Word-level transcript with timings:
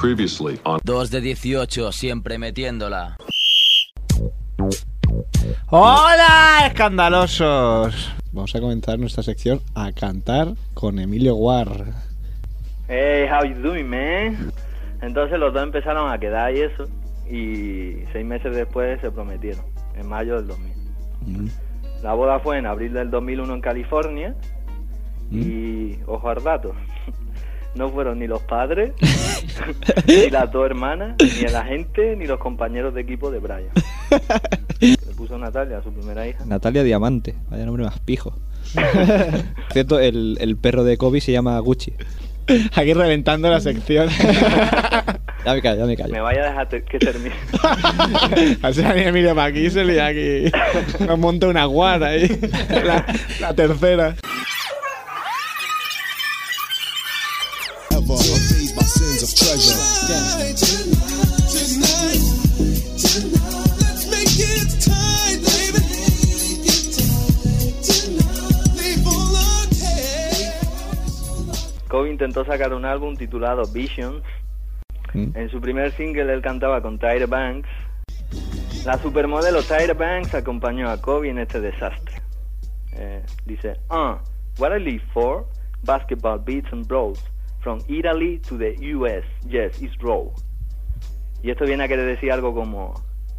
Previously 0.00 0.58
on 0.64 0.80
2 0.82 1.10
de 1.10 1.20
18, 1.20 1.92
siempre 1.92 2.38
metiéndola. 2.38 3.18
¡Hola, 5.68 6.62
escandalosos! 6.66 8.10
Vamos 8.32 8.54
a 8.54 8.60
comenzar 8.60 8.98
nuestra 8.98 9.22
sección 9.22 9.60
a 9.74 9.92
cantar 9.92 10.54
con 10.72 10.98
Emilio 10.98 11.34
Guar. 11.34 11.68
Hey, 12.88 13.28
how 13.30 13.44
you 13.44 13.54
doing, 13.60 13.90
man? 13.90 14.50
Entonces 15.02 15.38
los 15.38 15.52
dos 15.52 15.64
empezaron 15.64 16.10
a 16.10 16.18
quedar 16.18 16.54
y 16.56 16.60
eso. 16.60 16.84
Y 17.28 18.02
seis 18.12 18.24
meses 18.24 18.56
después 18.56 18.98
se 19.02 19.10
prometieron, 19.10 19.66
en 19.96 20.08
mayo 20.08 20.36
del 20.36 20.46
2000. 20.46 20.72
Mm. 21.26 21.48
La 22.02 22.14
boda 22.14 22.40
fue 22.40 22.56
en 22.56 22.64
abril 22.64 22.94
del 22.94 23.10
2001 23.10 23.52
en 23.54 23.60
California. 23.60 24.34
Y, 25.30 25.98
ojo 26.06 26.30
al 26.30 26.42
dato, 26.42 26.74
no 27.74 27.88
fueron 27.90 28.18
ni 28.18 28.26
los 28.26 28.42
padres, 28.42 28.92
ni 30.06 30.30
las 30.30 30.50
dos 30.52 30.66
hermanas, 30.66 31.16
ni 31.20 31.44
el 31.46 31.54
agente, 31.56 32.16
ni 32.16 32.26
los 32.26 32.38
compañeros 32.38 32.94
de 32.94 33.00
equipo 33.02 33.30
de 33.30 33.38
Brian. 33.38 33.68
Le 34.80 34.96
puso 35.16 35.38
Natalia 35.38 35.78
a 35.78 35.82
su 35.82 35.92
primera 35.92 36.26
hija. 36.26 36.44
Natalia 36.46 36.82
Diamante, 36.82 37.34
vaya 37.50 37.64
nombre 37.66 37.84
más 37.84 37.98
pijo. 38.00 38.36
Cierto, 39.72 39.98
el, 40.00 40.36
el 40.40 40.56
perro 40.56 40.84
de 40.84 40.96
Kobe 40.96 41.20
se 41.20 41.32
llama 41.32 41.58
Gucci. 41.60 41.92
Aquí 42.74 42.92
reventando 42.94 43.48
la 43.48 43.60
sección. 43.60 44.08
Ya 45.44 45.54
me 45.54 45.62
callo, 45.62 45.80
ya 45.80 45.86
me 45.86 45.96
callo. 45.96 46.12
Me 46.12 46.20
vaya 46.20 46.42
a 46.42 46.48
dejar 46.48 46.68
te- 46.68 46.82
que 46.82 46.98
termine. 46.98 47.34
Así 48.62 48.82
venía 48.82 49.08
Emilio 49.08 49.34
para 49.36 49.48
aquí, 49.48 49.70
se 49.70 49.84
le 49.84 50.00
aquí. 50.00 50.50
Nos 51.06 51.18
monta 51.18 51.46
una 51.46 51.64
guar 51.66 52.02
ahí. 52.02 52.28
La, 52.84 53.06
la 53.40 53.54
tercera. 53.54 54.16
Sins 58.16 59.22
of 59.22 59.34
treasure. 59.34 60.00
Kobe 71.88 72.10
intentó 72.10 72.44
sacar 72.44 72.72
un 72.72 72.84
álbum 72.84 73.16
titulado 73.16 73.64
Visions. 73.72 74.22
Mm. 75.12 75.36
En 75.36 75.50
su 75.50 75.60
primer 75.60 75.92
single 75.96 76.32
él 76.32 76.40
cantaba 76.40 76.80
con 76.80 76.98
Tyra 76.98 77.26
Banks. 77.26 77.68
La 78.84 78.96
supermodelo 78.98 79.62
Tyra 79.62 79.94
Banks 79.94 80.34
acompañó 80.34 80.88
a 80.88 81.00
Kobe 81.00 81.30
en 81.30 81.38
este 81.38 81.60
desastre. 81.60 82.22
Eh, 82.92 83.22
dice, 83.44 83.80
uh, 83.90 84.16
what 84.58 84.72
I 84.72 84.80
live 84.80 85.02
for, 85.12 85.46
basketball 85.82 86.38
beats 86.38 86.72
and 86.72 86.86
bros, 86.86 87.18
from 87.60 87.80
Italy 87.88 88.38
to 88.48 88.56
the 88.56 88.74
US, 88.94 89.24
yes, 89.48 89.80
it's 89.80 89.96
raw. 90.02 90.24
Y 91.42 91.50
esto 91.50 91.64
viene 91.64 91.84
a 91.84 91.88
querer 91.88 92.06
decir 92.06 92.32
algo 92.32 92.54
como, 92.54 92.94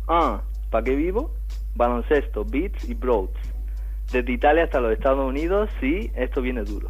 ah, 0.07 0.41
¿para 0.69 0.83
qué 0.83 0.95
vivo? 0.95 1.33
Baloncesto, 1.75 2.45
beats 2.45 2.87
y 2.89 2.93
bros. 2.93 3.29
Desde 4.11 4.31
Italia 4.31 4.65
hasta 4.65 4.79
los 4.79 4.93
Estados 4.93 5.27
Unidos, 5.27 5.69
sí, 5.79 6.11
esto 6.15 6.41
viene 6.41 6.63
duro. 6.63 6.89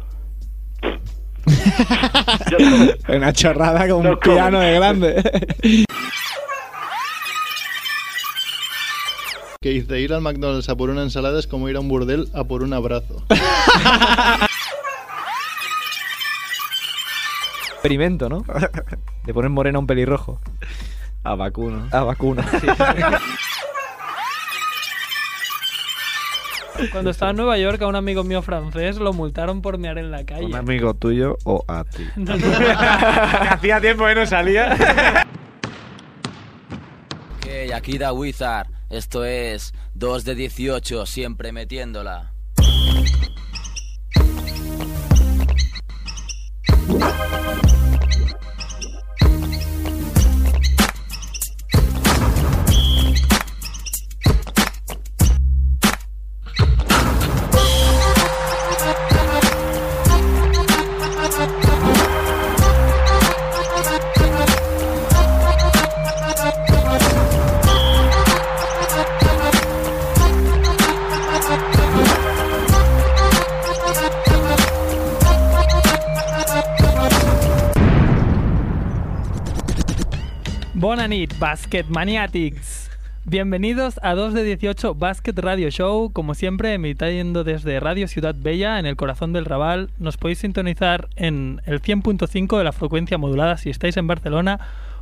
Una 3.08 3.32
chorrada 3.32 3.88
con 3.88 4.02
No 4.02 4.10
un 4.10 4.18
piano 4.18 4.60
de 4.60 4.74
grande. 4.74 5.22
Que 9.60 9.70
dice 9.70 10.00
ir 10.00 10.12
al 10.12 10.22
McDonald's 10.22 10.68
a 10.68 10.76
por 10.76 10.90
una 10.90 11.02
ensalada 11.02 11.38
es 11.38 11.46
como 11.46 11.68
ir 11.68 11.76
a 11.76 11.80
un 11.80 11.88
burdel 11.88 12.26
a 12.34 12.42
por 12.44 12.64
un 12.64 12.72
abrazo. 12.72 13.22
Experimento, 17.82 18.28
¿no? 18.28 18.44
De 19.24 19.34
poner 19.34 19.50
moreno 19.50 19.78
a 19.78 19.80
un 19.80 19.88
pelirrojo. 19.88 20.40
A 21.24 21.34
vacuno. 21.34 21.88
Ah, 21.90 22.04
vacuna. 22.04 22.46
Cuando 26.92 27.10
estaba 27.10 27.32
en 27.32 27.38
Nueva 27.38 27.58
York, 27.58 27.82
a 27.82 27.88
un 27.88 27.96
amigo 27.96 28.22
mío 28.22 28.40
francés 28.40 28.98
lo 28.98 29.12
multaron 29.12 29.62
por 29.62 29.78
mear 29.78 29.98
en 29.98 30.12
la 30.12 30.24
calle. 30.24 30.46
Un 30.46 30.54
amigo 30.54 30.94
tuyo 30.94 31.36
o 31.42 31.64
a 31.66 31.82
ti. 31.82 32.06
No, 32.16 32.36
no. 32.36 32.46
Hacía 33.50 33.80
tiempo 33.80 34.06
que 34.06 34.14
no 34.14 34.26
salía. 34.26 35.26
Ok, 37.36 37.72
aquí 37.74 37.98
da 37.98 38.12
Wizard. 38.12 38.68
Esto 38.90 39.24
es 39.24 39.74
2 39.94 40.24
de 40.24 40.34
18, 40.36 41.04
siempre 41.06 41.50
metiéndola. 41.50 42.32
Basket 81.38 81.84
Maniatics. 81.90 82.90
Bienvenidos 83.26 84.00
a 84.02 84.14
2 84.14 84.32
de 84.32 84.44
18 84.44 84.94
Basket 84.94 85.34
Radio 85.36 85.68
Show. 85.68 86.10
Como 86.10 86.32
siempre, 86.32 86.72
emitiendo 86.72 87.44
desde 87.44 87.80
Radio 87.80 88.08
Ciudad 88.08 88.34
Bella, 88.34 88.78
en 88.78 88.86
el 88.86 88.96
corazón 88.96 89.34
del 89.34 89.44
Raval. 89.44 89.90
Nos 89.98 90.16
podéis 90.16 90.38
sintonizar 90.38 91.08
en 91.16 91.60
el 91.66 91.82
100.5 91.82 92.56
de 92.56 92.64
la 92.64 92.72
frecuencia 92.72 93.18
modulada 93.18 93.58
si 93.58 93.68
estáis 93.68 93.98
en 93.98 94.06
Barcelona 94.06 94.58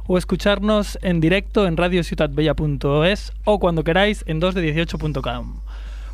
o 0.09 0.19
escucharnos 0.19 0.99
en 1.03 1.21
directo 1.21 1.69
en 1.69 1.77
radiociudadbella.es 1.77 3.33
o 3.45 3.61
cuando 3.61 3.85
queráis 3.85 4.25
en 4.27 4.41
2de18.com. 4.41 5.61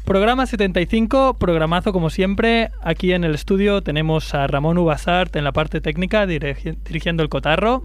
Programa 0.04 0.44
75, 0.44 1.38
programazo 1.38 1.94
como 1.94 2.10
siempre. 2.10 2.70
Aquí 2.82 3.14
en 3.14 3.24
el 3.24 3.34
estudio 3.34 3.80
tenemos 3.82 4.34
a 4.34 4.46
Ramón 4.46 4.76
Ubasart 4.76 5.34
en 5.36 5.44
la 5.44 5.52
parte 5.52 5.80
técnica 5.80 6.26
dirigi- 6.26 6.76
dirigiendo 6.84 7.22
el 7.22 7.30
cotarro. 7.30 7.82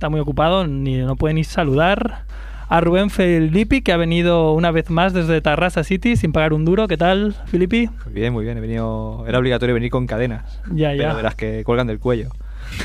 Está 0.00 0.08
muy 0.08 0.20
ocupado, 0.20 0.66
ni 0.66 0.96
no 0.96 1.14
puede 1.14 1.34
ni 1.34 1.44
saludar. 1.44 2.22
A 2.70 2.80
Rubén 2.80 3.10
Filippi, 3.10 3.82
que 3.82 3.92
ha 3.92 3.98
venido 3.98 4.54
una 4.54 4.70
vez 4.70 4.88
más 4.88 5.12
desde 5.12 5.42
Tarrasa 5.42 5.84
City 5.84 6.16
sin 6.16 6.32
pagar 6.32 6.54
un 6.54 6.64
duro. 6.64 6.88
¿Qué 6.88 6.96
tal, 6.96 7.36
Filippi? 7.48 7.90
Muy 8.06 8.14
bien, 8.14 8.32
muy 8.32 8.42
bien. 8.46 8.56
He 8.56 8.62
venido... 8.62 9.26
Era 9.28 9.38
obligatorio 9.38 9.74
venir 9.74 9.90
con 9.90 10.06
cadenas. 10.06 10.58
Ya, 10.72 10.92
Pero 10.92 11.02
ya. 11.02 11.14
de 11.16 11.22
las 11.22 11.34
que 11.34 11.64
cuelgan 11.64 11.86
del 11.86 11.98
cuello. 11.98 12.30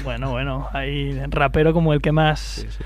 Bueno, 0.03 0.31
bueno, 0.31 0.67
ahí 0.73 1.17
rapero 1.29 1.71
como 1.71 1.93
el 1.93 2.01
que 2.01 2.11
más. 2.11 2.37
Sí, 2.41 2.67
sí. 2.69 2.83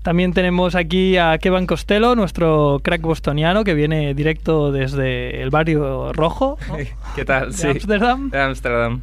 También 0.00 0.32
tenemos 0.32 0.74
aquí 0.74 1.18
a 1.18 1.36
Kevin 1.36 1.66
Costello, 1.66 2.14
nuestro 2.16 2.80
crack 2.82 3.02
bostoniano, 3.02 3.62
que 3.62 3.74
viene 3.74 4.14
directo 4.14 4.72
desde 4.72 5.42
el 5.42 5.50
barrio 5.50 6.14
rojo 6.14 6.56
¿no? 6.68 6.76
¿Qué 7.14 7.26
tal? 7.26 7.48
de 7.48 7.52
Sí. 7.58 7.66
Ámsterdam. 7.68 8.30
De 8.30 8.40
Ámsterdam. 8.40 9.02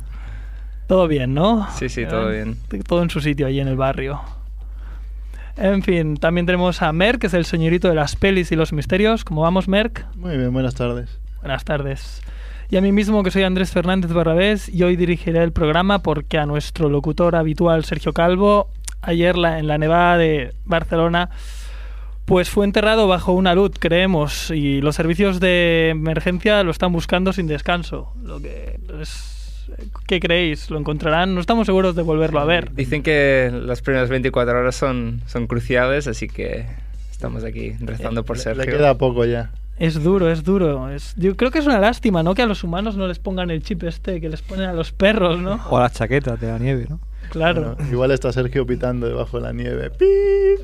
Todo 0.87 1.07
bien, 1.07 1.35
¿no? 1.35 1.67
Sí, 1.75 1.89
sí, 1.89 2.07
todo 2.07 2.31
bien. 2.31 2.57
Todo 2.87 3.03
en 3.03 3.11
su 3.11 3.21
sitio 3.21 3.45
allí 3.45 3.59
en 3.59 3.67
el 3.67 3.75
barrio. 3.77 4.19
En 5.55 5.83
fin, 5.83 6.17
también 6.17 6.45
tenemos 6.45 6.81
a 6.81 6.91
Merck, 6.91 7.21
que 7.21 7.27
es 7.27 7.33
el 7.33 7.45
señorito 7.45 7.87
de 7.87 7.95
las 7.95 8.15
pelis 8.15 8.51
y 8.51 8.55
los 8.55 8.73
misterios. 8.73 9.23
¿Cómo 9.23 9.41
vamos, 9.41 9.67
Merck? 9.67 10.05
Muy 10.15 10.35
bien, 10.37 10.51
buenas 10.51 10.73
tardes. 10.75 11.19
Buenas 11.41 11.63
tardes. 11.63 12.21
Y 12.69 12.77
a 12.77 12.81
mí 12.81 12.91
mismo, 12.91 13.21
que 13.21 13.29
soy 13.29 13.43
Andrés 13.43 13.71
Fernández 13.71 14.11
Barrabés, 14.11 14.67
y 14.67 14.81
hoy 14.83 14.95
dirigiré 14.95 15.43
el 15.43 15.51
programa 15.51 15.99
porque 15.99 16.39
a 16.39 16.45
nuestro 16.47 16.89
locutor 16.89 17.35
habitual, 17.35 17.85
Sergio 17.85 18.13
Calvo, 18.13 18.69
ayer 19.01 19.37
la- 19.37 19.59
en 19.59 19.67
la 19.67 19.77
nevada 19.77 20.17
de 20.17 20.53
Barcelona, 20.65 21.29
pues 22.25 22.49
fue 22.49 22.65
enterrado 22.65 23.07
bajo 23.07 23.33
una 23.33 23.53
luz, 23.53 23.73
creemos, 23.79 24.49
y 24.49 24.81
los 24.81 24.95
servicios 24.95 25.39
de 25.39 25.89
emergencia 25.89 26.63
lo 26.63 26.71
están 26.71 26.93
buscando 26.93 27.31
sin 27.33 27.45
descanso. 27.47 28.13
Lo 28.23 28.41
que 28.41 28.79
es- 29.01 29.32
¿Qué 30.07 30.19
creéis? 30.19 30.69
¿Lo 30.69 30.77
encontrarán? 30.79 31.33
No 31.35 31.41
estamos 31.41 31.65
seguros 31.65 31.95
de 31.95 32.01
volverlo 32.01 32.39
a 32.39 32.45
ver. 32.45 32.73
Dicen 32.73 33.03
que 33.03 33.51
las 33.53 33.81
primeras 33.81 34.09
24 34.09 34.57
horas 34.59 34.75
son, 34.75 35.21
son 35.27 35.47
cruciales, 35.47 36.07
así 36.07 36.27
que 36.27 36.65
estamos 37.11 37.43
aquí 37.43 37.73
rezando 37.79 38.23
por 38.23 38.37
Le- 38.37 38.43
Sergio. 38.43 38.63
Le 38.65 38.71
queda 38.71 38.97
poco 38.97 39.25
ya. 39.25 39.51
Es 39.79 40.03
duro, 40.03 40.29
es 40.29 40.43
duro. 40.43 40.89
Es, 40.89 41.15
yo 41.17 41.35
creo 41.35 41.49
que 41.49 41.59
es 41.59 41.65
una 41.65 41.79
lástima, 41.79 42.21
¿no? 42.23 42.35
Que 42.35 42.43
a 42.43 42.45
los 42.45 42.63
humanos 42.63 42.95
no 42.95 43.07
les 43.07 43.17
pongan 43.19 43.49
el 43.49 43.63
chip 43.63 43.83
este 43.83 44.21
que 44.21 44.29
les 44.29 44.41
ponen 44.41 44.67
a 44.69 44.73
los 44.73 44.91
perros, 44.91 45.39
¿no? 45.39 45.59
O 45.69 45.77
a 45.77 45.81
las 45.81 45.93
chaquetas 45.93 46.39
de 46.39 46.47
la 46.47 46.59
nieve, 46.59 46.85
¿no? 46.89 46.99
Claro. 47.31 47.73
Bueno, 47.75 47.91
igual 47.91 48.11
está 48.11 48.31
Sergio 48.31 48.67
pitando 48.67 49.07
debajo 49.07 49.37
de 49.37 49.43
la 49.43 49.53
nieve. 49.53 49.89
Pi, 49.89 50.05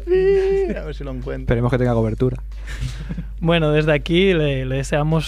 pi. 0.06 0.75
A 0.75 0.84
ver 0.84 0.94
si 0.94 1.04
lo 1.04 1.10
encuentra. 1.12 1.42
Esperemos 1.54 1.72
que 1.72 1.78
tenga 1.78 1.94
cobertura. 1.94 2.38
Bueno, 3.42 3.72
desde 3.72 3.94
aquí 3.94 4.34
le, 4.34 4.66
le 4.66 4.75
deseamos 4.75 5.24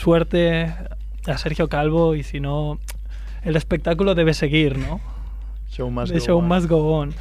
suerte 0.00 0.72
a 1.26 1.36
Sergio 1.36 1.68
Calvo 1.68 2.14
y 2.14 2.22
si 2.22 2.38
no, 2.38 2.78
el 3.46 3.56
espectáculo 3.56 4.14
debe 4.14 4.34
seguir, 4.34 4.76
¿no? 4.76 5.00
Show 5.70 5.90
más 5.90 6.10
The 6.10 6.20
show 6.20 6.40
must 6.42 6.66
go 6.68 6.98
on. 6.98 7.14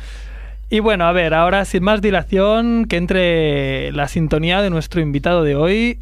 Y 0.70 0.80
bueno, 0.80 1.06
a 1.06 1.12
ver, 1.12 1.34
ahora 1.34 1.64
sin 1.66 1.84
más 1.84 2.02
dilación, 2.02 2.86
que 2.90 2.98
entre 2.98 3.92
la 3.92 4.08
sintonía 4.08 4.62
de 4.62 4.70
nuestro 4.70 5.00
invitado 5.00 5.44
de 5.44 5.56
hoy, 5.56 6.00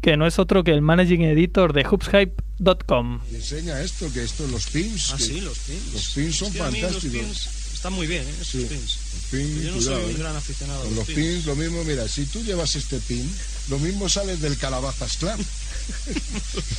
que 0.00 0.16
no 0.16 0.26
es 0.26 0.38
otro 0.38 0.64
que 0.64 0.70
el 0.72 0.80
managing 0.82 1.22
editor 1.22 1.72
de 1.72 1.84
hoopshype.com. 1.84 3.20
Enseña 3.32 3.80
esto, 3.80 4.12
que 4.12 4.22
esto, 4.22 4.46
los 4.48 4.66
pins. 4.68 5.10
Ah, 5.12 5.16
que 5.16 5.22
sí, 5.24 5.40
los 5.40 5.58
pins. 5.58 5.92
Los 5.92 6.08
pins 6.14 6.36
son 6.36 6.48
Hostia, 6.48 6.64
los 6.64 6.72
fantásticos. 6.80 7.10
pins 7.20 7.58
están 7.74 7.92
muy 7.94 8.06
bien, 8.06 8.22
¿eh? 8.22 8.30
Esos 8.40 8.46
Sí, 8.62 8.66
pins. 8.68 8.98
los 9.12 9.22
pins, 9.42 9.62
Yo 9.64 9.70
no 9.72 9.76
cuidado, 9.78 9.96
soy 10.00 10.04
un 10.04 10.10
¿eh? 10.10 10.18
gran 10.22 10.36
aficionado. 10.36 10.80
a 10.80 10.84
Con 10.84 10.94
los 10.94 11.06
pins, 11.08 11.46
lo 11.46 11.56
mismo, 11.56 11.84
mira, 11.84 12.06
si 12.08 12.26
tú 12.26 12.42
llevas 12.44 12.76
este 12.76 12.98
pin, 13.00 13.28
lo 13.70 13.78
mismo 13.80 14.08
sales 14.08 14.40
del 14.40 14.56
Calabazas 14.56 15.16
Clan. 15.16 15.38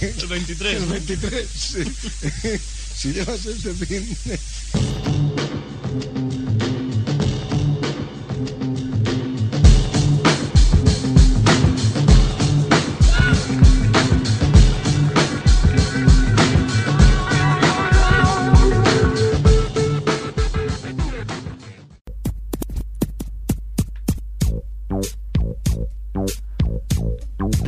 El 0.02 0.28
23. 0.28 0.76
El 0.76 0.82
¿no? 0.82 0.88
23, 0.94 1.48
sí. 1.50 1.84
si 2.96 3.14
llevas 3.14 3.46
este 3.46 3.74
pin. 3.74 4.18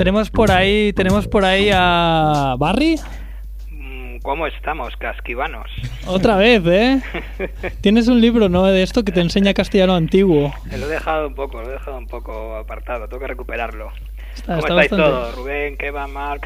Tenemos 0.05 0.29
por 0.29 0.51
ahí, 0.51 0.93
tenemos 0.93 1.27
por 1.27 1.43
ahí 1.45 1.71
a 1.73 2.53
Barry. 2.59 2.95
Mm, 3.71 4.17
¿Cómo 4.21 4.45
estamos, 4.45 4.95
casquivanos? 4.97 5.65
Otra 6.05 6.35
vez, 6.35 6.61
¿eh? 6.67 7.01
Tienes 7.81 8.07
un 8.07 8.21
libro, 8.21 8.47
¿no? 8.47 8.65
De 8.67 8.83
esto 8.83 9.03
que 9.03 9.11
te 9.11 9.21
enseña 9.21 9.55
castellano 9.55 9.95
antiguo. 9.95 10.53
Lo 10.69 10.85
he 10.85 10.89
dejado 10.89 11.27
un 11.27 11.33
poco, 11.33 11.59
lo 11.59 11.69
he 11.69 11.73
dejado 11.73 11.97
un 11.97 12.05
poco 12.05 12.55
apartado, 12.55 13.07
tengo 13.07 13.19
que 13.19 13.25
recuperarlo. 13.29 13.89
Está- 14.35 14.57
¿Cómo 14.57 14.59
está 14.59 14.83
estáis 14.83 14.91
bastante- 14.91 15.03
todos? 15.11 15.35
Rubén, 15.37 15.75
Kevin, 15.75 16.13
Mark. 16.13 16.41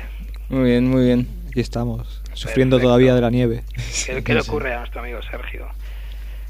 Muy 0.47 0.63
bien, 0.69 0.89
muy 0.89 1.03
bien. 1.03 1.27
Aquí 1.50 1.59
estamos, 1.59 2.21
sufriendo 2.35 2.77
Perfecto. 2.77 2.88
todavía 2.88 3.13
de 3.13 3.19
la 3.21 3.29
nieve. 3.29 3.63
¿Qué, 4.05 4.23
qué 4.23 4.33
le 4.35 4.39
ocurre 4.39 4.73
a 4.73 4.79
nuestro 4.79 5.01
amigo 5.01 5.19
Sergio? 5.29 5.67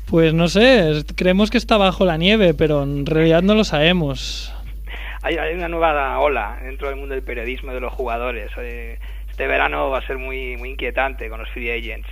Pues 0.06 0.36
no 0.36 0.48
sé, 0.48 1.04
creemos 1.16 1.50
que 1.50 1.58
está 1.58 1.78
bajo 1.78 2.06
la 2.06 2.18
nieve, 2.18 2.54
pero 2.54 2.84
en 2.84 3.08
realidad 3.08 3.42
no 3.42 3.56
lo 3.56 3.64
sabemos. 3.64 4.54
Hay, 5.30 5.38
hay 5.38 5.54
una 5.54 5.68
nueva 5.68 6.18
ola 6.20 6.58
dentro 6.64 6.88
del 6.88 6.98
mundo 6.98 7.14
del 7.14 7.24
periodismo 7.24 7.70
y 7.70 7.76
de 7.76 7.82
los 7.82 7.94
jugadores. 7.94 8.50
Eh, 8.58 8.98
Este 9.30 9.46
verano 9.46 9.92
va 9.92 10.00
a 10.00 10.08
ser 10.08 10.18
muy, 10.18 10.58
muy 10.58 10.72
inquietante 10.72 11.30
con 11.30 11.40
los 11.40 11.48
free 11.52 11.70
agents. 11.70 12.10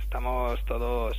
Estamos 0.00 0.64
todos 0.66 1.16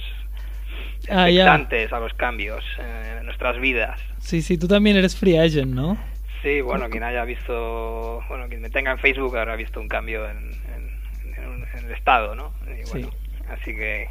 Ah, 1.09 1.27
expectantes 1.27 1.91
a 1.91 1.99
los 1.99 2.13
cambios 2.13 2.63
eh, 2.79 3.17
en 3.19 3.25
nuestras 3.25 3.59
vidas. 3.59 3.99
Sí, 4.19 4.41
sí, 4.41 4.57
tú 4.57 4.67
también 4.69 4.95
eres 4.95 5.17
free 5.17 5.37
agent, 5.37 5.73
¿no? 5.73 5.97
Sí, 6.41 6.61
bueno, 6.61 6.89
quien 6.89 7.03
haya 7.03 7.25
visto, 7.25 8.23
bueno, 8.29 8.47
quien 8.47 8.61
me 8.61 8.69
tenga 8.69 8.91
en 8.91 8.97
Facebook 8.99 9.35
habrá 9.35 9.57
visto 9.57 9.81
un 9.81 9.89
cambio 9.89 10.29
en, 10.29 10.37
en- 10.37 11.33
en- 11.43 11.65
en 11.79 11.85
el 11.85 11.91
estado, 11.91 12.33
¿no? 12.33 12.53
Y 12.65 12.89
bueno, 12.91 13.09
así 13.49 13.75
que 13.75 14.07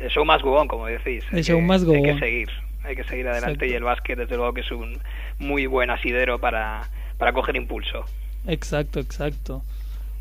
el 0.00 0.10
show 0.10 0.24
más 0.24 0.42
go 0.42 0.58
on, 0.60 0.66
como 0.66 0.86
decís. 0.86 1.24
El 1.30 1.44
show 1.44 1.58
que- 1.58 1.64
must 1.64 1.84
go 1.84 1.94
Hay 1.94 2.02
que 2.02 2.18
seguir, 2.18 2.48
hay 2.88 2.96
que 2.96 3.04
seguir 3.04 3.26
adelante 3.28 3.64
Exacto. 3.64 3.72
y 3.72 3.76
el 3.76 3.84
básquet 3.84 4.18
desde 4.18 4.36
luego 4.36 4.52
que 4.54 4.60
es 4.62 4.70
un 4.70 4.98
muy 5.38 5.66
buen 5.66 5.90
asidero 5.90 6.38
para, 6.38 6.88
para 7.18 7.32
coger 7.32 7.56
impulso. 7.56 8.04
Exacto, 8.46 9.00
exacto. 9.00 9.62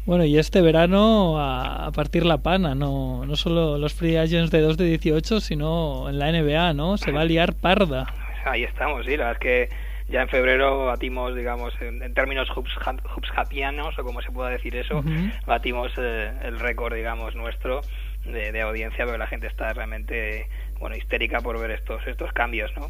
Bueno, 0.05 0.23
y 0.23 0.37
este 0.37 0.61
verano 0.61 1.37
a, 1.39 1.87
a 1.87 1.91
partir 1.91 2.25
la 2.25 2.37
pana, 2.37 2.75
no, 2.75 3.25
no 3.25 3.35
solo 3.35 3.77
los 3.77 3.93
free 3.93 4.15
agents 4.15 4.51
de 4.51 4.61
2 4.61 4.77
de 4.77 4.85
18, 4.85 5.41
sino 5.41 6.09
en 6.09 6.17
la 6.17 6.31
NBA, 6.31 6.73
¿no? 6.73 6.97
Se 6.97 7.11
va 7.11 7.21
a 7.21 7.25
liar 7.25 7.53
parda. 7.53 8.05
Ahí 8.45 8.63
estamos, 8.63 9.05
sí, 9.05 9.17
la 9.17 9.25
verdad 9.27 9.33
es 9.33 9.39
que 9.39 9.69
ya 10.09 10.21
en 10.21 10.29
febrero 10.29 10.85
batimos, 10.85 11.35
digamos, 11.35 11.73
en, 11.81 12.01
en 12.01 12.13
términos 12.13 12.49
hoops, 12.51 12.71
hoops 13.13 13.29
hapianos, 13.35 13.99
o 13.99 14.03
como 14.05 14.21
se 14.21 14.31
pueda 14.31 14.49
decir 14.49 14.73
eso, 14.77 14.99
Ujú. 14.99 15.09
batimos 15.45 15.91
eh, 15.97 16.31
el 16.43 16.57
récord, 16.59 16.95
digamos, 16.95 17.35
nuestro 17.35 17.81
de, 18.23 18.53
de 18.53 18.61
audiencia, 18.61 19.05
pero 19.05 19.17
la 19.17 19.27
gente 19.27 19.47
está 19.47 19.73
realmente, 19.73 20.47
bueno, 20.79 20.95
histérica 20.95 21.41
por 21.41 21.59
ver 21.59 21.71
estos, 21.71 22.05
estos 22.07 22.31
cambios, 22.33 22.71
¿no? 22.75 22.89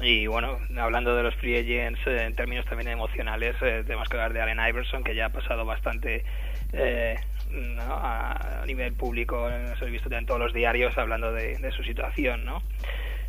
Y 0.00 0.26
bueno, 0.26 0.58
hablando 0.78 1.14
de 1.14 1.22
los 1.22 1.34
free 1.36 1.58
agents 1.58 2.00
eh, 2.06 2.24
en 2.24 2.34
términos 2.34 2.64
también 2.66 2.88
emocionales, 2.88 3.54
eh, 3.60 3.82
tenemos 3.84 4.08
que 4.08 4.16
hablar 4.16 4.32
de 4.32 4.40
Allen 4.40 4.58
Iverson, 4.66 5.04
que 5.04 5.14
ya 5.14 5.26
ha 5.26 5.28
pasado 5.28 5.64
bastante 5.64 6.24
eh, 6.72 7.16
¿no? 7.50 7.82
a, 7.82 8.64
nivel 8.66 8.94
público, 8.94 9.48
nos 9.48 9.80
hemos 9.80 9.92
visto 9.92 10.10
en 10.12 10.26
todos 10.26 10.40
los 10.40 10.54
diarios 10.54 10.96
hablando 10.96 11.32
de, 11.32 11.58
de 11.58 11.70
su 11.72 11.84
situación, 11.84 12.44
¿no? 12.44 12.62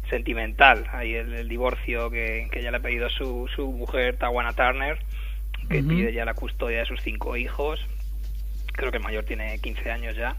Sentimental, 0.09 0.87
ahí 0.91 1.15
el, 1.15 1.33
el 1.33 1.49
divorcio 1.49 2.09
que, 2.09 2.47
que 2.51 2.61
ya 2.61 2.71
le 2.71 2.77
ha 2.77 2.81
pedido 2.81 3.09
su, 3.09 3.49
su 3.53 3.71
mujer, 3.71 4.17
Tawana 4.17 4.53
Turner, 4.53 4.97
que 5.69 5.79
Ujú. 5.79 5.89
pide 5.89 6.13
ya 6.13 6.25
la 6.25 6.33
custodia 6.33 6.79
de 6.79 6.85
sus 6.85 7.01
cinco 7.01 7.35
hijos, 7.35 7.85
creo 8.73 8.91
que 8.91 8.97
el 8.97 9.03
mayor 9.03 9.25
tiene 9.25 9.59
15 9.59 9.91
años 9.91 10.15
ya. 10.15 10.35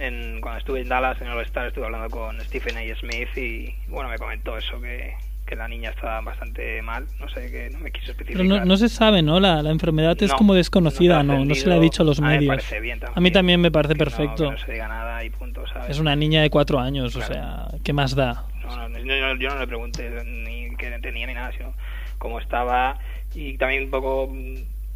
En, 0.00 0.40
cuando 0.40 0.58
estuve 0.58 0.80
en 0.80 0.88
Dallas, 0.88 1.20
en 1.20 1.28
el 1.28 1.34
All-Star, 1.34 1.68
estuve 1.68 1.84
hablando 1.84 2.08
con 2.10 2.40
Stephen 2.42 2.76
A. 2.76 2.96
Smith 2.98 3.28
y, 3.36 3.74
bueno, 3.88 4.08
me 4.08 4.16
comentó 4.18 4.56
eso, 4.56 4.80
que, 4.80 5.14
que 5.46 5.56
la 5.56 5.68
niña 5.68 5.90
estaba 5.90 6.20
bastante 6.22 6.80
mal, 6.82 7.06
no 7.18 7.28
sé, 7.28 7.50
que 7.50 7.70
no 7.70 7.80
me 7.80 7.90
quiso 7.92 8.12
Pero 8.16 8.22
especificar. 8.22 8.46
no, 8.60 8.64
no 8.64 8.76
se 8.76 8.88
sabe, 8.88 9.22
¿no? 9.22 9.38
La, 9.40 9.62
la 9.62 9.70
enfermedad 9.70 10.16
es 10.22 10.30
No, 10.30 10.36
como 10.36 10.54
desconocida, 10.54 11.22
no 11.22 11.44
no, 11.44 11.54
se 11.54 11.68
le 11.68 11.74
ha 11.74 11.78
dicho 11.78 12.02
a 12.02 12.06
los 12.06 12.18
A 12.18 12.22
mí 12.22 12.28
me 12.28 12.38
medios. 12.38 12.64
bien 12.80 13.00
a 13.14 13.20
mí 13.20 13.30
también. 13.30 13.60
me 13.60 13.70
parece 13.70 13.94
Que 13.94 13.98
perfecto. 13.98 14.44
que 14.46 14.50
no 14.52 14.58
se 14.58 14.72
diga 14.72 14.88
nada 14.88 15.22
y 15.24 15.30
punto, 15.30 15.66
¿sabes? 15.66 15.90
Es 15.90 15.98
una 15.98 16.16
niña 16.16 16.40
de 16.42 16.50
cuatro 16.50 16.78
años, 16.80 17.14
o 17.16 17.20
sea, 17.22 17.66
¿qué 17.84 17.92
más 17.92 18.14
da? 18.14 18.44
No, 18.62 18.88
no, 18.88 18.98
yo, 19.36 19.48
no 19.50 19.58
le 19.58 19.66
pregunté 19.66 20.08
ni 20.24 20.74
qué 20.76 20.90
tenía 21.02 21.26
ni 21.26 21.34
nada, 21.34 21.52
sino 21.52 21.74
cómo 22.18 22.38
estaba 22.40 22.98
y 23.34 23.58
también 23.58 23.84
un 23.84 23.90
poco 23.90 24.32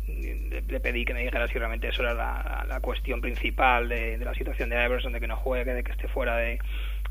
le, 0.06 0.80
pedí 0.80 1.04
que 1.04 1.14
me 1.14 1.22
dijera 1.24 1.48
si 1.48 1.58
realmente 1.58 1.88
eso 1.88 2.02
era 2.02 2.14
la, 2.14 2.64
la 2.68 2.80
cuestión 2.80 3.20
principal 3.20 3.88
de, 3.88 4.18
de 4.18 4.24
la 4.24 4.34
situación 4.34 4.70
de 4.70 4.84
Iverson, 4.84 5.12
de 5.12 5.20
que 5.20 5.26
no 5.28 5.36
juegue, 5.36 5.74
de 5.74 5.84
que 5.84 5.92
esté 5.92 6.08
fuera 6.08 6.36
de 6.36 6.58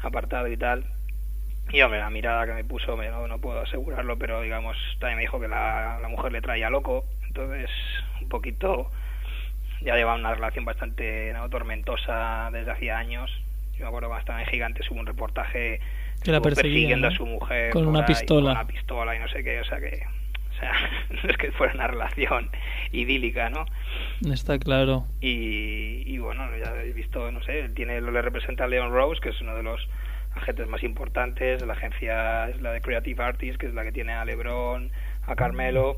apartado 0.01 0.48
y 0.48 0.57
tal. 0.57 0.86
Y 1.72 1.81
hombre, 1.81 2.00
la 2.00 2.10
mirada 2.10 2.45
que 2.45 2.54
me 2.54 2.63
puso, 2.66 2.98
me- 2.98 3.10
no, 3.10 3.28
no 3.28 3.40
puedo 3.40 3.62
asegurarlo, 3.62 4.18
pero 4.18 4.42
digamos, 4.42 4.78
también 5.00 5.18
me 5.18 5.24
dijo 5.24 5.40
que 5.40 5.48
la, 5.48 6.00
la 6.01 6.07
mujer 6.10 6.31
le 6.31 6.42
traía 6.42 6.69
loco, 6.69 7.06
entonces 7.28 7.69
un 8.22 8.30
poquito 8.30 8.92
ya 9.81 9.96
lleva 9.96 10.16
una 10.16 10.34
relación 10.34 10.66
bastante 10.66 11.34
¿no? 11.34 11.50
tormentosa 11.50 12.50
desde 12.51 12.72
hacía 12.72 12.98
años. 12.98 13.31
Yo 13.78 13.86
me 13.86 13.88
acuerdo 13.88 14.12
en 14.39 14.46
Gigantes 14.46 14.89
hubo 14.92 15.00
un 15.00 15.07
reportaje 15.07 15.80
Que 16.24 16.31
la 16.31 16.42
persiguiendo 16.42 17.07
¿no? 17.07 17.13
a 17.13 17.18
su 17.18 17.25
mujer 17.25 17.74
Con 17.74 17.88
una 17.88 18.06
ahí, 18.06 18.06
pistola. 18.06 18.42
con 18.42 18.51
una 18.51 18.68
pistola 18.68 19.16
y 19.16 19.19
no 19.19 19.27
sé 19.27 19.44
qué, 19.44 19.60
o 19.60 19.65
sea 19.65 19.79
que 19.79 20.03
o 20.55 20.60
sea, 20.60 20.72
no 21.24 21.29
es 21.29 21.38
que 21.38 21.51
fuera 21.51 21.74
una 21.74 21.88
relación 21.88 22.50
idílica, 22.91 23.50
¿no? 23.50 23.65
Está 24.31 24.60
claro. 24.60 25.05
Y, 25.22 26.03
y 26.05 26.17
bueno, 26.19 26.45
ya 26.57 26.75
he 26.83 26.93
visto, 26.93 27.31
no 27.31 27.41
sé, 27.43 27.69
tiene, 27.69 28.00
lo 28.01 28.12
le 28.12 28.22
representa 28.22 28.65
a 28.65 28.67
Leon 28.67 28.91
Rose, 28.91 29.19
que 29.22 29.29
es 29.29 29.41
uno 29.41 29.55
de 29.55 29.63
los 29.63 29.88
agentes 30.36 30.67
más 30.67 30.81
importantes, 30.83 31.62
la 31.65 31.74
agencia 31.74 32.50
es 32.50 32.60
la 32.62 32.72
de 32.72 32.81
Creative 32.81 33.24
Artists, 33.24 33.57
que 33.57 33.67
es 33.67 33.74
la 33.74 33.83
que 33.83 33.91
tiene 33.91 34.13
a 34.13 34.25
LeBron, 34.25 34.91
a 35.27 35.36
Carmelo, 35.36 35.98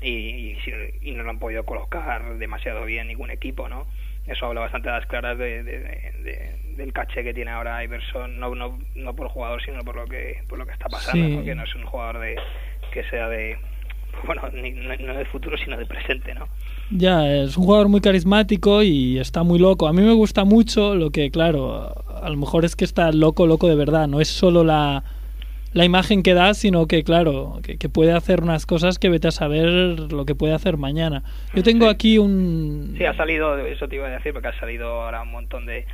y, 0.00 0.56
y, 1.02 1.12
no 1.14 1.22
lo 1.22 1.30
han 1.30 1.38
podido 1.38 1.64
colocar 1.64 2.36
demasiado 2.38 2.84
bien 2.84 3.06
ningún 3.08 3.30
equipo, 3.30 3.68
¿no? 3.68 3.86
Eso 4.26 4.46
habla 4.46 4.60
bastante 4.62 4.88
a 4.88 4.92
las 4.98 5.06
claras 5.06 5.36
de, 5.38 5.62
de- 5.62 5.78
de- 5.80 6.12
de- 6.22 6.62
del 6.76 6.92
caché 6.92 7.22
que 7.22 7.34
tiene 7.34 7.50
ahora 7.50 7.84
Iverson, 7.84 8.38
no, 8.40 8.54
no, 8.54 8.78
no 8.94 9.14
por 9.14 9.28
jugador, 9.28 9.62
sino 9.62 9.84
por 9.84 9.96
lo 9.96 10.06
que, 10.06 10.42
por 10.48 10.58
lo 10.58 10.64
que 10.66 10.72
está 10.72 10.88
pasando, 10.88 11.26
Sí. 11.26 11.36
¿no? 11.36 11.44
que 11.44 11.54
no 11.54 11.64
es 11.64 11.74
un 11.74 11.84
jugador 11.84 12.18
de 12.20 12.36
que 12.92 13.04
sea 13.04 13.28
de, 13.28 13.56
bueno, 14.26 14.42
ni- 14.54 14.70
no, 14.72 15.14
de 15.14 15.24
futuro, 15.26 15.56
sino 15.58 15.76
de 15.76 15.86
presente, 15.86 16.34
¿no? 16.34 16.46
Ya, 16.90 17.26
es 17.34 17.56
un 17.56 17.64
jugador 17.64 17.88
muy 17.88 18.00
carismático 18.00 18.82
y 18.82 19.18
está 19.18 19.42
muy 19.42 19.58
loco. 19.58 19.88
A 19.88 19.92
mí 19.94 20.02
me 20.02 20.12
gusta 20.12 20.44
mucho 20.44 20.94
lo 20.94 21.10
que, 21.10 21.30
claro, 21.30 21.94
a 22.22 22.28
lo 22.28 22.36
mejor 22.36 22.64
es 22.66 22.76
que 22.76 22.84
está 22.84 23.10
loco, 23.12 23.46
loco 23.46 23.66
de 23.68 23.76
verdad. 23.76 24.08
No 24.08 24.20
es 24.20 24.28
solo 24.28 24.62
la, 24.62 25.02
la 25.72 25.84
imagen 25.86 26.22
que 26.22 26.34
da, 26.34 26.52
sino 26.52 26.86
que, 26.86 27.02
claro, 27.02 27.60
que, 27.62 27.78
que 27.78 27.88
puede 27.88 28.12
hacer 28.12 28.42
unas 28.42 28.66
cosas 28.66 28.98
que 28.98 29.08
vete 29.08 29.28
a 29.28 29.30
saber 29.30 30.12
lo 30.12 30.26
que 30.26 30.34
puede 30.34 30.52
hacer 30.52 30.76
mañana. 30.76 31.22
Yo 31.54 31.62
tengo 31.62 31.88
aquí 31.88 32.18
un... 32.18 32.94
Sí, 32.98 33.04
ha 33.06 33.16
salido, 33.16 33.56
eso 33.58 33.88
te 33.88 33.96
iba 33.96 34.08
a 34.08 34.10
decir, 34.10 34.34
porque 34.34 34.48
ha 34.48 34.60
salido 34.60 34.86
ahora 35.02 35.22
un 35.22 35.32
montón 35.32 35.64
de... 35.64 35.86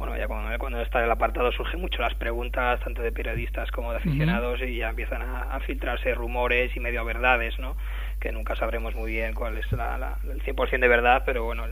Bueno, 0.00 0.16
ya 0.16 0.26
cuando, 0.26 0.58
cuando 0.58 0.80
está 0.80 1.04
el 1.04 1.10
apartado 1.10 1.52
surgen 1.52 1.78
mucho 1.80 2.00
las 2.00 2.14
preguntas, 2.14 2.80
tanto 2.80 3.02
de 3.02 3.12
periodistas 3.12 3.70
como 3.70 3.90
de 3.92 3.98
aficionados, 3.98 4.60
y 4.62 4.78
ya 4.78 4.88
empiezan 4.88 5.20
a, 5.20 5.42
a 5.54 5.60
filtrarse 5.60 6.14
rumores 6.14 6.74
y 6.74 6.80
medio 6.80 7.04
verdades, 7.04 7.58
¿no? 7.58 7.76
Que 8.18 8.32
nunca 8.32 8.56
sabremos 8.56 8.94
muy 8.94 9.10
bien 9.12 9.34
cuál 9.34 9.58
es 9.58 9.70
la, 9.72 9.98
la- 9.98 10.16
el 10.32 10.40
100% 10.42 10.80
de 10.80 10.88
verdad, 10.88 11.22
pero 11.26 11.44
bueno, 11.44 11.66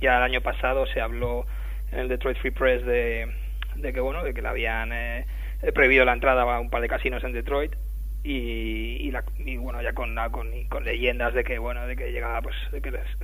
ya 0.00 0.16
el 0.18 0.24
año 0.24 0.40
pasado 0.40 0.86
se 0.86 1.00
habló 1.00 1.46
en 1.92 2.00
el 2.00 2.08
Detroit 2.08 2.36
Free 2.38 2.50
Press 2.50 2.84
de, 2.84 3.32
de 3.76 3.92
que, 3.92 4.00
bueno, 4.00 4.24
de 4.24 4.34
que 4.34 4.42
le 4.42 4.48
habían 4.48 4.90
eh, 4.92 5.24
prohibido 5.72 6.04
la 6.04 6.14
entrada 6.14 6.42
a 6.42 6.58
un 6.58 6.70
par 6.70 6.82
de 6.82 6.88
casinos 6.88 7.22
en 7.22 7.32
Detroit, 7.32 7.74
y, 8.24 8.96
y, 9.06 9.10
la- 9.12 9.22
y, 9.38 9.56
bueno 9.56 9.80
ya 9.80 9.92
con, 9.92 10.16
con, 10.32 10.50
con 10.64 10.84
leyendas 10.84 11.32
de 11.34 11.44
que 11.44 11.58
bueno 11.60 11.86
de 11.86 11.94
que 11.94 12.10
llegaba 12.10 12.42
pues 12.42 12.56
de 12.72 12.82
que 12.82 12.90
les- 12.90 13.16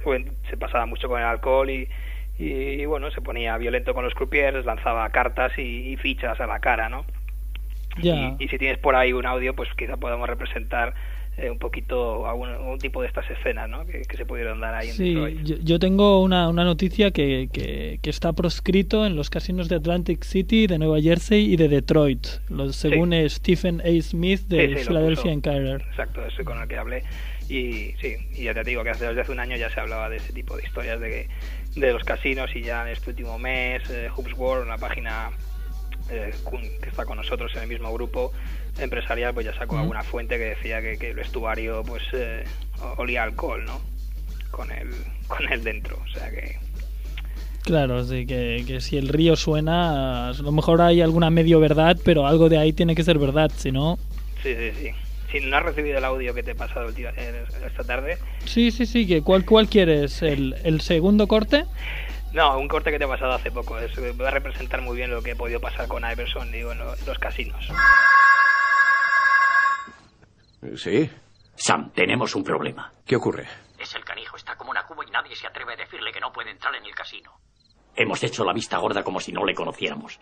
se 0.48 0.56
pasaba 0.56 0.86
mucho 0.86 1.08
con 1.08 1.18
el 1.20 1.26
alcohol 1.26 1.68
y, 1.68 1.88
y, 2.38 2.84
bueno 2.86 3.10
se 3.10 3.20
ponía 3.20 3.56
violento 3.58 3.94
con 3.94 4.04
los 4.04 4.14
croupiers 4.14 4.64
lanzaba 4.64 5.08
cartas 5.10 5.52
y, 5.58 5.92
y 5.92 5.96
fichas 5.96 6.40
a 6.40 6.46
la 6.46 6.58
cara 6.60 6.88
no. 6.88 7.04
Y, 8.02 8.08
y 8.44 8.48
si 8.48 8.58
tienes 8.58 8.78
por 8.78 8.96
ahí 8.96 9.12
un 9.12 9.24
audio, 9.24 9.54
pues 9.54 9.68
quizá 9.78 9.96
podamos 9.96 10.28
representar 10.28 10.94
eh, 11.36 11.48
un 11.48 11.60
poquito 11.60 12.28
algún, 12.28 12.48
algún 12.48 12.78
tipo 12.80 13.00
de 13.02 13.06
estas 13.06 13.28
escenas, 13.30 13.68
¿no? 13.68 13.86
Que, 13.86 14.02
que 14.02 14.16
se 14.16 14.26
pudieron 14.26 14.60
dar 14.60 14.74
ahí 14.74 14.88
en 14.88 14.94
Sí, 14.94 15.14
Detroit. 15.14 15.40
yo, 15.44 15.56
yo 15.62 15.78
tengo 15.78 16.20
una, 16.20 16.48
una 16.48 16.64
noticia 16.64 17.12
que, 17.12 17.48
que, 17.52 18.00
que 18.02 18.10
está 18.10 18.32
proscrito 18.32 19.06
en 19.06 19.14
los 19.14 19.30
casinos 19.30 19.68
de 19.68 19.76
Atlantic 19.76 20.24
City, 20.24 20.66
de 20.66 20.78
Nueva 20.78 21.00
Jersey 21.00 21.52
y 21.52 21.56
de 21.56 21.68
Detroit, 21.68 22.26
los, 22.48 22.74
según 22.74 23.14
Stephen 23.30 23.80
A. 23.80 24.02
Smith 24.02 24.40
de 24.48 24.76
Sí, 24.76 24.88
Philadelphia. 24.88 25.32
Inquirer. 25.32 25.82
Exacto, 25.90 26.26
ese 26.26 26.44
con 26.44 26.60
el 26.60 26.66
que 26.66 26.76
hablé. 26.76 27.04
Y 27.48 27.92
sí, 28.00 28.16
y 28.36 28.44
ya 28.44 28.54
te 28.54 28.64
digo 28.64 28.82
que 28.82 28.90
hace, 28.90 29.06
desde 29.06 29.20
hace 29.20 29.30
un 29.30 29.38
año 29.38 29.56
ya 29.56 29.70
se 29.70 29.78
hablaba 29.78 30.08
de 30.08 30.16
ese 30.16 30.32
tipo 30.32 30.56
de 30.56 30.64
historias 30.64 30.98
de, 30.98 31.08
que- 31.10 31.28
de 31.76 31.92
los 31.92 32.04
casinos 32.04 32.50
y 32.54 32.62
ya 32.62 32.82
en 32.82 32.88
este 32.88 33.10
último 33.10 33.38
mes, 33.38 33.82
eh, 33.90 34.08
Hoops 34.14 34.32
World, 34.34 34.66
una 34.66 34.78
página 34.78 35.30
eh, 36.10 36.32
que 36.82 36.88
está 36.88 37.04
con 37.04 37.16
nosotros 37.16 37.52
en 37.56 37.62
el 37.62 37.68
mismo 37.68 37.92
grupo 37.92 38.32
empresarial, 38.78 39.34
pues 39.34 39.46
ya 39.46 39.54
sacó 39.54 39.78
alguna 39.78 40.02
fuente 40.02 40.36
que 40.38 40.44
decía 40.44 40.80
que, 40.80 40.98
que 40.98 41.10
el 41.10 41.16
vestuario 41.16 41.82
pues 41.84 42.02
eh, 42.12 42.44
olía 42.96 43.22
alcohol, 43.22 43.64
¿no? 43.64 43.80
Con 44.50 44.70
el, 44.70 44.90
con 45.26 45.50
él 45.52 45.62
dentro, 45.64 45.98
o 46.02 46.08
sea 46.08 46.30
que... 46.30 46.58
Claro, 47.62 48.04
sí, 48.04 48.26
que, 48.26 48.62
que 48.66 48.82
si 48.82 48.98
el 48.98 49.08
río 49.08 49.36
suena, 49.36 50.28
a 50.28 50.32
lo 50.34 50.52
mejor 50.52 50.82
hay 50.82 51.00
alguna 51.00 51.30
medio 51.30 51.60
verdad, 51.60 51.96
pero 52.04 52.26
algo 52.26 52.50
de 52.50 52.58
ahí 52.58 52.74
tiene 52.74 52.94
que 52.94 53.02
ser 53.02 53.18
verdad, 53.18 53.50
si 53.56 53.72
no... 53.72 53.98
Sí, 54.42 54.54
sí, 54.54 54.72
sí. 54.78 54.90
Si 55.34 55.40
no 55.40 55.56
has 55.56 55.64
recibido 55.64 55.98
el 55.98 56.04
audio 56.04 56.32
que 56.32 56.44
te 56.44 56.52
he 56.52 56.54
pasado 56.54 56.86
el 56.86 56.94
día- 56.94 57.12
eh, 57.16 57.44
esta 57.66 57.82
tarde, 57.82 58.18
Sí, 58.44 58.70
sí, 58.70 58.86
sí, 58.86 59.04
que 59.04 59.20
¿cuál, 59.20 59.44
cuál 59.44 59.68
quieres? 59.68 60.22
¿El, 60.22 60.54
¿El 60.62 60.80
segundo 60.80 61.26
corte? 61.26 61.64
No, 62.32 62.56
un 62.56 62.68
corte 62.68 62.92
que 62.92 62.98
te 62.98 63.04
ha 63.04 63.08
pasado 63.08 63.32
hace 63.32 63.50
poco. 63.50 63.76
Es, 63.80 63.90
va 64.20 64.28
a 64.28 64.30
representar 64.30 64.80
muy 64.80 64.96
bien 64.96 65.10
lo 65.10 65.22
que 65.24 65.32
he 65.32 65.36
podido 65.36 65.60
pasar 65.60 65.88
con 65.88 66.08
Iverson, 66.08 66.52
digo, 66.52 66.70
en, 66.70 66.78
lo- 66.78 66.94
en 66.94 67.04
los 67.04 67.18
casinos. 67.18 67.66
¿Sí? 70.76 71.10
Sam, 71.56 71.90
tenemos 71.92 72.36
un 72.36 72.44
problema. 72.44 72.92
¿Qué 73.04 73.16
ocurre? 73.16 73.48
Es 73.80 73.92
el 73.96 74.04
canijo, 74.04 74.36
está 74.36 74.54
como 74.54 74.70
una 74.70 74.86
cuba 74.86 75.04
y 75.04 75.10
nadie 75.10 75.34
se 75.34 75.48
atreve 75.48 75.72
a 75.72 75.76
decirle 75.76 76.12
que 76.12 76.20
no 76.20 76.32
puede 76.32 76.52
entrar 76.52 76.76
en 76.76 76.84
el 76.84 76.94
casino. 76.94 77.32
Hemos 77.96 78.22
hecho 78.22 78.44
la 78.44 78.52
vista 78.52 78.78
gorda 78.78 79.02
como 79.02 79.18
si 79.18 79.32
no 79.32 79.44
le 79.44 79.52
conociéramos. 79.54 80.20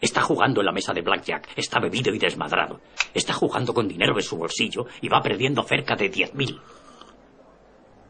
Está 0.00 0.22
jugando 0.22 0.60
en 0.60 0.66
la 0.66 0.72
mesa 0.72 0.92
de 0.92 1.02
Blackjack, 1.02 1.48
está 1.56 1.80
bebido 1.80 2.14
y 2.14 2.18
desmadrado. 2.18 2.80
Está 3.12 3.32
jugando 3.32 3.74
con 3.74 3.88
dinero 3.88 4.14
de 4.14 4.22
su 4.22 4.36
bolsillo 4.36 4.86
y 5.00 5.08
va 5.08 5.20
perdiendo 5.20 5.62
cerca 5.64 5.96
de 5.96 6.10
10.000. 6.10 6.60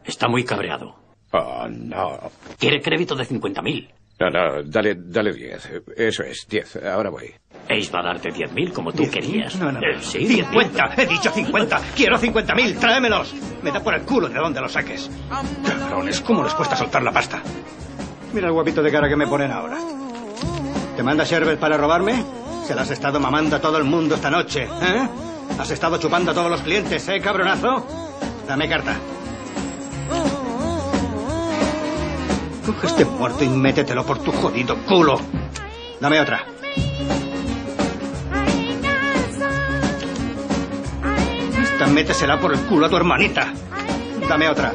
Está 0.05 0.29
muy 0.29 0.45
cabreado. 0.45 0.95
Oh, 1.33 1.67
no. 1.69 2.19
Quiere 2.59 2.81
crédito 2.81 3.15
de 3.15 3.25
50.000. 3.25 3.89
No, 4.21 4.31
no, 4.31 4.63
dale, 4.65 4.97
dale 4.99 5.33
10. 5.33 5.71
Eso 5.97 6.23
es, 6.25 6.47
10. 6.49 6.77
Ahora 6.85 7.11
voy. 7.11 7.33
Ace 7.71 7.91
va 7.93 8.01
a 8.01 8.05
darte 8.05 8.31
10.000 8.31 8.73
como 8.73 8.93
tú 8.93 9.09
querías. 9.11 9.57
No, 9.57 9.71
no, 9.71 9.79
Eh, 9.81 9.97
no. 9.97 10.03
sí, 10.03 10.27
50, 10.27 10.95
he 10.97 11.07
dicho 11.07 11.31
50. 11.31 11.81
Quiero 11.95 12.17
50.000, 12.19 12.79
tráemelos. 12.81 13.35
Me 13.63 13.71
da 13.71 13.81
por 13.81 13.95
el 13.95 14.03
culo 14.03 14.29
de 14.29 14.35
dónde 14.39 14.61
los 14.61 14.73
saques. 14.73 15.11
Cabrones, 15.65 16.21
¿cómo 16.23 16.43
les 16.43 16.55
cuesta 16.55 16.75
soltar 16.77 17.03
la 17.03 17.13
pasta? 17.13 17.43
Mira 18.33 18.49
el 18.49 18.53
guapito 18.53 18.83
de 18.83 18.91
cara 18.91 19.09
que 19.09 19.17
me 19.17 19.27
ponen 19.27 19.51
ahora. 19.53 19.79
¿Te 20.99 21.05
manda 21.05 21.23
Sherbert 21.23 21.61
para 21.61 21.77
robarme? 21.77 22.25
Se 22.67 22.75
la 22.75 22.83
has 22.83 22.91
estado 22.91 23.21
mamando 23.21 23.55
a 23.55 23.61
todo 23.61 23.79
el 23.79 23.85
mundo 23.85 24.17
esta 24.17 24.31
noche, 24.31 24.65
¿eh? 24.65 25.09
Has 25.57 25.71
estado 25.71 25.97
chupando 25.99 26.33
a 26.33 26.35
todos 26.35 26.51
los 26.51 26.61
clientes, 26.63 27.09
¿eh, 27.09 27.21
cabronazo? 27.21 27.87
Dame 28.49 28.69
carta. 28.69 28.97
Coge 32.67 32.87
este 32.89 33.05
muerto 33.05 33.45
y 33.45 33.49
métetelo 33.49 34.05
por 34.05 34.19
tu 34.19 34.33
jodido 34.33 34.77
culo. 34.87 35.21
Dame 36.01 36.21
otra. 36.21 36.45
Esta 41.63 41.87
métesela 41.87 42.41
por 42.41 42.55
el 42.55 42.61
culo 42.63 42.87
a 42.87 42.89
tu 42.89 42.97
hermanita. 42.97 43.53
Dame 44.29 44.49
otra. 44.49 44.73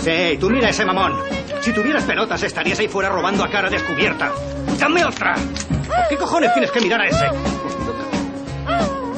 Sí, 0.00 0.38
tú 0.38 0.48
mira 0.48 0.68
ese 0.68 0.84
mamón. 0.86 1.41
Si 1.62 1.72
tuvieras 1.72 2.04
pelotas 2.04 2.42
estarías 2.42 2.80
ahí 2.80 2.88
fuera 2.88 3.08
robando 3.08 3.44
a 3.44 3.48
cara 3.48 3.70
descubierta. 3.70 4.32
¡Dame 4.80 5.04
otra! 5.04 5.34
¿Por 5.34 6.08
qué 6.08 6.16
cojones 6.16 6.52
tienes 6.54 6.72
que 6.72 6.80
mirar 6.80 7.00
a 7.00 7.06
ese? 7.06 7.24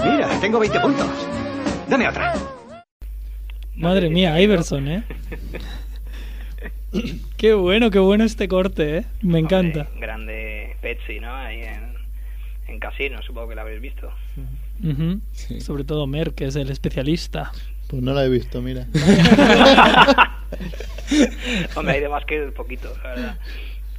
Mira, 0.05 0.29
tengo 0.43 0.59
20 0.59 0.81
puntos. 0.81 1.07
Dame 1.89 2.07
otra. 2.07 2.35
Madre 3.77 4.11
mía, 4.11 4.39
Iverson, 4.39 4.89
¿eh? 4.89 5.05
qué 7.39 7.55
bueno, 7.55 7.91
qué 7.91 7.99
bueno 7.99 8.25
este 8.25 8.47
corte, 8.47 8.99
¿eh? 8.99 9.05
Me 9.23 9.39
encanta. 9.39 9.89
Grande 9.99 10.77
Pepsi, 10.83 11.21
¿no? 11.21 11.35
Ahí 11.35 11.63
en, 11.63 11.95
en 12.69 12.79
Casino, 12.79 13.23
supongo 13.23 13.49
que 13.49 13.55
lo 13.55 13.63
habréis 13.63 13.81
visto. 13.81 14.11
Sobre 15.61 15.85
todo 15.85 16.07
Mer, 16.07 16.35
que 16.35 16.45
es 16.45 16.57
el 16.57 16.71
especialista. 16.71 17.53
Pues 17.89 18.03
no 18.03 18.13
la 18.13 18.25
he 18.25 18.29
visto, 18.29 18.61
mira. 18.63 18.87
hombre, 21.77 21.95
hay 21.95 22.01
de 22.01 22.09
básquet 22.09 22.53
poquito, 22.53 22.93
la 23.03 23.11
verdad. 23.11 23.39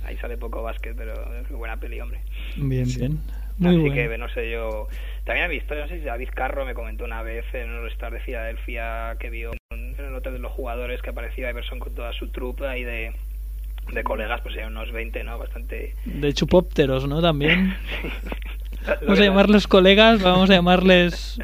Ahí 0.06 0.18
sale 0.18 0.38
poco 0.38 0.62
básquet, 0.63 0.96
pero 0.96 1.13
es 1.39 1.50
muy 1.50 1.60
buena 1.60 1.77
peli, 1.77 2.00
hombre. 2.00 2.22
Bien, 2.56 2.86
bien. 2.86 3.20
Muy 3.58 3.70
Así 3.70 3.80
bueno. 3.80 3.96
que, 3.96 4.18
no 4.18 4.30
sé, 4.30 4.51
yo... 4.51 4.88
También 5.24 5.46
he 5.46 5.50
visto, 5.50 5.74
no 5.75 5.88
sé 5.88 6.00
si 6.00 6.06
David 6.06 6.30
Carro 6.34 6.65
me 6.65 6.74
comentó 6.74 7.06
una 7.06 7.24
vez 7.24 7.46
en 7.54 7.72
un 7.72 7.88
Star 7.88 8.12
de 8.12 8.20
Filadelfia 8.20 9.15
que 9.20 9.30
vio 9.30 9.51
en 9.72 9.96
el 9.98 10.13
hotel 10.13 10.34
de 10.34 10.39
los 10.39 10.51
jugadores 10.51 11.01
que 11.01 11.10
aparecía 11.10 11.50
Iverson 11.50 11.80
con 11.80 11.96
toda 11.96 12.13
su 12.13 12.27
trupa 12.27 12.70
ahí 12.72 12.84
de, 12.84 13.13
de 13.92 14.04
colegas, 14.04 14.42
pues 14.42 14.56
eran 14.56 14.74
unos 14.74 14.92
20, 14.92 15.24
¿no? 15.24 15.39
Bastante... 15.39 15.96
De 16.06 16.34
chupópteros, 16.34 17.08
¿no? 17.08 17.22
También. 17.22 17.75
Vamos 19.01 19.20
a 19.20 19.24
llamarlos 19.24 19.68
colegas, 19.68 20.22
vamos 20.22 20.48
a 20.51 20.54
llamarles 20.54 21.39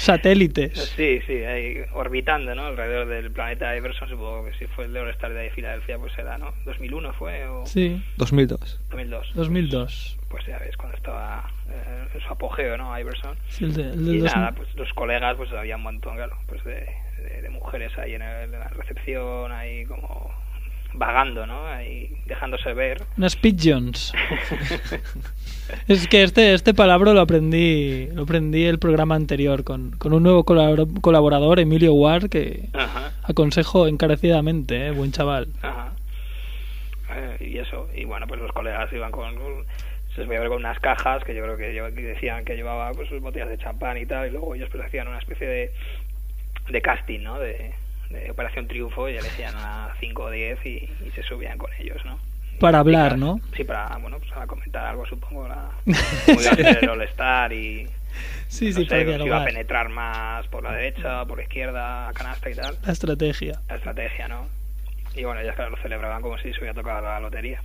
satélites. 0.00 0.78
Sí, 0.96 1.20
sí, 1.26 1.44
ahí 1.44 1.78
orbitando, 1.92 2.54
¿no? 2.54 2.66
Alrededor 2.66 3.06
del 3.08 3.30
planeta 3.30 3.76
Iverson, 3.76 4.08
supongo 4.08 4.44
que 4.46 4.54
si 4.54 4.66
fue 4.66 4.86
el 4.86 4.92
de 4.92 5.00
All-Star 5.00 5.32
de 5.32 5.50
Filadelfia, 5.50 5.98
pues 5.98 6.16
era, 6.18 6.38
¿no? 6.38 6.52
¿2001 6.64 7.12
fue? 7.14 7.46
O... 7.46 7.66
Sí. 7.66 8.02
2002. 8.16 8.80
2002. 8.90 9.32
2002. 9.34 10.16
Pues 10.28 10.46
ya 10.46 10.58
ves, 10.58 10.76
cuando 10.76 10.96
estaba 10.96 11.50
eh, 11.68 12.04
en 12.14 12.20
su 12.20 12.28
apogeo, 12.32 12.76
¿no? 12.78 12.98
Iverson. 12.98 13.36
Sí, 13.48 13.64
el 13.64 13.74
de- 13.74 13.82
el 13.82 14.00
y 14.00 14.18
2000. 14.20 14.24
nada, 14.24 14.52
pues 14.52 14.74
los 14.76 14.92
colegas, 14.94 15.36
pues 15.36 15.52
había 15.52 15.76
un 15.76 15.82
montón, 15.82 16.16
claro, 16.16 16.36
pues 16.46 16.62
de, 16.64 16.86
de- 17.22 17.42
de 17.42 17.50
mujeres 17.50 17.96
ahí 17.98 18.14
en, 18.14 18.22
el- 18.22 18.44
en 18.54 18.58
la 18.60 18.68
recepción, 18.68 19.52
ahí 19.52 19.84
como 19.86 20.30
vagando, 20.94 21.46
¿no? 21.46 21.66
Ahí 21.66 22.10
dejándose 22.26 22.72
ver. 22.74 23.02
Unas 23.16 23.36
pigeons. 23.36 24.12
es 25.88 26.08
que 26.08 26.22
este, 26.22 26.54
este 26.54 26.74
palabra 26.74 27.12
lo 27.12 27.20
aprendí, 27.20 28.06
lo 28.12 28.22
aprendí 28.22 28.64
el 28.64 28.78
programa 28.78 29.14
anterior 29.14 29.64
con, 29.64 29.92
con 29.92 30.12
un 30.12 30.22
nuevo 30.22 30.44
colabor- 30.44 31.00
colaborador, 31.00 31.60
Emilio 31.60 31.94
Ward, 31.94 32.28
que 32.28 32.68
Ajá. 32.72 33.12
aconsejo 33.22 33.86
encarecidamente, 33.86 34.88
¿eh? 34.88 34.90
buen 34.90 35.12
chaval. 35.12 35.48
Ajá. 35.62 35.92
Eh, 37.14 37.36
y 37.52 37.58
eso, 37.58 37.88
y 37.94 38.04
bueno, 38.04 38.26
pues 38.26 38.40
los 38.40 38.52
colegas 38.52 38.92
iban 38.92 39.10
con, 39.10 39.34
se 40.14 40.20
les 40.20 40.28
veía 40.28 40.40
ver 40.40 40.48
con 40.48 40.58
unas 40.58 40.78
cajas 40.78 41.24
que 41.24 41.34
yo 41.34 41.42
creo 41.42 41.56
que, 41.56 42.02
decían 42.02 42.44
que 42.44 42.54
llevaba 42.56 42.92
pues 42.92 43.08
botellas 43.20 43.48
de 43.48 43.58
champán 43.58 43.98
y 43.98 44.06
tal, 44.06 44.28
y 44.28 44.30
luego 44.30 44.54
ellos 44.54 44.68
pues 44.70 44.84
hacían 44.84 45.08
una 45.08 45.18
especie 45.18 45.46
de, 45.46 45.70
de 46.68 46.82
casting, 46.82 47.20
¿no? 47.20 47.38
De, 47.38 47.72
de 48.10 48.30
Operación 48.30 48.66
Triunfo 48.68 49.08
y 49.08 49.16
elegían 49.16 49.54
a 49.56 49.94
5 50.00 50.22
o 50.22 50.30
10 50.30 50.66
y, 50.66 50.68
y 51.06 51.10
se 51.14 51.22
subían 51.22 51.58
con 51.58 51.72
ellos, 51.78 52.04
¿no? 52.04 52.18
Para 52.58 52.80
hablar, 52.80 53.16
¿no? 53.16 53.40
Sí, 53.56 53.64
para, 53.64 53.96
bueno, 53.96 54.18
pues 54.18 54.30
para 54.30 54.46
comentar 54.46 54.84
algo, 54.84 55.06
supongo, 55.06 55.48
la, 55.48 55.70
a 55.86 56.78
el 56.80 56.88
All-Star 56.88 57.52
y 57.52 57.88
Sí, 58.48 58.70
no 58.70 58.80
sí, 58.80 58.86
sé, 58.86 59.04
para 59.04 59.18
si 59.18 59.24
iba 59.24 59.42
a 59.42 59.44
penetrar 59.44 59.88
más 59.88 60.46
por 60.48 60.64
la 60.64 60.72
derecha, 60.72 61.24
por 61.24 61.38
la 61.38 61.44
izquierda, 61.44 62.08
a 62.08 62.12
canasta 62.12 62.50
y 62.50 62.54
tal. 62.54 62.76
La 62.84 62.92
estrategia. 62.92 63.60
La 63.68 63.76
estrategia, 63.76 64.28
¿no? 64.28 64.48
Y 65.14 65.24
bueno, 65.24 65.40
ellas 65.40 65.54
claro, 65.54 65.70
lo 65.70 65.76
celebraban 65.78 66.20
como 66.20 66.36
si 66.38 66.52
se 66.52 66.58
hubiera 66.58 66.74
tocado 66.74 67.00
la 67.02 67.20
lotería. 67.20 67.62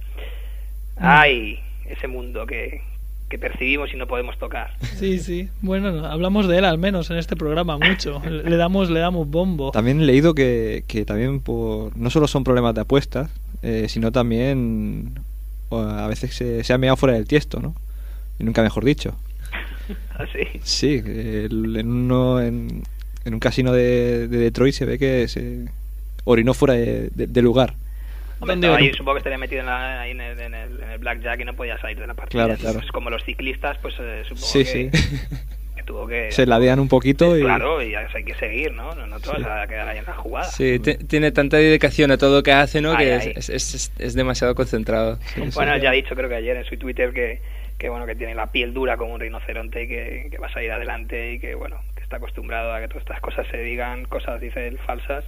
Mm. 0.97 1.03
¡Ay! 1.03 1.59
Ese 1.85 2.07
mundo 2.07 2.45
que, 2.45 2.81
que 3.29 3.39
percibimos 3.39 3.91
y 3.94 3.98
no 3.98 4.08
podemos 4.08 4.38
tocar. 4.38 4.72
Sí, 5.00 5.17
sí. 5.20 5.50
Bueno, 5.62 5.91
no, 5.91 6.05
hablamos 6.05 6.48
de 6.48 6.60
él 6.60 6.65
al 6.65 6.77
menos 6.77 7.10
en 7.10 7.17
este 7.17 7.36
programa 7.36 7.77
mucho. 7.77 8.22
Le 8.29 8.55
damos, 8.58 8.89
le 8.89 9.00
damos 9.00 9.27
bombo. 9.29 9.72
También 9.72 10.01
he 10.01 10.05
leído 10.05 10.36
que, 10.36 10.84
que 10.88 11.05
también 11.05 11.39
por, 11.39 11.96
no 11.98 12.10
solo 12.10 12.27
son 12.27 12.44
problemas 12.44 12.75
de 12.75 12.82
apuestas, 12.82 13.29
eh, 13.63 13.88
sino 13.89 14.12
también 14.12 15.12
a 15.72 16.08
veces 16.08 16.36
se, 16.36 16.63
se 16.63 16.74
ha 16.74 16.77
meado 16.77 16.96
fuera 16.98 17.15
del 17.15 17.27
tiesto, 17.27 17.60
¿no? 17.60 17.75
Y 18.39 18.44
nunca 18.44 18.62
mejor 18.62 18.86
dicho. 18.86 19.15
¿Así? 20.17 20.60
Sí, 20.63 21.01
el- 21.05 21.75
en, 21.77 21.88
uno, 21.89 22.39
en, 22.41 22.84
en 23.25 23.34
un 23.34 23.39
casino 23.39 23.72
de, 23.74 24.27
de 24.27 24.38
Detroit 24.38 24.74
se 24.75 24.86
ve 24.86 24.98
que 25.00 25.27
se 25.27 25.65
orinó 26.25 26.53
fuera 26.53 26.75
de, 26.75 27.10
de- 27.13 27.27
de 27.27 27.41
lugar. 27.41 27.74
Supongo 28.39 29.13
que 29.13 29.18
estaría 29.20 29.38
metido 29.38 29.62
en, 29.62 29.65
la- 29.68 30.01
ahí 30.01 30.12
en, 30.12 30.22
el, 30.22 30.39
en, 30.39 30.54
el, 30.54 30.84
en 30.84 30.89
el 30.92 30.98
blackjack 31.00 31.39
y 31.42 31.46
no 31.46 31.54
podía 31.54 31.77
salir 31.80 32.00
de 32.00 32.08
la 32.08 32.13
partida. 32.13 32.46
Claro, 32.46 32.60
claro. 32.60 32.80
Pues 32.80 32.92
como 32.92 33.10
los 33.10 33.24
ciclistas, 33.24 33.77
pues 33.82 33.96
eh, 34.00 34.24
supongo 34.27 34.46
Sí, 34.48 34.60
que, 34.60 34.65
sí. 34.65 34.89
que 35.75 35.84
tuvo 35.84 36.08
que... 36.08 36.32
Se 36.32 36.46
ladean 36.46 36.80
un 36.80 36.88
poquito 36.89 37.38
y... 37.38 37.42
Claro, 37.42 37.82
y 37.82 37.96
hay 37.96 38.24
que 38.24 38.36
seguir, 38.36 38.74
¿no? 38.74 38.94
No, 38.96 39.08
no 39.08 39.20
te 39.20 39.30
vas 39.30 39.46
a 39.46 39.68
quedar 39.68 39.88
ahí 39.88 39.98
en 40.00 40.06
la 40.06 40.13
jugada. 40.13 40.46
Sí, 40.51 40.80
te- 40.80 40.96
tiene 40.96 41.32
tanta 41.32 41.58
dedicación 41.58 42.12
a 42.12 42.18
todo 42.18 42.38
lo 42.38 42.44
que 42.44 42.51
hace, 42.51 42.82
¿no? 42.82 42.92
Ay, 42.92 43.06
que 43.06 43.13
ay. 43.13 43.34
es, 43.36 43.50
es- 43.50 43.74
es- 43.75 43.92
es 43.98 44.13
demasiado 44.13 44.54
concentrado. 44.56 45.18
Bueno, 45.54 45.77
ya 45.77 45.89
ha 45.89 45.94
dicho, 45.94 46.15
creo 46.15 46.30
que 46.30 46.36
ayer 46.36 46.58
en 46.58 46.65
su 46.65 46.77
Twitter, 46.77 47.13
que, 47.13 47.39
que 47.77 47.89
bueno 47.89 48.06
que 48.06 48.15
tiene 48.15 48.36
la 48.36 48.51
piel 48.51 48.74
dura 48.74 48.98
como 48.98 49.13
un 49.13 49.20
rinoceronte 49.20 49.84
y 49.84 49.88
que, 49.88 50.27
que 50.32 50.38
va 50.38 50.48
a 50.48 50.54
salir 50.54 50.72
adelante 50.72 51.34
y 51.34 51.39
que 51.39 51.56
bueno 51.56 51.77
que 51.96 52.04
está 52.04 52.18
acostumbrado 52.18 52.74
a 52.74 52.80
que 52.80 52.88
todas 52.88 53.01
estas 53.04 53.20
cosas 53.20 53.46
se 53.51 53.58
digan 53.58 54.06
cosas 54.06 54.39
dice 54.39 54.68
él 54.68 54.77
falsas 54.86 55.25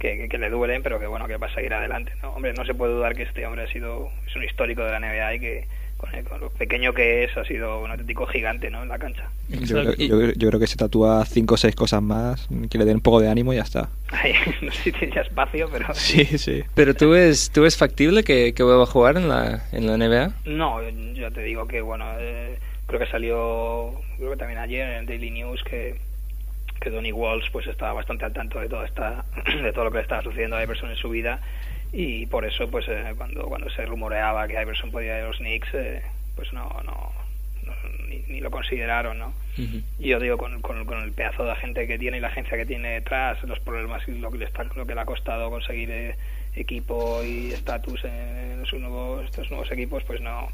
que, 0.00 0.16
que, 0.16 0.28
que 0.28 0.38
le 0.38 0.50
duelen 0.50 0.82
pero 0.82 0.98
que 0.98 1.06
bueno 1.06 1.28
que 1.28 1.36
va 1.36 1.46
a 1.46 1.54
seguir 1.54 1.72
adelante 1.74 2.12
no 2.22 2.30
hombre 2.30 2.52
no 2.54 2.64
se 2.64 2.74
puede 2.74 2.94
dudar 2.94 3.14
que 3.14 3.22
este 3.22 3.46
hombre 3.46 3.62
ha 3.64 3.68
sido 3.72 4.08
es 4.26 4.34
un 4.34 4.42
histórico 4.42 4.82
de 4.84 4.90
la 4.90 4.98
NBA 5.00 5.34
y 5.34 5.40
que 5.40 5.64
con, 5.98 6.14
el- 6.14 6.24
con 6.24 6.40
lo 6.40 6.48
pequeño 6.50 6.94
que 6.94 7.24
es 7.24 7.36
ha 7.36 7.44
sido 7.44 7.80
un 7.82 7.90
auténtico 7.90 8.24
gigante 8.26 8.70
no 8.70 8.82
en 8.82 8.88
la 8.88 8.98
cancha 8.98 9.28
Yo 9.48 9.82
creo, 9.82 9.94
yo- 9.94 10.32
yo 10.32 10.48
creo 10.48 10.58
que 10.58 10.66
se 10.66 10.76
tatúa 10.76 11.24
cinco 11.26 11.54
o 11.54 11.58
seis 11.58 11.74
cosas 11.76 12.00
más 12.02 12.48
que 12.70 12.78
le 12.78 12.86
den 12.86 12.96
un 12.96 13.00
poco 13.02 13.20
de 13.20 13.28
ánimo 13.28 13.52
y 13.52 13.56
ya 13.56 13.62
está. 13.62 13.90
Ay, 14.10 14.32
no 14.62 14.72
sé 14.72 14.82
si 14.84 14.92
tiene 14.92 15.14
ya 15.14 15.20
espacio 15.20 15.68
pero 15.70 15.86
Sí, 15.94 16.24
sí. 16.38 16.64
Pero 16.74 16.94
tú 16.94 17.10
ves, 17.10 17.50
tú 17.52 17.62
ves 17.62 17.76
factible 17.76 18.24
que, 18.24 18.54
que 18.54 18.62
vuelva 18.62 18.84
a 18.84 18.86
jugar 18.86 19.18
en 19.18 19.28
la, 19.28 19.66
en 19.72 19.86
la 19.86 19.98
NBA? 19.98 20.32
No, 20.46 20.80
yo 21.14 21.30
te 21.30 21.42
digo 21.42 21.66
que, 21.68 21.82
bueno, 21.82 22.06
eh, 22.18 22.58
creo 22.86 22.98
que 23.00 23.06
salió, 23.06 23.92
creo 24.16 24.30
que 24.30 24.36
también 24.38 24.58
ayer 24.60 24.88
en 24.88 24.96
el 25.00 25.06
Daily 25.06 25.30
News 25.30 25.62
que, 25.64 25.96
que 26.80 26.90
Donny 26.90 27.12
Walsh 27.12 27.50
pues 27.50 27.66
estaba 27.66 27.92
bastante 27.92 28.24
al 28.24 28.32
tanto 28.32 28.58
de 28.60 28.68
todo 28.68 28.84
esta, 28.84 29.24
de 29.62 29.72
todo 29.72 29.84
lo 29.84 29.90
que 29.90 29.98
le 29.98 30.02
estaba 30.02 30.22
sucediendo 30.22 30.56
a 30.56 30.62
Iverson 30.62 30.90
en 30.90 30.96
su 30.96 31.10
vida 31.10 31.40
y 31.92 32.26
por 32.26 32.44
eso 32.44 32.70
pues 32.70 32.86
eh, 32.88 33.14
cuando 33.16 33.44
cuando 33.46 33.68
se 33.70 33.84
rumoreaba 33.84 34.46
que 34.48 34.54
Iverson 34.60 34.90
podía 34.90 35.18
ir 35.18 35.24
a 35.24 35.28
los 35.28 35.38
Knicks 35.38 35.68
eh, 35.74 36.02
pues 36.36 36.52
no 36.52 36.68
no, 36.84 37.12
no- 37.64 37.74
ni, 38.08 38.18
ni 38.28 38.40
lo 38.40 38.50
consideraron 38.50 39.18
no 39.18 39.32
y 39.98 40.08
yo 40.08 40.18
digo 40.20 40.38
con, 40.38 40.62
con, 40.62 40.84
con 40.86 41.02
el 41.02 41.12
pedazo 41.12 41.44
de 41.44 41.54
gente 41.56 41.86
que 41.86 41.98
tiene 41.98 42.16
y 42.16 42.20
la 42.20 42.28
agencia 42.28 42.56
que 42.56 42.64
tiene 42.64 42.90
detrás 42.92 43.42
los 43.44 43.60
problemas 43.60 44.06
y 44.08 44.12
lo 44.18 44.30
que 44.30 44.38
le 44.38 44.44
está 44.46 44.64
lo 44.64 44.86
que 44.86 44.94
le 44.94 45.00
ha 45.00 45.04
costado 45.04 45.50
conseguir 45.50 45.90
eh, 45.90 46.14
equipo 46.56 47.22
y 47.24 47.52
estatus 47.52 48.04
en 48.04 48.64
sus 48.66 48.80
nuevos 48.80 49.24
estos 49.26 49.50
nuevos 49.50 49.70
equipos 49.70 50.02
pues 50.04 50.20
no 50.20 50.48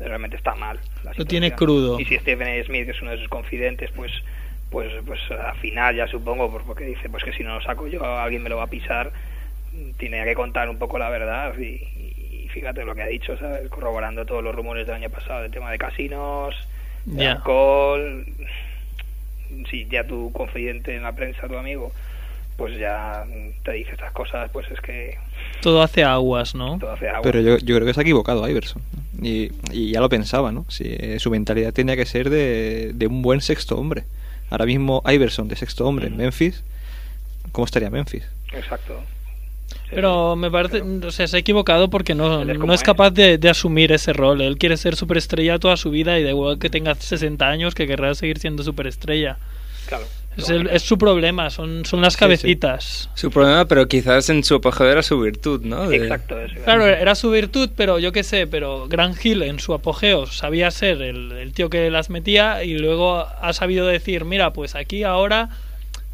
realmente 0.00 0.36
está 0.36 0.54
mal 0.54 0.78
la 1.04 1.12
Lo 1.16 1.24
tiene 1.24 1.52
crudo. 1.52 1.98
y 1.98 2.04
si 2.04 2.18
Stephen. 2.18 2.62
Smith 2.64 2.84
que 2.84 2.90
es 2.92 3.00
uno 3.02 3.12
de 3.12 3.18
sus 3.18 3.28
confidentes 3.28 3.90
pues 3.92 4.12
pues 4.70 4.92
pues 5.06 5.20
al 5.30 5.56
final 5.56 5.96
ya 5.96 6.06
supongo 6.06 6.50
pues, 6.50 6.64
porque 6.66 6.84
dice 6.84 7.08
pues 7.08 7.24
que 7.24 7.32
si 7.32 7.42
no 7.42 7.54
lo 7.54 7.62
saco 7.62 7.86
yo 7.86 8.04
alguien 8.18 8.42
me 8.42 8.48
lo 8.50 8.56
va 8.58 8.64
a 8.64 8.68
pisar 8.68 9.12
tiene 9.98 10.24
que 10.24 10.34
contar 10.34 10.68
un 10.68 10.78
poco 10.78 10.98
la 10.98 11.08
verdad 11.08 11.56
y, 11.58 11.64
y 12.44 12.48
fíjate 12.52 12.84
lo 12.84 12.94
que 12.94 13.02
ha 13.02 13.06
dicho 13.06 13.36
¿sabes? 13.38 13.68
corroborando 13.70 14.26
todos 14.26 14.42
los 14.44 14.54
rumores 14.54 14.86
del 14.86 14.96
año 14.96 15.10
pasado 15.10 15.42
del 15.42 15.50
tema 15.52 15.70
de 15.70 15.78
casinos 15.78 16.54
de 17.06 17.24
Ya. 17.24 17.32
alcohol 17.32 18.26
si 19.70 19.86
ya 19.86 20.04
tu 20.04 20.30
confidente 20.32 20.94
en 20.94 21.02
la 21.02 21.12
prensa 21.12 21.48
tu 21.48 21.56
amigo 21.56 21.92
pues 22.56 22.76
ya 22.78 23.24
te 23.64 23.72
dice 23.72 23.92
estas 23.92 24.12
cosas 24.12 24.50
pues 24.52 24.68
es 24.70 24.80
que 24.80 25.16
Todo 25.62 25.80
hace 25.80 26.02
aguas, 26.04 26.54
¿no? 26.56 26.76
todo 26.78 26.92
hace 26.92 27.08
agua 27.08 27.22
Pero 27.22 27.40
yo, 27.40 27.56
yo 27.58 27.76
creo 27.76 27.86
que 27.86 27.94
se 27.94 28.00
ha 28.00 28.02
equivocado 28.02 28.46
Iverson. 28.48 28.82
Y, 29.22 29.50
y 29.72 29.92
ya 29.92 30.00
lo 30.00 30.08
pensaba, 30.08 30.50
¿no? 30.52 30.64
Si, 30.68 30.84
eh, 30.86 31.18
su 31.20 31.30
mentalidad 31.30 31.72
tenía 31.72 31.94
que 31.96 32.04
ser 32.04 32.30
de, 32.30 32.92
de 32.94 33.06
un 33.06 33.22
buen 33.22 33.40
sexto 33.40 33.76
hombre. 33.78 34.04
Ahora 34.50 34.66
mismo 34.66 35.02
Iverson 35.06 35.48
de 35.48 35.56
sexto 35.56 35.86
hombre 35.86 36.06
en 36.06 36.16
Memphis. 36.16 36.62
¿Cómo 37.52 37.64
estaría 37.64 37.90
Memphis? 37.90 38.24
exacto 38.52 39.02
Pero 39.90 40.36
me 40.36 40.50
parece, 40.50 40.80
o 40.80 41.10
sea, 41.10 41.26
se 41.26 41.36
ha 41.36 41.40
equivocado 41.40 41.90
porque 41.90 42.14
no, 42.14 42.42
es 42.42 42.58
no 42.58 42.72
es. 42.72 42.82
capaz 42.82 43.10
de, 43.10 43.38
de 43.38 43.50
asumir 43.50 43.92
ese 43.92 44.12
rol. 44.12 44.40
Él 44.40 44.58
quiere 44.58 44.76
ser 44.76 44.96
superestrella 44.96 45.58
toda 45.58 45.76
su 45.76 45.90
vida 45.90 46.18
y 46.18 46.22
da 46.24 46.30
igual 46.30 46.58
que 46.58 46.70
tenga 46.70 46.94
60 46.94 47.46
años 47.46 47.74
que 47.74 47.86
querrá 47.86 48.14
seguir 48.14 48.38
siendo 48.38 48.62
superestrella. 48.62 49.38
claro 49.86 50.04
Es, 50.38 50.48
el- 50.50 50.68
es 50.68 50.82
su 50.82 50.96
problema, 50.98 51.50
son, 51.50 51.84
son 51.84 52.00
las 52.00 52.16
cabecitas. 52.16 53.10
Su 53.14 53.30
problema, 53.30 53.64
pero 53.66 53.86
quizás 53.88 54.28
en 54.30 54.44
su 54.44 54.54
apogeo 54.54 54.88
era 54.88 55.02
su 55.02 55.18
virtud, 55.20 55.62
¿no? 55.64 55.88
De- 55.88 55.96
exacto 55.96 56.38
eso 56.40 56.54
Claro, 56.64 56.86
era 56.86 57.14
su 57.14 57.30
virtud, 57.30 57.70
pero 57.76 57.98
yo 57.98 58.12
qué 58.12 58.22
sé, 58.22 58.46
pero 58.46 58.86
Grant 58.88 59.24
Hill 59.24 59.42
en 59.42 59.58
su 59.58 59.74
apogeo 59.74 60.26
sabía 60.26 60.70
ser 60.70 61.02
el, 61.02 61.32
el 61.32 61.52
tío 61.52 61.68
que 61.70 61.90
las 61.90 62.08
metía 62.10 62.62
y 62.64 62.78
luego 62.78 63.18
ha 63.40 63.52
sabido 63.52 63.86
decir, 63.86 64.24
mira, 64.24 64.52
pues 64.52 64.74
aquí 64.74 65.02
ahora 65.02 65.50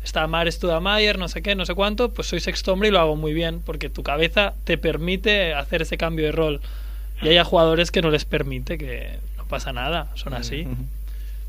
está 0.03 0.27
Mar 0.27 0.51
Studamayer, 0.51 1.19
no 1.19 1.29
sé 1.29 1.41
qué, 1.43 1.55
no 1.55 1.65
sé 1.67 1.75
cuánto, 1.75 2.11
pues 2.11 2.29
soy 2.29 2.41
sexto 2.41 2.73
hombre 2.73 2.89
y 2.89 2.93
lo 2.93 3.01
hago 3.01 3.17
muy 3.17 3.33
bien, 3.33 3.61
porque 3.65 3.89
tu 3.89 4.03
cabeza 4.03 4.53
te 4.65 4.77
permite 4.79 5.55
hacer 5.55 5.83
ese 5.83 5.97
cambio 5.97 6.27
de 6.27 6.33
rol. 6.33 6.61
Y 7.23 7.29
hay 7.29 7.37
a 7.39 7.45
jugadores 7.45 7.91
que 7.91 8.03
no 8.03 8.11
les 8.11 8.25
permite, 8.25 8.77
que 8.77 9.19
no 9.39 9.45
pasa 9.47 9.73
nada, 9.73 10.09
son 10.15 10.35
así. 10.35 10.67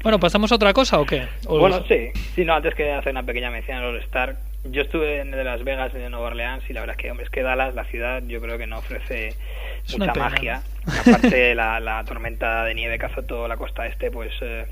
Bueno, 0.05 0.19
¿pasamos 0.19 0.51
a 0.51 0.55
otra 0.55 0.71
cosa 0.71 0.99
o 0.99 1.05
qué? 1.07 1.23
O- 1.47 1.57
Bueno, 1.57 1.83
sí. 1.87 2.11
Sí, 2.35 2.45
no, 2.45 2.53
antes 2.53 2.75
que 2.75 2.91
hacer 2.91 3.11
una 3.11 3.23
pequeña 3.23 3.49
mención 3.49 3.79
al 3.79 3.85
All-Star, 3.85 4.35
yo 4.65 4.83
estuve 4.83 5.19
en 5.19 5.29
el 5.31 5.35
de 5.39 5.43
Las 5.43 5.63
Vegas 5.63 5.91
y 5.95 5.97
de 5.97 6.11
Nueva 6.11 6.27
Orleans 6.27 6.63
y 6.69 6.73
la 6.73 6.81
verdad 6.81 6.95
es 6.95 7.01
que, 7.01 7.09
hombre, 7.09 7.23
es 7.25 7.31
que 7.31 7.41
Dallas, 7.41 7.73
la 7.73 7.85
ciudad, 7.85 8.21
yo 8.27 8.39
creo 8.39 8.59
que 8.59 8.67
no 8.67 8.77
ofrece 8.77 9.29
Es 9.29 9.97
mucha 9.97 10.13
magia. 10.13 10.61
Aparte, 11.07 11.55
la, 11.55 11.79
la 11.79 12.03
tormenta 12.03 12.63
de 12.65 12.75
nieve 12.75 12.99
que 12.99 13.07
azotó 13.07 13.47
la 13.47 13.57
costa 13.57 13.87
este, 13.87 14.11
pues 14.11 14.31
eh, 14.41 14.67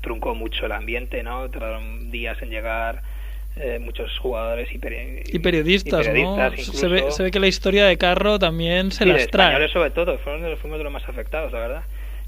truncó 0.00 0.36
mucho 0.36 0.66
el 0.66 0.72
ambiente, 0.72 1.24
¿no? 1.24 1.48
Tardaron 1.50 2.12
días 2.12 2.40
en 2.40 2.50
llegar 2.50 3.02
eh, 3.56 3.80
muchos 3.80 4.16
jugadores 4.20 4.72
y, 4.72 4.78
peri- 4.78 5.22
Y 5.26 5.40
periodistas, 5.40 6.06
y 6.06 6.08
periodistas 6.08 6.52
¿no? 6.68 6.72
Se 6.72 6.86
ve, 6.86 6.98
incluso. 6.98 7.16
se 7.16 7.22
ve 7.24 7.30
que 7.32 7.40
la 7.40 7.48
historia 7.48 7.86
de 7.86 7.98
Carro 7.98 8.38
también 8.38 8.92
se 8.92 9.02
Sí, 9.02 9.10
las 9.10 9.26
trae. 9.28 9.68
sobre 9.70 9.90
todo, 9.90 10.18
fueron 10.18 10.42
de 10.42 10.50
los, 10.50 10.58
fuimos 10.60 10.78
de 10.78 10.84
los 10.84 10.92
más 10.92 11.08
afectados, 11.08 11.52
la 11.52 11.58
verdad. 11.58 11.82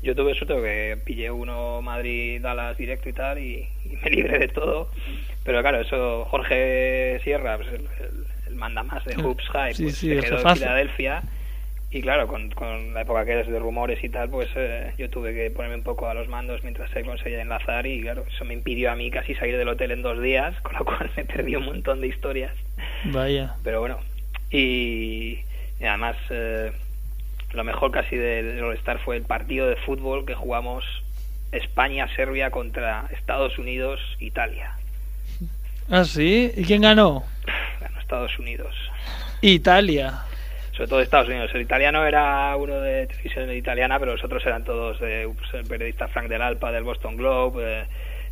Yo 0.05 0.15
tuve 0.15 0.35
suerte 0.35 0.55
que 0.55 0.99
pillé 1.05 1.31
uno 1.31 1.83
Madrid-Dallas 1.83 2.77
directo 2.77 3.09
y 3.09 3.13
tal 3.13 3.39
y, 3.39 3.67
y 3.85 3.97
me 4.03 4.11
libré 4.11 4.39
de 4.39 4.49
todo. 4.49 4.89
Pero 5.45 5.61
claro, 5.63 5.81
eso 5.81 6.25
Jorge 6.27 7.21
Sierra, 7.25 7.57
pues 7.57 7.69
el, 7.69 7.81
el, 8.01 8.27
el 8.49 8.55
manda 8.55 8.83
más 8.83 9.05
de 9.05 9.17
Hoops 9.17 9.49
High, 9.49 9.75
sí, 9.75 9.83
pues 9.85 9.97
sí, 9.97 10.09
se 10.09 10.21
quedó 10.21 10.49
en. 10.49 10.57
Filadelfia. 10.57 11.23
Y 11.91 12.03
claro, 12.03 12.27
con, 12.27 12.51
con 12.51 12.93
la 12.93 13.03
época 13.03 13.25
que 13.25 13.39
es 13.41 13.47
de 13.47 13.59
rumores 13.61 14.03
y 14.03 14.09
tal, 14.09 14.29
pues 14.29 14.49
eh, 14.57 14.93
yo 14.99 15.09
tuve 15.11 15.33
que 15.33 15.49
ponerme 15.53 15.77
un 15.77 15.85
poco 15.85 16.09
a 16.09 16.15
los 16.15 16.27
mandos 16.29 16.65
mientras 16.65 16.91
se 16.91 17.05
conseguía 17.05 17.41
enlazar 17.41 17.87
y 17.87 18.01
claro, 18.03 18.25
eso 18.29 18.45
me 18.45 18.53
impidió 18.55 18.91
a 18.91 18.97
mí 18.97 19.13
casi 19.13 19.35
salir 19.37 19.57
del 19.57 19.69
hotel 19.69 19.93
en 19.93 20.03
dos 20.03 20.21
días, 20.21 20.59
con 20.63 20.75
lo 20.75 20.85
cual 20.85 21.09
me 21.17 21.25
perdí 21.25 21.55
un 21.55 21.67
montón 21.67 22.01
de 22.01 22.09
historias 22.09 22.53
Vaya. 23.05 23.55
pero 23.63 23.79
bueno 23.79 24.01
y, 24.51 25.39
y 25.81 25.85
además 25.85 26.17
eh, 26.31 26.73
lo 27.55 27.65
mejor 27.65 27.91
casi 27.91 28.17
del 28.17 28.63
All-Star 28.63 28.99
fue 28.99 29.17
el 29.17 29.23
partido 29.23 29.69
de 29.69 29.77
fútbol 29.77 30.27
que 30.27 30.35
jugamos 30.35 30.85
España-Serbia 31.53 32.51
contra 32.51 33.07
Estados 33.13 33.59
Unidos-Italia 33.59 34.73
¿Ah, 35.91 36.05
sí? 36.05 36.51
¿Y 36.57 36.65
quién 36.65 36.83
ganó? 36.83 37.25
ganó 37.81 38.01
Estados 38.01 38.39
Unidos 38.39 38.75
Italia. 39.43 40.23
sobre 40.73 40.89
todo 40.89 41.01
Estados 41.01 41.29
Unidos 41.29 41.51
el 41.55 41.61
italiano 41.63 42.05
era 42.07 42.57
uno 42.57 42.81
de 42.81 43.07
televisión 43.07 43.53
italiana 43.53 43.99
pero 43.99 44.13
los 44.13 44.25
otros 44.25 44.45
eran 44.47 44.65
todos 44.65 44.99
de 45.01 45.29
pues, 45.39 45.55
el 45.55 45.67
periodista 45.67 46.09
Frank 46.09 46.29
del 46.29 46.43
Alpa 46.43 46.73
del 46.73 46.83
Boston 46.85 47.17
Globe 47.17 47.63
eh, 47.63 47.85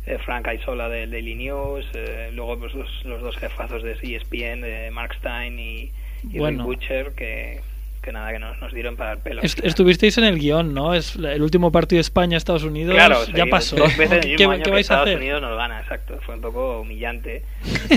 eh, 0.05 0.17
Frank 0.25 0.47
Aisola 0.47 0.89
del 0.89 1.11
Daily 1.11 1.35
News 1.35 1.85
eh, 1.93 2.29
luego 2.33 2.57
pues 2.59 2.73
los, 2.73 3.05
los 3.05 3.21
dos 3.21 3.37
jefazos 3.37 3.83
de 3.83 3.93
ESPN 3.93 4.61
de 4.61 4.89
Mark 4.91 5.13
Stein 5.19 5.57
y, 5.59 5.91
y 6.29 6.39
Bueno. 6.39 6.57
Rick 6.57 6.65
Butcher 6.65 7.11
que, 7.13 7.61
que 8.03 8.11
nada 8.11 8.31
que 8.31 8.37
nos, 8.37 8.59
nos 8.61 8.71
dieron 8.73 8.95
para 8.95 9.13
el 9.13 9.17
pelo 9.19 9.41
Est- 9.41 9.63
estuvisteis 9.65 10.17
en 10.19 10.25
el 10.25 10.37
guion, 10.37 10.73
¿no? 10.73 10.93
Es 10.93 11.15
el 11.15 11.41
último 11.41 11.71
partido 11.71 11.97
de 11.97 12.01
España-Estados 12.01 12.63
Unidos. 12.63 12.93
Claro, 12.93 13.25
ya 13.33 13.45
pasó. 13.47 13.75
Dos 13.77 13.97
veces 13.97 14.23
en 14.23 14.29
el 14.31 14.37
¿Qué, 14.37 14.43
mismo 14.43 14.51
año 14.51 14.63
qué 14.63 14.69
que 14.69 14.71
vais 14.71 14.91
a 14.91 14.93
Estados 14.93 15.07
hacer? 15.07 15.17
Unidos 15.17 15.41
nos 15.41 15.57
gana, 15.57 15.79
exacto. 15.81 16.19
Fue 16.25 16.35
un 16.35 16.41
poco 16.41 16.81
humillante. 16.81 17.43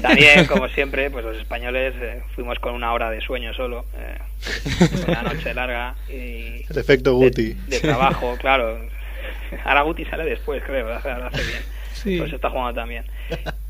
También, 0.00 0.46
como 0.48 0.68
siempre, 0.68 1.10
pues 1.10 1.24
los 1.24 1.36
españoles 1.36 1.94
eh, 2.00 2.22
fuimos 2.34 2.58
con 2.60 2.74
una 2.74 2.92
hora 2.94 3.10
de 3.10 3.20
sueño 3.20 3.52
solo. 3.52 3.84
eh, 3.98 4.18
una 5.08 5.22
noche 5.22 5.52
larga 5.52 5.94
y 6.08 6.64
El 6.70 6.78
efecto 6.78 7.14
Guti. 7.14 7.54
de 7.66 7.80
trabajo, 7.80 8.36
claro. 8.38 8.78
Ahora 9.64 9.82
Guti 9.82 10.04
sale 10.04 10.24
después, 10.24 10.62
creo, 10.64 10.92
hace, 10.94 11.10
hace 11.10 11.42
bien. 11.42 11.62
Sí. 11.94 12.18
Pues 12.18 12.32
está 12.32 12.50
jugando 12.50 12.74
también. 12.80 13.04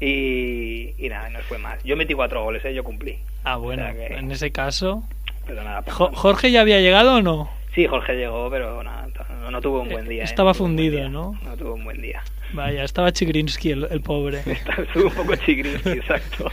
Y, 0.00 0.94
y 0.98 1.08
nada, 1.08 1.30
nos 1.30 1.42
fue 1.44 1.58
mal. 1.58 1.78
Yo 1.84 1.96
metí 1.96 2.12
cuatro 2.14 2.42
goles, 2.42 2.64
¿eh? 2.64 2.74
yo 2.74 2.84
cumplí. 2.84 3.18
Ah, 3.44 3.56
bueno, 3.56 3.84
O 3.84 3.86
sea 3.86 3.94
que- 4.08 4.14
en 4.14 4.30
ese 4.30 4.50
caso. 4.50 5.04
Pero 5.46 5.62
nada, 5.62 5.82
Jo- 5.90 6.10
¿Jorge 6.12 6.50
ya 6.50 6.60
había 6.62 6.80
llegado 6.80 7.16
o 7.16 7.22
no? 7.22 7.50
Sí, 7.74 7.86
Jorge 7.86 8.14
llegó, 8.16 8.48
pero 8.50 8.82
nada, 8.82 9.06
no, 9.42 9.50
no 9.50 9.60
tuvo 9.60 9.82
un 9.82 9.88
buen 9.90 10.08
día. 10.08 10.22
¿eh? 10.22 10.24
Estaba 10.24 10.50
No 10.50 10.54
fundido, 10.54 10.96
día. 10.96 11.08
¿no? 11.08 11.38
No 11.44 11.56
tuvo 11.56 11.74
un 11.74 11.84
buen 11.84 12.00
día. 12.00 12.22
Vaya, 12.52 12.84
estaba 12.84 13.12
Chigrinsky, 13.12 13.72
el, 13.72 13.88
el 13.90 14.00
pobre. 14.00 14.38
Estuvo 14.78 15.08
un 15.08 15.14
poco 15.14 15.34
chigrinsky, 15.36 15.90
exacto. 15.98 16.50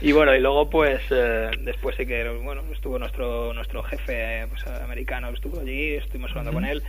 y 0.00 0.12
bueno, 0.12 0.34
y 0.34 0.40
luego 0.40 0.68
pues 0.68 1.00
eh, 1.10 1.50
después 1.60 1.96
sí 1.96 2.06
que 2.06 2.28
bueno, 2.42 2.62
estuvo 2.72 2.98
nuestro 2.98 3.52
nuestro 3.54 3.82
jefe 3.84 4.46
pues, 4.48 4.66
americano, 4.66 5.28
estuvo 5.30 5.60
allí, 5.60 5.94
estuvimos 5.94 6.30
hablando 6.32 6.52
con 6.52 6.64
él, 6.64 6.82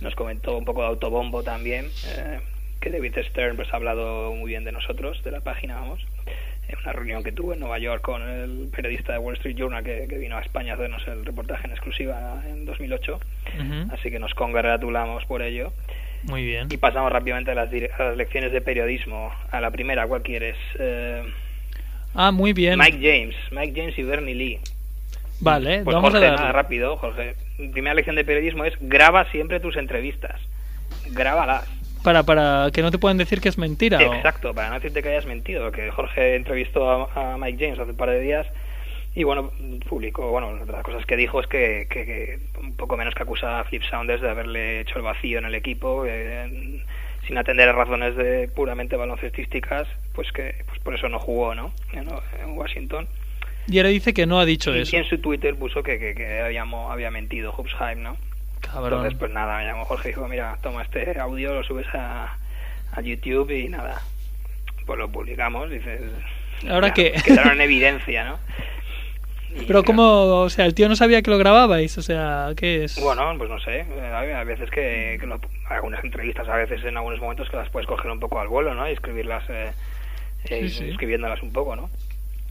nos 0.00 0.14
comentó 0.14 0.56
un 0.56 0.64
poco 0.64 0.82
de 0.82 0.88
autobombo 0.88 1.42
también, 1.42 1.86
eh, 2.16 2.40
que 2.80 2.90
David 2.90 3.16
Stern 3.30 3.56
pues 3.56 3.68
ha 3.72 3.76
hablado 3.76 4.32
muy 4.32 4.48
bien 4.50 4.64
de 4.64 4.72
nosotros, 4.72 5.22
de 5.24 5.32
la 5.32 5.40
página, 5.40 5.74
vamos, 5.80 6.00
en 6.72 6.78
una 6.80 6.92
reunión 6.92 7.22
que 7.22 7.32
tuvo 7.32 7.52
en 7.52 7.60
Nueva 7.60 7.78
York 7.78 8.02
con 8.02 8.22
el 8.22 8.68
periodista 8.74 9.12
de 9.12 9.18
Wall 9.18 9.36
Street 9.36 9.56
Journal 9.56 9.82
que, 9.84 10.06
que 10.08 10.18
vino 10.18 10.36
a 10.36 10.40
España 10.42 10.72
a 10.72 10.74
hacernos 10.76 11.06
el 11.08 11.24
reportaje 11.24 11.66
en 11.66 11.72
exclusiva 11.72 12.42
en 12.46 12.64
2008, 12.64 13.14
Ujú, 13.14 13.94
así 13.94 14.10
que 14.10 14.18
nos 14.18 14.34
congratulamos 14.34 15.24
por 15.26 15.42
ello. 15.42 15.72
Muy 16.24 16.44
bien. 16.44 16.68
Y 16.70 16.76
pasamos 16.76 17.10
rápidamente 17.10 17.50
a 17.52 17.54
las, 17.54 17.70
a 17.98 18.02
las 18.04 18.16
lecciones 18.16 18.52
de 18.52 18.60
periodismo. 18.60 19.32
A 19.50 19.60
la 19.60 19.70
primera, 19.70 20.06
¿cuál 20.06 20.22
quieres? 20.22 20.56
Eh, 20.78 21.22
Ah, 22.14 22.30
muy 22.32 22.52
bien. 22.52 22.78
Mike 22.78 22.98
James. 23.00 23.36
Mike 23.52 23.72
James 23.80 23.96
y 23.98 24.02
Bernie 24.02 24.34
Lee. 24.34 24.58
Vale, 25.40 25.82
Pues 25.84 25.94
vamos 25.94 26.10
Jorge, 26.12 26.26
a 26.26 26.32
nada, 26.32 26.52
rápido, 26.52 26.96
Jorge. 26.96 27.36
Primera 27.72 27.94
lección 27.94 28.16
de 28.16 28.24
periodismo 28.24 28.64
es 28.64 28.74
graba 28.80 29.30
siempre 29.30 29.60
tus 29.60 29.76
entrevistas. 29.76 30.38
Grábalas. 31.12 31.66
Para, 32.02 32.22
para 32.22 32.70
que 32.72 32.82
no 32.82 32.90
te 32.90 32.98
puedan 32.98 33.18
decir 33.18 33.40
que 33.40 33.48
es 33.48 33.58
mentira. 33.58 33.98
o- 33.98 34.14
Exacto, 34.14 34.54
para 34.54 34.68
no 34.68 34.74
decirte 34.76 35.02
que 35.02 35.10
hayas 35.10 35.26
mentido. 35.26 35.70
Que 35.72 35.90
Jorge 35.90 36.34
entrevistó 36.36 36.90
a, 37.14 37.34
a 37.34 37.38
Mike 37.38 37.58
James 37.64 37.78
hace 37.78 37.90
un 37.90 37.96
par 37.96 38.10
de 38.10 38.20
días 38.20 38.46
y 39.14 39.24
bueno, 39.24 39.50
publicó, 39.88 40.30
bueno, 40.30 40.64
las 40.66 40.82
cosas 40.84 41.04
que 41.04 41.16
dijo 41.16 41.40
es 41.40 41.46
que, 41.48 41.86
que- 41.90 42.06
que 42.06 42.38
un 42.60 42.76
poco 42.76 42.96
menos 42.96 43.14
que 43.14 43.22
acusaba 43.22 43.60
a 43.60 43.64
Flip 43.64 43.82
Saunders 43.90 44.22
de 44.22 44.30
haberle 44.30 44.80
hecho 44.80 44.96
el 44.96 45.02
vacío 45.02 45.38
en 45.38 45.44
el 45.46 45.54
equipo, 45.54 46.04
eh, 46.06 46.80
sin 47.26 47.36
atender 47.36 47.68
a 47.68 47.72
razones 47.72 48.16
de 48.16 48.48
puramente 48.48 48.96
baloncestísticas, 48.96 49.88
pues 50.14 50.30
que 50.32 50.54
pues 50.66 50.78
por 50.80 50.94
eso 50.94 51.08
no 51.08 51.18
jugó, 51.18 51.54
¿no? 51.54 51.72
En, 51.92 52.08
Washington. 52.56 53.06
Y 53.68 53.78
ahora 53.78 53.90
dice 53.90 54.14
que 54.14 54.26
no 54.26 54.40
ha 54.40 54.44
dicho 54.46 54.74
Y 54.74 54.80
eso. 54.80 54.96
en 54.96 55.04
su 55.04 55.18
Twitter 55.18 55.54
puso 55.54 55.82
que, 55.82 55.98
que, 55.98 56.14
que 56.14 56.40
había, 56.40 56.62
había 56.62 57.10
mentido 57.10 57.52
Hubsheim, 57.56 58.02
¿no? 58.02 58.16
Cabrón. 58.60 59.00
Entonces, 59.00 59.18
pues 59.18 59.32
nada, 59.32 59.58
me 59.58 59.64
llamó 59.66 59.84
Jorge 59.84 60.08
y 60.10 60.12
dijo, 60.12 60.28
mira, 60.28 60.56
toma 60.62 60.82
este 60.82 61.18
audio, 61.18 61.54
lo 61.54 61.64
subes 61.64 61.86
a, 61.94 62.36
a 62.92 63.00
YouTube 63.00 63.50
y 63.50 63.68
nada, 63.68 64.00
pues 64.86 64.98
lo 64.98 65.08
publicamos, 65.10 65.70
dices... 65.70 66.00
Ahora 66.68 66.92
que- 66.92 67.12
Quedaron 67.24 67.52
en 67.54 67.60
evidencia, 67.62 68.24
¿no? 68.24 68.38
Pero 69.66 69.82
como, 69.82 70.02
o 70.42 70.50
sea, 70.50 70.64
el 70.66 70.74
tío 70.74 70.88
no 70.88 70.94
sabía 70.94 71.22
que 71.22 71.30
lo 71.30 71.38
grababais, 71.38 71.98
o 71.98 72.02
sea, 72.02 72.50
¿qué 72.56 72.84
es? 72.84 73.00
Bueno, 73.00 73.34
pues 73.36 73.50
no 73.50 73.58
sé, 73.60 73.84
a 74.12 74.44
veces 74.44 74.70
que, 74.70 75.16
que 75.20 75.26
lo- 75.26 75.40
algunas 75.68 76.04
entrevistas, 76.04 76.48
a 76.48 76.54
veces 76.56 76.84
en 76.84 76.96
algunos 76.96 77.18
momentos 77.20 77.48
que 77.50 77.56
las 77.56 77.68
puedes 77.70 77.88
coger 77.88 78.10
un 78.10 78.20
poco 78.20 78.38
al 78.40 78.46
vuelo, 78.48 78.74
¿no? 78.74 78.88
Y 78.88 78.92
escribirlas, 78.92 79.42
eh, 79.48 79.72
eh, 80.44 80.68
sí. 80.68 80.90
escribiéndolas 80.90 81.42
un 81.42 81.52
poco, 81.52 81.74
¿no? 81.74 81.90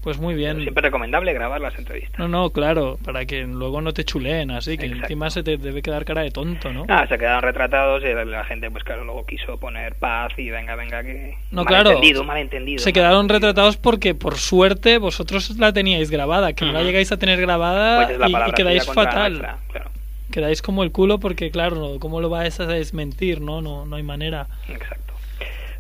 Pues 0.02 0.18
muy 0.18 0.34
bien. 0.34 0.62
Siempre 0.62 0.82
recomendable 0.82 1.34
grabar 1.34 1.60
las 1.60 1.78
entrevistas. 1.78 2.18
No, 2.18 2.28
no, 2.30 2.52
claro, 2.52 2.98
para 3.04 3.26
que 3.26 3.44
luego 3.44 3.82
no 3.82 3.94
te 3.94 4.06
chuleen, 4.06 4.50
así 4.52 4.78
que 4.78 4.86
encima 4.86 5.30
se 5.30 5.44
te 5.44 5.58
debe 5.58 5.82
quedar 5.82 6.06
cara 6.06 6.22
de 6.22 6.32
tonto, 6.32 6.72
¿no? 6.72 6.86
Ah, 6.88 7.06
se 7.08 7.18
quedaron 7.18 7.42
retratados 7.42 8.02
y 8.04 8.14
la, 8.14 8.46
gente, 8.46 8.72
pues 8.72 8.84
claro, 8.86 9.04
luego 9.04 9.26
quiso 9.26 9.60
poner 9.60 9.96
paz 9.96 10.32
y 10.38 10.50
venga, 10.50 10.76
venga, 10.76 11.04
que... 11.04 11.36
No, 11.52 11.66
claro. 11.66 11.90
malentendido, 11.90 12.24
malentendido. 12.24 12.80
Se 12.80 12.94
quedaron 12.94 13.28
retratados 13.28 13.76
porque, 13.76 14.16
por 14.16 14.38
suerte, 14.38 14.98
vosotros 15.00 15.58
la 15.58 15.74
teníais 15.74 16.10
grabada. 16.10 16.54
Que 16.54 16.66
no 16.66 16.72
la 16.72 16.84
llegáis 16.84 17.12
a 17.12 17.18
tener 17.18 17.42
grabada 17.42 18.08
Pues 18.08 18.30
y- 18.30 18.54
quedáis 18.54 18.86
fatal. 18.86 19.34
nuestra, 19.34 19.58
claro. 19.72 19.92
Quedáis 20.32 20.62
como 20.62 20.84
el 20.84 20.92
culo 20.92 21.20
porque, 21.20 21.52
claro, 21.52 21.98
¿cómo 22.00 22.22
lo 22.22 22.30
vais 22.30 22.60
a 22.60 22.68
desmentir? 22.68 23.42
No, 23.42 23.62
no, 23.62 23.86
no 23.86 23.96
hay 23.96 24.04
manera. 24.04 24.48
Exacto. 24.68 25.09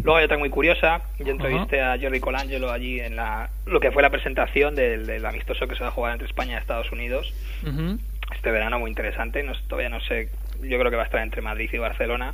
Luego 0.03 0.17
hay 0.17 0.25
otra 0.25 0.38
muy 0.38 0.49
curiosa. 0.49 1.01
Yo 1.19 1.27
entrevisté 1.27 1.81
a 1.81 1.97
Jordi 1.99 2.19
Colangelo 2.21 2.71
allí 2.71 3.01
en 3.01 3.17
la, 3.17 3.49
lo 3.65 3.79
que 3.81 3.91
fue 3.91 4.01
la 4.01 4.09
presentación 4.09 4.73
del, 4.75 5.05
del 5.05 5.25
amistoso 5.25 5.67
que 5.67 5.75
se 5.75 5.81
va 5.81 5.89
a 5.89 5.91
jugar 5.91 6.13
entre 6.13 6.27
España 6.27 6.55
y 6.55 6.57
Estados 6.57 6.91
Unidos. 6.91 7.33
Este 8.33 8.51
verano 8.51 8.79
muy 8.79 8.89
interesante. 8.89 9.43
No, 9.43 9.53
todavía 9.67 9.89
no 9.89 9.99
sé. 10.01 10.29
Yo 10.62 10.79
creo 10.79 10.89
que 10.89 10.95
va 10.95 11.03
a 11.03 11.05
estar 11.05 11.21
entre 11.21 11.41
Madrid 11.41 11.69
y 11.73 11.77
Barcelona. 11.77 12.33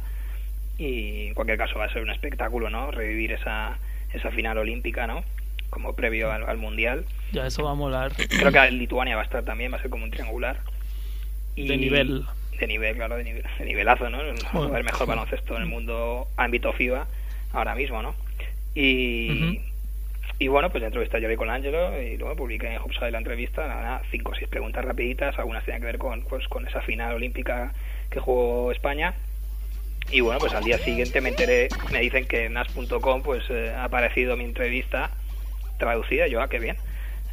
Y 0.78 1.28
en 1.28 1.34
cualquier 1.34 1.58
caso 1.58 1.80
va 1.80 1.86
a 1.86 1.94
ser 1.94 2.04
un 2.04 2.12
espectáculo, 2.12 2.70
¿no? 2.70 2.92
Revivir 2.92 3.32
esa, 3.32 3.78
esa 4.14 4.30
final 4.30 4.58
olímpica, 4.60 5.08
¿no? 5.08 5.24
Como 5.72 5.96
previo 5.96 6.32
al, 6.32 6.48
al 6.48 6.58
Mundial. 6.58 7.06
Ya, 7.32 7.48
eso 7.48 7.64
va 7.64 7.72
a 7.72 7.76
molar. 7.76 8.12
Creo 8.14 8.52
que 8.52 8.72
Lituania 8.72 9.16
va 9.16 9.24
a 9.24 9.26
estar 9.26 9.44
también, 9.44 9.74
va 9.74 9.78
a 9.78 9.82
ser 9.82 9.90
como 9.90 10.04
un 10.04 10.12
triangular. 10.12 10.60
De 11.56 11.78
nivel. 11.78 12.26
De 12.60 12.68
nivel, 12.68 12.96
claro, 12.96 13.18
de, 13.18 13.24
nivel, 13.24 13.44
de 13.58 13.66
nivelazo, 13.66 14.10
¿no? 14.10 14.20
Haber 14.20 14.84
mejor 14.84 15.08
baloncesto 15.08 15.56
en 15.56 15.64
el 15.64 15.68
mundo 15.68 16.28
ámbito 16.38 16.72
FIBA 16.72 17.08
ahora 17.56 17.76
mismo, 17.76 18.02
¿no? 18.02 18.16
Y, 18.76 19.60
y 20.38 20.48
bueno, 20.50 20.70
pues 20.70 20.82
ya 20.82 20.88
entrevisté 20.88 21.18
a 21.18 21.22
Jordi 21.22 21.38
Colangelo 21.38 22.02
y 22.02 22.18
luego 22.18 22.36
publiqué 22.36 22.74
en 22.74 22.82
Hubside 22.82 23.12
la 23.12 23.20
entrevista, 23.20 23.68
nada, 23.68 24.02
cinco 24.12 24.34
o 24.34 24.36
seis 24.36 24.50
preguntas 24.50 24.84
rapiditas, 24.84 25.38
algunas 25.40 25.64
tenían 25.64 25.82
que 25.82 25.88
ver 25.88 25.98
con, 25.98 26.24
pues, 26.24 26.48
con 26.48 26.68
esa 26.68 26.82
final 26.82 27.16
olímpica 27.16 27.74
que 28.10 28.20
jugó 28.20 28.72
España. 28.72 29.14
Y 30.12 30.20
bueno, 30.20 30.40
pues 30.40 30.54
al 30.54 30.64
día 30.64 30.78
siguiente 30.78 31.22
me 31.22 31.30
enteré, 31.30 31.70
me 31.92 32.00
dicen 32.00 32.26
que 32.28 32.46
en 32.46 32.58
as.com 32.58 33.24
pues 33.24 33.44
eh, 33.50 33.74
ha 33.76 33.86
aparecido 33.86 34.38
mi 34.38 34.44
entrevista 34.44 35.10
traducida, 35.80 36.28
yo, 36.28 36.42
ah, 36.42 36.50
qué 36.50 36.60
bien. 36.60 36.78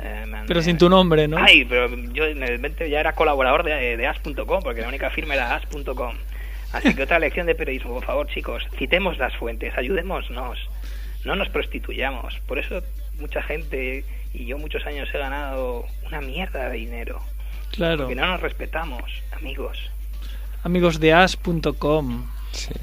Eh, 0.01 0.25
me 0.27 0.45
Pero 0.47 0.63
sin 0.63 0.79
tu 0.79 0.89
nombre, 0.89 1.29
¿no? 1.29 1.37
Ay, 1.39 1.65
pero 1.65 1.95
yo 2.13 2.25
en 2.25 2.43
el 2.43 2.59
20 2.59 2.89
ya 2.89 3.01
era 3.01 3.15
colaborador 3.15 3.63
de, 3.63 3.97
de 3.97 4.07
as.com, 4.07 4.63
porque 4.63 4.81
la 4.81 4.89
única 4.89 5.11
firma 5.11 5.35
era 5.35 5.55
as.com. 5.55 6.15
Así 6.73 6.95
que 6.95 7.03
otra 7.03 7.19
lección 7.19 7.47
de 7.47 7.55
periodismo, 7.55 7.95
por 7.95 8.05
favor, 8.05 8.27
chicos, 8.29 8.67
citemos 8.79 9.19
las 9.19 9.37
fuentes, 9.37 9.77
ayudémonos, 9.77 10.31
no 11.25 11.37
nos 11.37 11.49
prostituyamos. 11.51 12.41
Por 12.47 12.59
eso 12.59 12.83
mucha 13.19 13.43
gente 13.43 14.05
y 14.35 14.47
yo 14.47 14.59
muchos 14.59 14.87
años 14.87 15.09
he 15.13 15.19
ganado 15.19 15.87
una 16.07 16.21
mierda 16.21 16.69
de 16.69 16.77
dinero. 16.77 17.21
Claro. 17.71 18.05
Porque 18.05 18.15
no 18.15 18.27
nos 18.27 18.41
respetamos, 18.41 19.23
amigos. 19.33 19.91
Amigos 20.63 21.01
de 21.01 21.13
as.com. 21.13 22.27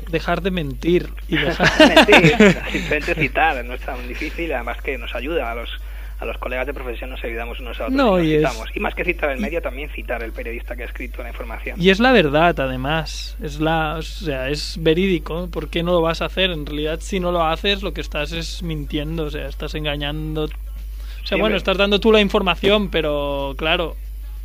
Dejar 0.09 0.41
de 0.41 0.49
mentir 0.49 1.09
y 1.27 1.37
dejar 1.37 1.69
Mentir, 1.87 2.37
simplemente 2.71 3.15
citar, 3.15 3.63
no 3.63 3.75
es 3.75 3.81
tan 3.81 4.07
difícil, 4.07 4.51
además 4.51 4.81
que 4.81 4.97
nos 4.97 5.13
ayuda 5.13 5.51
a 5.51 5.55
los 5.55 5.79
a 6.19 6.25
los 6.25 6.37
colegas 6.37 6.67
de 6.67 6.73
profesión 6.73 7.09
nos 7.09 7.23
ayudamos 7.23 7.59
unos 7.59 7.79
a 7.79 7.83
otros 7.85 7.95
No, 7.95 8.19
y 8.19 8.37
nos 8.39 8.53
y 8.53 8.61
es-. 8.61 8.75
Y 8.75 8.79
más 8.81 8.93
que 8.93 9.05
citar 9.05 9.29
el 9.31 9.39
medio, 9.39 9.61
también 9.61 9.89
citar 9.89 10.21
el 10.21 10.33
periodista 10.33 10.75
que 10.75 10.83
ha 10.83 10.85
escrito 10.85 11.23
la 11.23 11.29
información. 11.29 11.81
Y 11.81 11.89
es 11.89 11.99
la 11.99 12.11
verdad, 12.11 12.59
además. 12.59 13.37
Es 13.41 13.59
la, 13.59 13.95
o 13.97 14.01
sea, 14.01 14.49
es 14.49 14.77
verídico. 14.81 15.47
¿Por 15.49 15.69
qué 15.69 15.81
no 15.81 15.93
lo 15.93 16.01
vas 16.01 16.21
a 16.21 16.25
hacer? 16.25 16.51
En 16.51 16.65
realidad, 16.65 16.99
si 17.01 17.19
no 17.19 17.31
lo 17.31 17.43
haces, 17.45 17.83
lo 17.83 17.93
que 17.93 18.01
estás 18.01 18.33
es 18.33 18.61
mintiendo, 18.63 19.23
o 19.25 19.29
sea, 19.31 19.47
estás 19.47 19.75
engañando. 19.75 20.45
O 20.45 21.27
sea, 21.27 21.37
bueno, 21.37 21.55
estás 21.55 21.77
dando 21.77 21.99
tú 21.99 22.11
la 22.11 22.19
información, 22.19 22.89
pero 22.89 23.53
claro, 23.57 23.95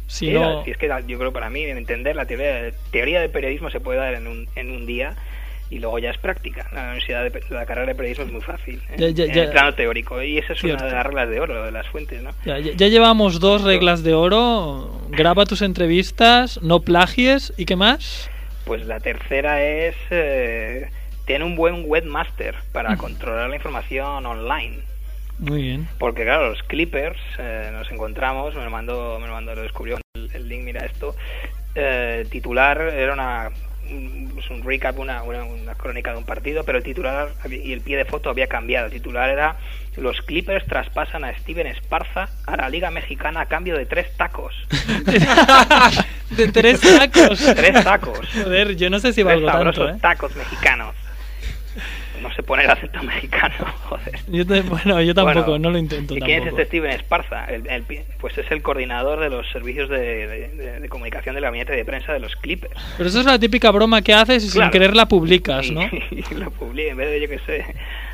si 0.06 0.26
Sí, 0.26 0.32
no. 0.32 0.62
es 0.64 0.76
que 0.76 0.88
yo 1.08 1.18
creo 1.18 1.32
para 1.32 1.50
mí 1.50 1.62
entender 1.64 2.14
la 2.14 2.26
teoría, 2.26 2.70
teoría 2.90 3.20
del 3.20 3.30
periodismo 3.30 3.70
se 3.70 3.80
puede 3.80 3.98
dar 3.98 4.14
en 4.14 4.26
un, 4.26 4.46
en 4.54 4.70
un 4.70 4.86
día 4.86 5.16
y 5.70 5.78
luego 5.78 5.98
ya 5.98 6.10
es 6.10 6.18
práctica. 6.18 6.68
La 6.72 6.82
universidad 6.82 7.24
de, 7.24 7.42
la 7.50 7.66
carrera 7.66 7.86
de 7.88 7.94
periodismo 7.94 8.24
es 8.24 8.32
muy 8.32 8.40
fácil 8.42 8.80
¿eh? 8.90 8.96
Ya, 8.98 9.08
ya, 9.08 9.24
en 9.24 9.38
el 9.38 9.50
plano 9.50 9.74
teórico 9.74 10.22
y 10.22 10.38
esa 10.38 10.52
es 10.52 10.60
Cierto. 10.60 10.84
una 10.84 10.90
de 10.90 10.96
las 10.96 11.06
reglas 11.06 11.28
de 11.30 11.40
oro 11.40 11.64
de 11.64 11.72
las 11.72 11.86
fuentes, 11.88 12.22
¿no? 12.22 12.30
Ya, 12.44 12.58
llevamos 12.58 13.40
dos 13.40 13.62
reglas 13.62 14.02
de 14.02 14.14
oro. 14.14 15.00
Graba 15.10 15.46
tus 15.46 15.62
entrevistas, 15.62 16.60
no 16.62 16.80
plagies. 16.80 17.52
¿Y 17.56 17.64
qué 17.64 17.76
más? 17.76 18.30
Pues 18.64 18.86
la 18.86 19.00
tercera 19.00 19.62
es 19.62 19.94
eh, 20.10 20.88
tener 21.26 21.42
un 21.42 21.56
buen 21.56 21.84
webmaster 21.86 22.54
Mm. 22.54 22.72
para 22.72 22.96
controlar 22.96 23.48
la 23.48 23.56
información 23.56 24.26
online. 24.26 24.78
Muy 25.38 25.62
bien. 25.62 25.88
Porque 25.98 26.22
claro, 26.24 26.50
los 26.50 26.62
Clippers 26.62 27.18
eh, 27.38 27.70
nos 27.72 27.90
encontramos, 27.90 28.54
me 28.54 28.62
lo 28.64 28.70
mandó, 28.70 29.18
me 29.18 29.26
lo 29.26 29.32
mandó, 29.32 29.54
lo 29.54 29.62
descubrió 29.62 29.98
el, 30.14 30.30
el 30.32 30.48
link, 30.48 30.62
mira 30.62 30.84
esto. 30.86 31.14
Eh, 31.74 32.24
titular 32.30 32.80
era 32.80 33.12
una 33.14 33.50
un, 33.90 34.30
pues 34.34 34.48
un 34.50 34.62
recap, 34.62 34.98
una, 34.98 35.22
una, 35.22 35.44
una 35.44 35.74
crónica 35.74 36.12
de 36.12 36.18
un 36.18 36.24
partido, 36.24 36.64
pero 36.64 36.78
el 36.78 36.84
titular 36.84 37.28
y 37.48 37.72
el 37.72 37.80
pie 37.80 37.96
de 37.96 38.04
foto 38.04 38.30
había 38.30 38.46
cambiado. 38.46 38.86
El 38.86 38.92
titular 38.92 39.30
era 39.30 39.56
los 39.96 40.20
Clippers 40.22 40.66
traspasan 40.66 41.24
a 41.24 41.36
Steven 41.38 41.66
Esparza 41.66 42.28
a 42.46 42.56
la 42.56 42.68
Liga 42.68 42.90
Mexicana 42.90 43.42
a 43.42 43.46
cambio 43.46 43.76
de 43.76 43.86
tres 43.86 44.14
tacos. 44.16 44.54
De 46.30 46.48
tres 46.50 46.80
tacos. 46.80 47.38
Tres 47.54 47.84
tacos. 47.84 48.18
Joder, 48.34 48.74
yo 48.76 48.90
no 48.90 48.98
sé 48.98 49.12
si 49.12 49.22
Tres 49.22 49.26
valgo 49.26 49.46
tanto, 49.46 49.88
¿eh? 49.88 49.96
tacos 50.00 50.34
mexicanos. 50.34 50.94
No 52.24 52.34
sé 52.34 52.42
poner 52.42 52.70
acento 52.70 53.02
mexicano, 53.02 53.54
joder. 53.84 54.18
Yo 54.28 54.46
te- 54.46 54.62
bueno, 54.62 55.00
yo 55.02 55.14
tampoco, 55.14 55.42
Bueno, 55.50 55.58
no 55.58 55.70
lo 55.70 55.78
intento 55.78 56.16
¿Y 56.16 56.20
quién 56.20 56.42
es 56.42 56.48
este 56.48 56.64
Steven 56.64 56.90
Esparza? 56.90 57.44
El- 57.44 57.84
pues 58.18 58.36
es 58.38 58.50
el 58.50 58.62
coordinador 58.62 59.20
de 59.20 59.28
los 59.30 59.46
servicios 59.52 59.88
de, 59.90 59.98
de- 60.26 60.48
de- 60.48 60.80
de 60.80 60.88
comunicación 60.88 61.34
del 61.34 61.44
gabinete 61.44 61.74
de 61.74 61.84
prensa 61.84 62.12
de 62.14 62.20
los 62.20 62.34
Clippers. 62.36 62.74
Pero 62.96 63.08
eso 63.08 63.20
es 63.20 63.26
la 63.26 63.38
típica 63.38 63.70
broma 63.70 64.00
que 64.02 64.14
haces 64.14 64.42
y 64.44 64.50
Claro. 64.50 64.66
sin 64.66 64.72
querer 64.72 64.96
la 64.96 65.06
publicas, 65.06 65.70
¿no? 65.70 65.82
Y, 66.10 66.34
lo 66.34 66.50
publica, 66.50 66.90
en 66.92 66.96
vez 66.96 67.10
de, 67.10 67.20
yo 67.20 67.28
que 67.28 67.38
sé, 67.40 67.64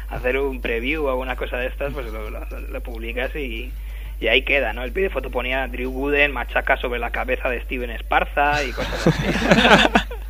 hacer 0.08 0.36
un 0.38 0.60
preview 0.60 1.06
o 1.06 1.10
alguna 1.10 1.36
cosa 1.36 1.56
de 1.58 1.68
estas, 1.68 1.92
pues 1.92 2.06
lo, 2.12 2.30
lo- 2.30 2.40
lo 2.68 2.80
publicas 2.80 3.34
y, 3.36 3.70
y 4.20 4.26
ahí 4.28 4.42
queda, 4.42 4.72
¿no? 4.72 4.82
El 4.82 4.90
pie 4.92 5.04
de 5.04 5.10
foto 5.10 5.30
ponía 5.30 5.66
Drew 5.68 5.90
Gooden, 5.92 6.32
machaca 6.32 6.76
sobre 6.78 6.98
la 6.98 7.10
cabeza 7.10 7.48
de 7.48 7.60
Steven 7.62 7.90
Esparza 7.90 8.64
y 8.64 8.72
cosas 8.72 9.06
así. 9.06 9.22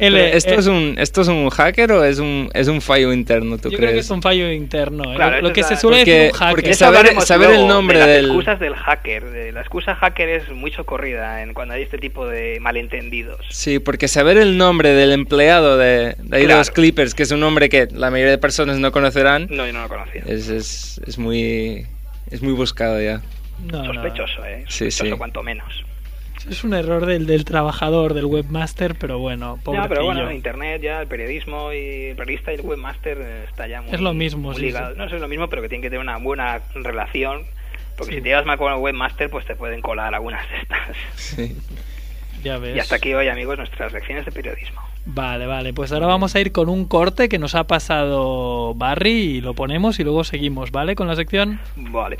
El, 0.00 0.16
¿Esto, 0.16 0.50
eh, 0.54 0.56
es 0.58 0.66
un, 0.66 0.94
¿Esto 0.98 1.20
es 1.20 1.28
un 1.28 1.50
hacker 1.50 1.92
o 1.92 2.04
es 2.04 2.18
un, 2.18 2.50
es 2.54 2.68
un 2.68 2.80
fallo 2.80 3.12
interno, 3.12 3.58
tú 3.58 3.70
Yo 3.70 3.76
crees? 3.76 3.78
creo 3.78 3.92
que 3.92 3.98
es 4.00 4.10
un 4.10 4.22
fallo 4.22 4.50
interno. 4.50 5.12
¿eh? 5.12 5.16
Claro, 5.16 5.40
lo 5.42 5.48
eso 5.48 5.52
que 5.54 5.62
se 5.62 5.76
suele 5.76 5.98
porque- 5.98 6.10
decir 6.12 6.32
un 6.32 6.38
hacker. 6.38 6.54
porque 6.54 6.74
saber- 6.74 7.20
saber 7.22 7.50
el 7.50 7.66
nombre 7.66 7.98
de 7.98 8.04
las 8.06 8.14
del- 8.16 8.24
excusas 8.26 8.60
del 8.60 8.74
hacker. 8.74 9.24
De 9.30 9.52
la 9.52 9.60
excusa 9.60 9.94
hacker 9.94 10.28
es 10.28 10.48
muy 10.50 10.70
socorrida 10.72 11.42
en 11.42 11.52
cuando 11.54 11.74
hay 11.74 11.82
este 11.82 11.98
tipo 11.98 12.26
de 12.26 12.58
malentendidos. 12.60 13.44
Sí, 13.50 13.78
porque 13.78 14.08
saber 14.08 14.38
el 14.38 14.56
nombre 14.56 14.90
del 14.90 15.12
empleado 15.12 15.76
de, 15.76 16.16
de 16.18 16.36
ahí 16.36 16.40
de 16.42 16.46
Claro. 16.46 16.58
los 16.60 16.70
Clippers, 16.70 17.14
que 17.14 17.22
es 17.24 17.30
un 17.30 17.40
nombre 17.40 17.68
que 17.68 17.88
la 17.92 18.10
mayoría 18.10 18.30
de 18.32 18.38
personas 18.38 18.78
no 18.78 18.92
conocerán, 18.92 19.46
No, 19.50 19.66
yo 19.66 19.72
no 19.72 19.82
lo 19.82 19.88
conocía. 19.88 20.22
es, 20.26 20.48
es, 20.48 21.00
es 21.06 21.18
muy 21.18 21.86
es 22.30 22.42
muy 22.42 22.52
buscado 22.52 23.00
ya. 23.02 23.20
No, 23.70 23.82
no. 23.82 23.92
Sospechoso, 23.92 24.44
¿eh? 24.46 24.64
Sí, 24.68 24.90
Sospechoso 24.90 25.12
sí. 25.14 25.18
cuanto 25.18 25.42
menos. 25.42 25.84
Es 26.48 26.64
un 26.64 26.74
error 26.74 27.06
del, 27.06 27.26
del 27.26 27.44
trabajador, 27.44 28.14
del 28.14 28.24
webmaster, 28.26 28.94
pero 28.96 29.18
bueno, 29.18 29.56
Ya, 29.58 29.62
pobrecillo. 29.62 29.88
pero 29.88 30.04
bueno, 30.04 30.32
Internet 30.32 30.80
ya, 30.82 31.02
el 31.02 31.06
periodismo 31.08 31.72
y 31.72 32.06
el 32.06 32.16
periodista 32.16 32.52
y 32.52 32.56
el 32.56 32.60
webmaster 32.62 33.18
está 33.48 33.66
ya 33.66 33.82
muy, 33.82 33.92
Es 33.94 34.00
lo 34.00 34.14
mismo, 34.14 34.48
muy 34.48 34.56
sí, 34.56 34.62
ligado. 34.62 34.92
sí. 34.92 34.98
No 34.98 35.04
es 35.04 35.12
lo 35.12 35.28
mismo, 35.28 35.48
pero 35.48 35.62
que 35.62 35.68
tienen 35.68 35.82
que 35.82 35.90
tener 35.90 36.00
una 36.02 36.16
buena 36.18 36.60
relación 36.74 37.42
Porque 37.98 38.14
si 38.14 38.20
te 38.22 38.28
llevas 38.30 38.46
mal 38.46 38.56
con 38.58 38.72
el 38.72 38.78
webmaster, 38.78 39.28
pues 39.28 39.44
te 39.46 39.54
pueden 39.56 39.82
colar 39.82 40.14
algunas 40.14 40.48
de 40.48 40.56
estas. 40.62 40.96
Sí. 41.16 41.56
Ya 42.42 42.56
ves. 42.56 42.74
Y 42.74 42.80
hasta 42.80 42.96
aquí 42.96 43.12
hoy, 43.12 43.28
amigos, 43.28 43.58
nuestras 43.58 43.92
lecciones 43.92 44.24
de 44.24 44.32
periodismo. 44.32 44.80
Vale, 45.04 45.44
vale. 45.46 45.74
Pues 45.74 45.92
ahora 45.92 46.06
vamos 46.06 46.34
a 46.34 46.40
ir 46.40 46.52
con 46.52 46.70
un 46.70 46.86
corte 46.86 47.28
que 47.28 47.38
nos 47.38 47.54
ha 47.54 47.64
pasado 47.64 48.72
Barry 48.74 49.10
y 49.36 49.40
lo 49.42 49.52
ponemos 49.54 49.98
y 50.00 50.04
luego 50.04 50.24
seguimos, 50.24 50.70
¿vale? 50.70 50.94
Con 50.94 51.06
la 51.06 51.16
sección. 51.16 51.60
Vale. 51.76 52.16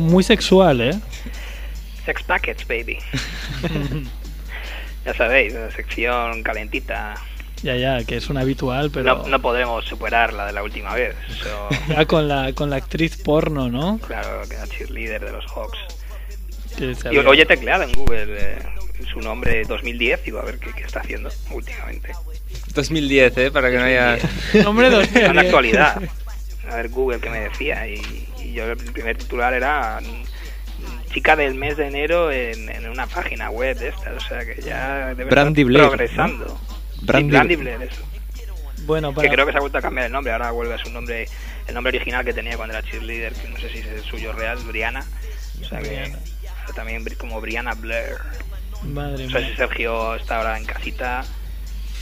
Muy 0.00 0.24
sexual, 0.24 0.80
¿eh? 0.80 0.98
Sex 2.04 2.22
Packets, 2.22 2.66
baby. 2.66 2.98
ya 5.04 5.14
sabéis, 5.14 5.52
la 5.52 5.70
sección 5.70 6.42
calentita. 6.42 7.14
Ya, 7.62 7.76
ya, 7.76 8.02
que 8.04 8.16
es 8.16 8.30
un 8.30 8.38
habitual, 8.38 8.90
pero 8.90 9.04
No, 9.04 9.28
no 9.28 9.42
podremos 9.42 9.84
superar 9.84 10.32
la 10.32 10.46
de 10.46 10.52
la 10.54 10.62
última 10.62 10.94
vez. 10.94 11.14
Eso, 11.28 11.68
ya 11.88 12.06
con 12.06 12.26
la, 12.26 12.52
con 12.54 12.70
la 12.70 12.76
actriz 12.76 13.18
porno, 13.18 13.68
¿no? 13.68 13.98
claro, 13.98 14.40
que 14.48 14.54
era 14.54 14.66
cheerleader 14.66 15.24
de 15.26 15.32
los 15.32 15.44
Hawks. 15.52 15.78
Y 17.10 17.18
hoy 17.18 17.40
he 17.40 17.44
tecleado 17.44 17.82
en 17.82 17.92
Google 17.92 18.26
eh, 18.30 18.58
su 19.12 19.20
nombre 19.20 19.64
2010 19.64 20.28
y 20.28 20.30
a 20.30 20.40
ver 20.40 20.58
qué, 20.58 20.72
qué 20.72 20.84
está 20.84 21.00
haciendo 21.00 21.28
últimamente. 21.50 22.12
2010, 22.74 23.36
¿eh? 23.36 23.50
Para 23.50 23.70
que 23.70 23.76
no 23.76 23.84
haya... 23.84 24.18
Nombre 24.64 25.02
Está 25.02 25.26
en 25.26 25.36
la 25.36 25.42
actualidad. 25.42 26.02
A 26.70 26.76
ver 26.76 26.88
Google 26.88 27.20
qué 27.20 27.28
me 27.28 27.40
decía. 27.40 27.86
Y, 27.86 28.29
y 28.50 28.54
yo 28.54 28.64
el 28.64 28.76
primer 28.76 29.16
titular 29.16 29.52
era 29.54 30.00
mm, 30.00 31.12
chica 31.12 31.36
del 31.36 31.54
mes 31.54 31.76
de 31.76 31.86
enero 31.86 32.30
en, 32.32 32.68
en 32.68 32.88
una 32.88 33.06
página 33.06 33.50
web 33.50 33.78
de 33.78 33.88
estas. 33.88 34.16
O 34.24 34.28
sea 34.28 34.44
que 34.44 34.60
ya 34.62 35.08
debe 35.14 35.24
Brandy 35.30 35.62
estar 35.62 35.66
Blair, 35.72 35.88
progresando. 35.88 36.44
¿no? 36.46 36.60
Sí, 37.00 37.06
Brandy- 37.06 37.30
Brandy 37.30 37.56
Blair, 37.56 37.82
eso. 37.82 38.02
Bueno, 38.86 39.14
Que 39.14 39.28
creo 39.28 39.46
que 39.46 39.52
se 39.52 39.58
ha 39.58 39.60
vuelto 39.60 39.78
a 39.78 39.82
cambiar 39.82 40.06
el 40.06 40.12
nombre. 40.12 40.32
Ahora 40.32 40.50
vuelve 40.50 40.74
a 40.74 40.78
su 40.78 40.90
nombre, 40.90 41.28
el 41.68 41.74
nombre 41.74 41.90
original 41.96 42.24
que 42.24 42.32
tenía 42.32 42.56
cuando 42.56 42.76
era 42.76 42.82
cheerleader, 42.86 43.34
que 43.34 43.48
no 43.48 43.56
sé 43.58 43.68
si 43.70 43.78
es 43.78 43.86
el 43.86 44.02
suyo 44.02 44.32
real, 44.32 44.58
Brianna. 44.66 45.04
O 45.60 45.64
sea 45.64 45.80
que 45.80 46.12
también 46.74 47.04
como 47.18 47.40
Brianna 47.40 47.74
Blair. 47.74 48.16
Madre 48.82 49.24
No 49.26 49.30
sé 49.32 49.38
si 49.40 49.44
mía. 49.48 49.56
Sergio 49.56 50.14
está 50.16 50.38
ahora 50.38 50.56
en 50.58 50.64
casita. 50.64 51.24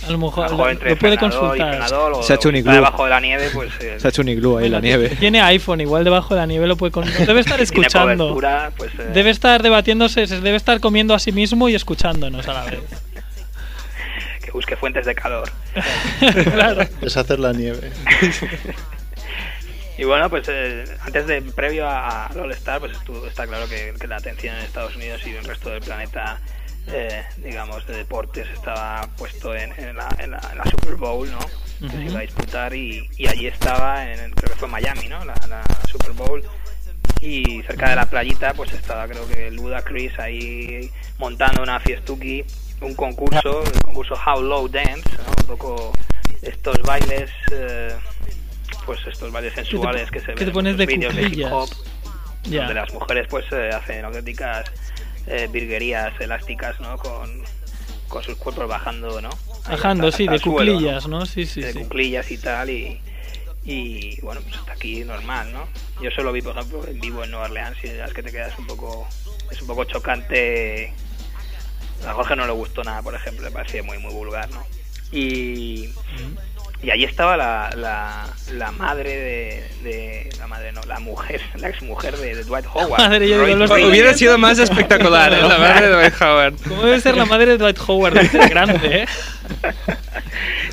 A 0.06 0.11
lo 0.11 0.18
mejor 0.18 0.46
A 0.46 0.48
lo 0.50 0.56
lo, 0.58 0.68
entre 0.70 0.90
lo 0.90 0.96
puede 0.98 1.18
consultar. 1.18 1.68
frenador, 1.70 2.12
o 2.14 2.22
Se 2.22 2.32
ha 2.32 2.37
hecho 2.37 2.48
un 2.48 2.56
iglú. 2.56 2.72
debajo 2.72 3.04
de 3.04 3.11
la 3.11 3.20
nieve, 3.20 3.50
pues 3.52 3.70
eh, 3.80 3.96
Se 4.00 4.06
ha 4.06 4.11
hecho 4.11 4.22
un 4.22 4.28
iglú 4.28 4.56
ahí 4.58 4.66
en 4.66 4.72
la 4.72 4.80
nieve. 4.80 5.08
Tiene 5.11 5.40
iPhone, 5.42 5.80
igual 5.80 6.04
debajo 6.04 6.34
de 6.34 6.40
la 6.40 6.46
nieve 6.46 6.66
lo 6.66 6.76
puede 6.76 6.92
consultar. 6.92 7.26
Debe 7.26 7.40
estar 7.40 7.61
escuchando. 7.61 8.38
pues 8.76 8.92
eh, 8.98 9.11
Debe 9.12 9.30
estar 9.30 9.62
debatiéndose, 9.62 10.26
se 10.26 10.40
debe 10.40 10.56
estar 10.56 10.80
comiendo 10.80 11.14
a 11.14 11.18
sí 11.18 11.32
mismo 11.32 11.68
y 11.68 11.74
escuchándonos 11.74 12.46
a 12.48 12.52
la 12.54 12.64
vez. 12.64 12.80
que 14.44 14.50
busque 14.52 14.76
fuentes 14.76 15.04
de 15.04 15.14
calor. 15.14 15.50
claro. 16.54 16.82
Deshacer 17.00 17.38
la 17.40 17.52
nieve. 17.52 17.90
Y 19.98 20.04
bueno, 20.04 20.30
pues 20.30 20.46
eh, 20.48 20.84
antes 21.00 21.26
de, 21.26 21.42
previo 21.42 21.88
a, 21.88 22.26
al 22.26 22.38
All-Star, 22.38 22.78
pues 22.78 22.92
estuvo- 22.92 23.26
está 23.26 23.46
claro 23.48 23.68
que, 23.68 23.92
que 24.00 24.06
la 24.06 24.16
atención 24.16 24.54
en 24.54 24.62
Estados 24.62 24.94
Unidos 24.94 25.20
y 25.26 25.30
el 25.30 25.44
resto 25.44 25.70
del 25.70 25.80
planeta, 25.80 26.38
eh, 26.92 27.24
digamos, 27.38 27.87
de 27.87 27.96
deportes 27.98 28.46
estaba 28.55 29.09
puesto 29.16 29.55
en, 29.55 29.72
en 29.79 29.96
la, 29.96 30.09
en 30.18 30.31
la- 30.33 30.40
en 30.53 30.59
la 30.59 30.64
Super 30.64 30.94
Bowl, 30.96 31.31
¿no? 31.31 31.38
Que 31.88 31.96
se 31.96 32.03
iba 32.05 32.18
a 32.18 32.22
disputar 32.22 32.74
y, 32.74 33.09
y 33.16 33.29
allí 33.29 33.46
estaba, 33.46 34.11
en, 34.11 34.18
el- 34.20 34.35
creo 34.35 34.53
que 34.53 34.59
fue 34.59 34.68
Miami, 34.68 35.09
¿no? 35.09 35.24
La, 35.24 35.35
la 35.48 35.62
Super 35.90 36.12
Bowl. 36.12 36.42
Y 37.20 37.62
cerca 37.62 37.90
de 37.90 37.96
la 37.96 38.07
playita, 38.07 38.55
pues 38.55 38.72
estaba, 38.72 39.07
creo 39.09 39.27
que 39.29 39.51
Luda 39.51 39.83
Chris 39.83 40.16
ahí 40.18 40.90
montando 41.18 41.62
una 41.62 41.81
fiestuki, 41.81 42.44
un 42.81 42.94
concurso, 42.94 43.62
el 43.64 43.81
concurso 43.83 44.14
How 44.14 44.40
Low 44.42 44.68
Dance, 44.68 45.03
¿no? 45.18 45.31
Un 45.40 45.46
poco 45.46 45.92
estos 46.42 46.81
bailes. 46.83 47.31
eh, 47.53 47.94
pues 48.87 49.01
estos 49.07 49.31
bailes 49.33 49.53
sensuales 49.55 50.11
que, 50.11 50.20
se 50.20 50.27
ven 50.29 50.37
en 50.48 50.53
de 50.79 50.87
vídeos 50.87 51.14
de 51.14 51.22
hip 51.22 51.53
hop 51.53 51.68
donde 52.61 52.74
las 52.74 52.90
mujeres 52.94 53.27
pues 53.29 53.44
eh, 53.53 53.68
hacen 53.74 54.03
auténticas 54.05 54.70
eh, 55.29 55.49
virguerías 55.51 56.19
elásticas 56.21 56.81
no 56.81 56.97
con, 56.99 57.43
con 58.09 58.23
sus 58.23 58.37
cuerpos 58.37 58.69
bajando 58.69 59.21
no 59.21 59.31
Bajando, 59.69 60.07
hasta- 60.09 60.17
sí, 60.17 60.23
hasta 60.25 60.31
de 60.33 60.37
el 60.37 60.43
suelo, 60.43 60.73
¿no? 60.73 60.77
cuclillas, 60.79 61.07
¿no? 61.09 61.27
Sí, 61.27 61.45
sí, 61.47 61.61
de 61.61 61.73
sí. 61.73 61.79
cuclillas 61.81 62.31
y 62.31 62.38
tal 62.38 62.71
y 62.71 63.01
y 63.64 64.19
bueno 64.23 64.41
pues 64.41 64.57
hasta 64.57 64.73
aquí 64.73 65.05
normal 65.05 65.53
no 65.53 65.69
yo 66.03 66.11
solo 66.12 66.33
vi 66.33 66.41
por 66.41 66.57
ejemplo 66.57 66.87
en 66.87 67.01
vivo 67.01 67.23
en 67.25 67.31
Nueva 67.33 67.47
Orleans 67.47 67.77
y 67.85 67.88
es 67.88 68.12
que 68.14 68.23
te 68.23 68.31
quedas 68.33 68.59
un 68.59 68.67
poco 68.67 69.07
es 69.51 69.61
un 69.61 69.67
poco 69.67 69.85
chocante 69.85 70.93
a 72.07 72.12
Jorge 72.14 72.35
no 72.37 72.47
le 72.47 72.53
gustó 72.53 72.83
nada 72.85 73.03
por 73.03 73.14
ejemplo 73.14 73.45
le 73.45 73.51
parecía 73.51 73.83
muy 73.83 73.99
muy 73.99 74.12
vulgar 74.14 74.49
no 74.51 74.64
y 75.12 75.91
y 76.83 76.91
allí 76.91 77.05
estaba 77.05 77.37
la, 77.37 77.71
la, 77.77 78.27
la 78.53 78.71
madre 78.73 79.11
de, 79.17 79.64
de- 79.83 80.29
La 80.38 80.47
madre, 80.47 80.71
no, 80.73 80.81
la 80.83 80.99
mujer, 81.01 81.41
la 81.57 81.69
ex 81.69 81.83
mujer 81.83 82.17
de, 82.17 82.35
de 82.37 82.45
Dwight 82.45 82.67
Howard. 82.73 82.99
madre, 83.01 83.29
yo 83.29 83.35
digo, 83.35 83.41
Royce 83.41 83.57
lo 83.59 83.67
Reed. 83.67 83.75
estoy 83.77 83.91
Hubiera 83.91 84.14
sido 84.14 84.38
más 84.38 84.59
espectacular, 84.59 85.33
¿eh? 85.33 85.43
La 85.43 85.59
madre 85.59 85.88
de 85.88 85.93
Dwight 85.95 86.23
Howard. 86.23 86.55
¿Cómo 86.69 86.83
debe 86.85 87.01
ser 87.01 87.17
la 87.17 87.25
madre 87.27 87.47
de 87.53 87.59
Dwight 87.59 87.79
Howard? 87.87 88.14
Grande, 88.51 89.03
¿eh? 89.03 89.07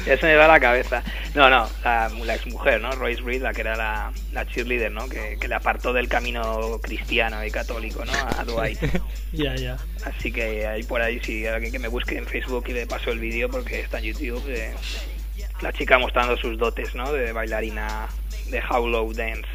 Ya 0.06 0.16
se 0.20 0.28
me 0.28 0.36
va 0.36 0.48
la 0.48 0.60
cabeza. 0.60 1.02
No, 1.34 1.50
no, 1.50 1.68
la, 1.84 2.10
la 2.10 2.36
ex 2.36 2.46
mujer, 2.46 2.80
¿no? 2.80 2.92
Royce 2.92 3.22
Reed, 3.24 3.42
la 3.42 3.54
que 3.54 3.62
era 3.62 3.76
la, 3.76 4.12
la 4.34 4.46
cheerleader, 4.46 4.92
¿no? 4.92 5.10
Que, 5.10 5.38
que 5.42 5.48
le 5.48 5.56
apartó 5.56 5.94
del 5.94 6.08
camino 6.08 6.80
cristiano 6.84 7.44
y 7.44 7.50
católico, 7.50 8.06
¿no? 8.06 8.12
A 8.14 8.44
Dwight. 8.44 8.80
Ya, 9.34 9.54
ya. 9.56 9.76
Así 10.06 10.32
que 10.32 10.66
ahí 10.66 10.84
por 10.84 11.02
ahí, 11.02 11.20
si 11.22 11.46
alguien 11.46 11.70
que 11.74 11.80
me 11.80 11.90
busque 11.90 12.18
en 12.18 12.26
Facebook 12.26 12.64
y 12.70 12.74
le 12.74 12.88
paso 12.88 13.12
el 13.12 13.20
vídeo 13.20 13.50
porque 13.50 13.82
está 13.82 13.98
en 13.98 14.06
YouTube, 14.06 14.46
de 14.46 14.72
la 15.62 15.72
chica 15.74 15.98
mostrando 15.98 16.38
sus 16.38 16.58
dotes, 16.58 16.94
¿no? 16.96 17.12
De 17.12 17.32
bailarina 17.32 18.08
de 18.50 18.62
How 18.70 18.88
Low 18.88 19.14
Dance. 19.14 19.48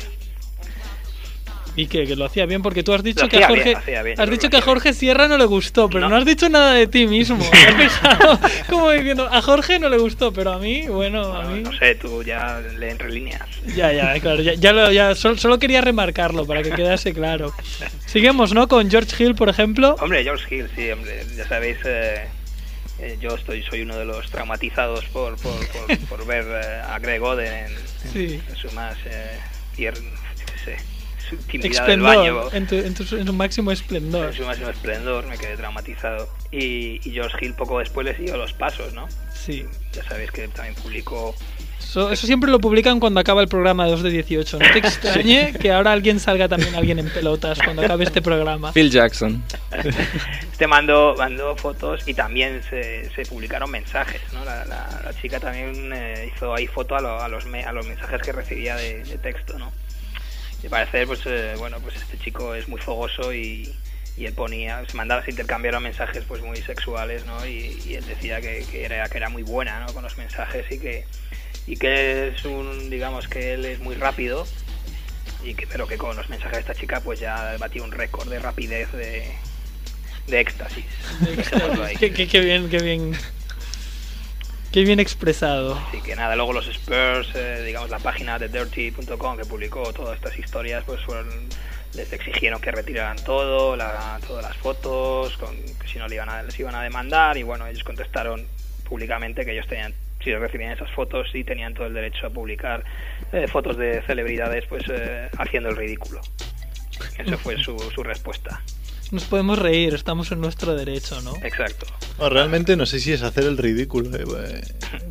¿Y 1.77 1.87
qué? 1.87 2.05
Que 2.05 2.17
lo 2.17 2.25
hacía 2.25 2.47
bien 2.47 2.63
porque 2.63 2.83
tú 2.83 2.93
has 2.93 3.03
dicho 3.03 3.23
Lo 3.23 3.29
que 3.29 3.45
a 3.45 3.47
Jorge 3.47 3.77
bien, 3.87 4.03
bien, 4.05 4.21
has 4.21 4.29
dicho 4.29 4.51
que 4.51 4.57
a 4.57 4.61
Jorge 4.61 4.93
Sierra 4.93 5.29
no 5.29 5.39
le 5.39 5.45
gustó, 5.45 5.89
pero 5.89 6.01
no, 6.01 6.09
No. 6.09 6.17
has 6.17 6.25
dicho 6.25 6.49
nada 6.49 6.73
de 6.75 6.89
ti 6.89 7.07
mismo. 7.07 7.39
Has 7.53 7.79
dejado 7.79 8.41
como 8.69 8.91
diciendo, 8.91 9.29
a 9.31 9.41
Jorge 9.41 9.79
no 9.79 9.89
le 9.89 9.97
gustó, 9.97 10.33
pero 10.33 10.53
a 10.53 10.59
mí, 10.59 10.89
bueno, 10.89 11.33
a 11.33 11.45
mí 11.45 11.61
No 11.63 11.73
sé, 11.79 11.95
tú 11.95 12.25
ya 12.25 12.61
lee 12.77 12.89
entre 12.89 13.11
líneas. 13.13 13.43
ya, 13.77 13.93
ya, 13.93 14.19
claro, 14.19 14.43
ya, 14.43 14.55
ya, 14.55 14.73
lo- 14.73 14.91
ya 14.91 15.15
sol- 15.15 15.39
solo 15.39 15.61
quería 15.61 15.81
remarcarlo 15.81 16.45
para 16.45 16.63
que 16.65 16.73
quedase 16.73 17.15
claro. 17.15 17.53
Seguimos, 18.05 18.53
¿no? 18.53 18.67
Con 18.67 18.91
George 18.91 19.23
Hill, 19.23 19.37
por 19.37 19.49
ejemplo. 19.49 19.95
Hombre, 20.01 20.25
George 20.25 20.53
Hill, 20.55 20.69
sí, 20.75 20.91
hombre, 20.91 21.25
ya 21.37 21.47
sabéis, 21.47 21.79
eh, 21.85 22.27
eh, 23.01 23.17
yo 23.21 23.35
estoy 23.35 23.63
soy 23.63 23.83
uno 23.83 23.97
de 23.97 24.05
los 24.05 24.31
traumatizados 24.31 25.05
por, 25.07 25.37
por, 25.37 25.55
por, 25.69 25.99
por 26.09 26.27
ver 26.27 26.45
eh, 26.49 26.83
a 26.87 26.99
Greg 26.99 27.23
Oden 27.23 27.53
en, 27.53 27.73
en- 27.73 28.13
Sí. 28.13 28.43
en 28.49 28.57
su 28.57 28.71
más 28.73 28.97
eh, 29.07 29.39
tierno, 29.77 30.09
sé, 30.65 30.77
su 31.29 31.37
intimidad 31.37 31.87
del 31.87 32.01
baño. 32.01 32.53
En, 32.53 32.67
tu- 32.67 32.75
en 32.75 32.95
tu- 32.95 33.17
en 33.17 33.27
su 33.27 33.33
máximo 33.33 33.71
esplendor. 33.73 34.27
En 34.27 34.33
su 34.35 34.45
máximo 34.45 34.69
esplendor 34.71 35.27
me 35.27 35.39
quedé 35.39 35.57
traumatizado. 35.57 36.29
Y, 36.51 37.01
y 37.09 37.13
George 37.13 37.45
Hill 37.45 37.55
poco 37.55 37.79
después 37.79 38.05
le 38.05 38.17
siguió 38.17 38.37
los 38.37 38.53
pasos, 38.53 38.93
¿no? 38.93 39.07
Sí. 39.33 39.65
Ya 39.93 40.03
sabéis 40.05 40.31
que 40.33 40.49
también 40.49 40.75
publicó 40.75 41.35
Eso, 41.81 42.12
eso 42.12 42.27
siempre 42.27 42.51
lo 42.51 42.61
publican 42.61 43.01
cuando 43.01 43.19
acaba 43.19 43.40
el 43.43 43.49
programa 43.49 43.87
2 43.87 44.03
de 44.05 44.11
18. 44.11 44.59
No 44.61 44.73
te 44.73 44.79
extrañe 44.87 45.53
que 45.61 45.73
ahora 45.73 45.90
alguien 45.93 46.21
salga 46.21 46.47
también 46.49 46.75
alguien 46.77 46.99
en 47.01 47.09
pelotas 47.11 47.59
cuando 47.64 47.83
acabe 47.83 48.05
este 48.05 48.23
programa. 48.23 48.73
Phil 48.73 48.90
Jackson. 48.90 49.43
Este 50.53 50.66
mandó, 50.66 51.14
mandó 51.16 51.57
fotos 51.57 52.03
y 52.07 52.14
también 52.14 52.62
se, 52.69 53.11
se 53.14 53.23
publicaron 53.25 53.71
mensajes, 53.71 54.21
¿no? 54.33 54.45
La, 54.45 54.64
la- 54.66 55.01
la 55.05 55.21
chica 55.21 55.40
también 55.40 55.90
eh, 55.93 56.31
hizo 56.35 56.55
ahí 56.55 56.66
foto 56.66 56.95
a, 56.97 57.01
lo- 57.01 57.21
a 57.21 57.29
los, 57.29 57.47
me- 57.47 57.64
a 57.64 57.73
los 57.73 57.87
mensajes 57.87 58.21
que 58.23 58.33
recibía 58.33 58.77
de, 58.77 59.03
de 59.05 59.19
texto, 59.19 59.59
¿no? 59.59 59.73
Y 60.62 60.69
parecer, 60.69 61.07
pues, 61.07 61.21
eh, 61.25 61.55
bueno, 61.59 61.79
pues 61.81 61.97
este 61.97 62.19
chico 62.19 62.55
es 62.55 62.69
muy 62.69 62.79
fogoso 62.81 63.33
y, 63.33 63.75
y 64.19 64.27
él 64.27 64.35
ponía, 64.35 64.83
se 64.87 64.95
mandaba, 64.97 65.25
se 65.25 65.31
intercambiaron 65.31 65.83
mensajes, 65.83 66.23
pues, 66.29 66.43
muy 66.43 66.59
sexuales, 66.59 67.25
¿no? 67.25 67.45
Y, 67.47 67.81
y 67.87 67.95
él 67.95 68.05
decía 68.07 68.40
que, 68.43 68.64
que 68.71 68.85
era, 68.85 69.09
que 69.09 69.16
era 69.16 69.31
muy 69.31 69.43
buena, 69.43 69.81
¿no? 69.81 69.93
Con 69.95 70.03
los 70.03 70.19
mensajes 70.19 70.66
y 70.71 70.79
que, 70.79 71.07
y 71.66 71.77
que 71.77 72.29
es 72.29 72.44
un, 72.44 72.90
digamos, 72.90 73.29
que 73.29 73.55
él 73.55 73.64
es 73.64 73.79
muy 73.81 73.94
rápido 73.94 74.46
y 75.44 75.55
que, 75.55 75.66
pero 75.66 75.87
que 75.87 75.96
con 75.96 76.16
los 76.16 76.29
mensajes 76.29 76.55
de 76.57 76.61
esta 76.61 76.75
chica, 76.75 77.01
pues, 77.01 77.20
ya 77.20 77.57
batió 77.59 77.83
un 77.85 77.92
récord 77.92 78.29
de 78.29 78.38
rapidez 78.38 78.90
de, 78.92 79.31
de 80.27 80.40
éxtasis. 80.40 80.85
Qué, 81.99 82.12
qué- 82.12 82.29
qué 82.29 82.40
bien, 82.40 82.68
qué 82.68 82.79
bien. 82.79 83.12
Qué 84.73 84.85
bien 84.85 85.01
expresado. 85.01 85.75
Así 85.88 86.01
que 86.01 86.14
nada, 86.14 86.37
luego 86.37 86.53
los 86.53 86.68
Spurs, 86.68 87.29
eh, 87.35 87.64
digamos 87.66 87.90
la 87.90 87.99
página 87.99 88.38
de 88.38 88.49
dirty.com 88.49 89.37
que 89.37 89.44
publicó 89.44 89.92
todas 89.92 90.14
estas 90.14 90.38
historias, 90.38 90.85
pues 90.85 91.01
fueron, 91.01 91.29
les 91.94 92.12
exigieron 92.12 92.61
que 92.61 92.70
retiraran 92.70 93.16
todo, 93.25 93.75
la- 93.75 94.20
todas 94.29 94.44
las 94.44 94.57
fotos, 94.57 95.37
con, 95.38 95.57
que 95.57 95.88
si 95.88 95.99
no 95.99 96.07
le 96.07 96.14
iban 96.14 96.29
a, 96.29 96.44
les 96.44 96.57
iban 96.61 96.77
a 96.77 96.83
demandar 96.85 97.37
y 97.37 97.42
bueno, 97.42 97.66
ellos 97.66 97.83
contestaron 97.83 98.46
públicamente 98.88 99.44
que 99.44 99.53
ellos 99.55 99.66
tenían, 99.66 99.92
si 100.22 100.35
recibían 100.35 100.72
esas 100.72 100.90
fotos, 100.90 101.28
sí 101.33 101.44
tenían 101.44 101.74
todo 101.74 101.87
el 101.87 101.94
derecho 101.94 102.26
a 102.26 102.30
publicar 102.30 102.85
eh, 103.33 103.46
fotos 103.48 103.76
de 103.76 104.02
celebridades 104.02 104.64
pues 104.68 104.85
eh, 104.90 105.28
haciendo 105.38 105.70
el 105.70 105.76
ridículo. 105.76 106.20
Eso 107.18 107.38
fue 107.38 107.56
su, 107.62 107.78
su 107.94 108.02
respuesta. 108.02 108.61
Nos 109.11 109.24
podemos 109.24 109.59
reír, 109.59 109.92
estamos 109.94 110.30
en 110.30 110.40
nuestro 110.40 110.76
derecho, 110.76 111.20
¿no? 111.22 111.35
Exacto. 111.42 111.87
No, 112.18 112.28
realmente 112.28 112.76
no 112.76 112.87
sé 112.87 113.00
si 113.00 113.12
es 113.12 113.22
hacer 113.22 113.44
el 113.44 113.59
ridículo. 113.59 114.14
eh, 114.16 114.24
pues, 114.24 114.62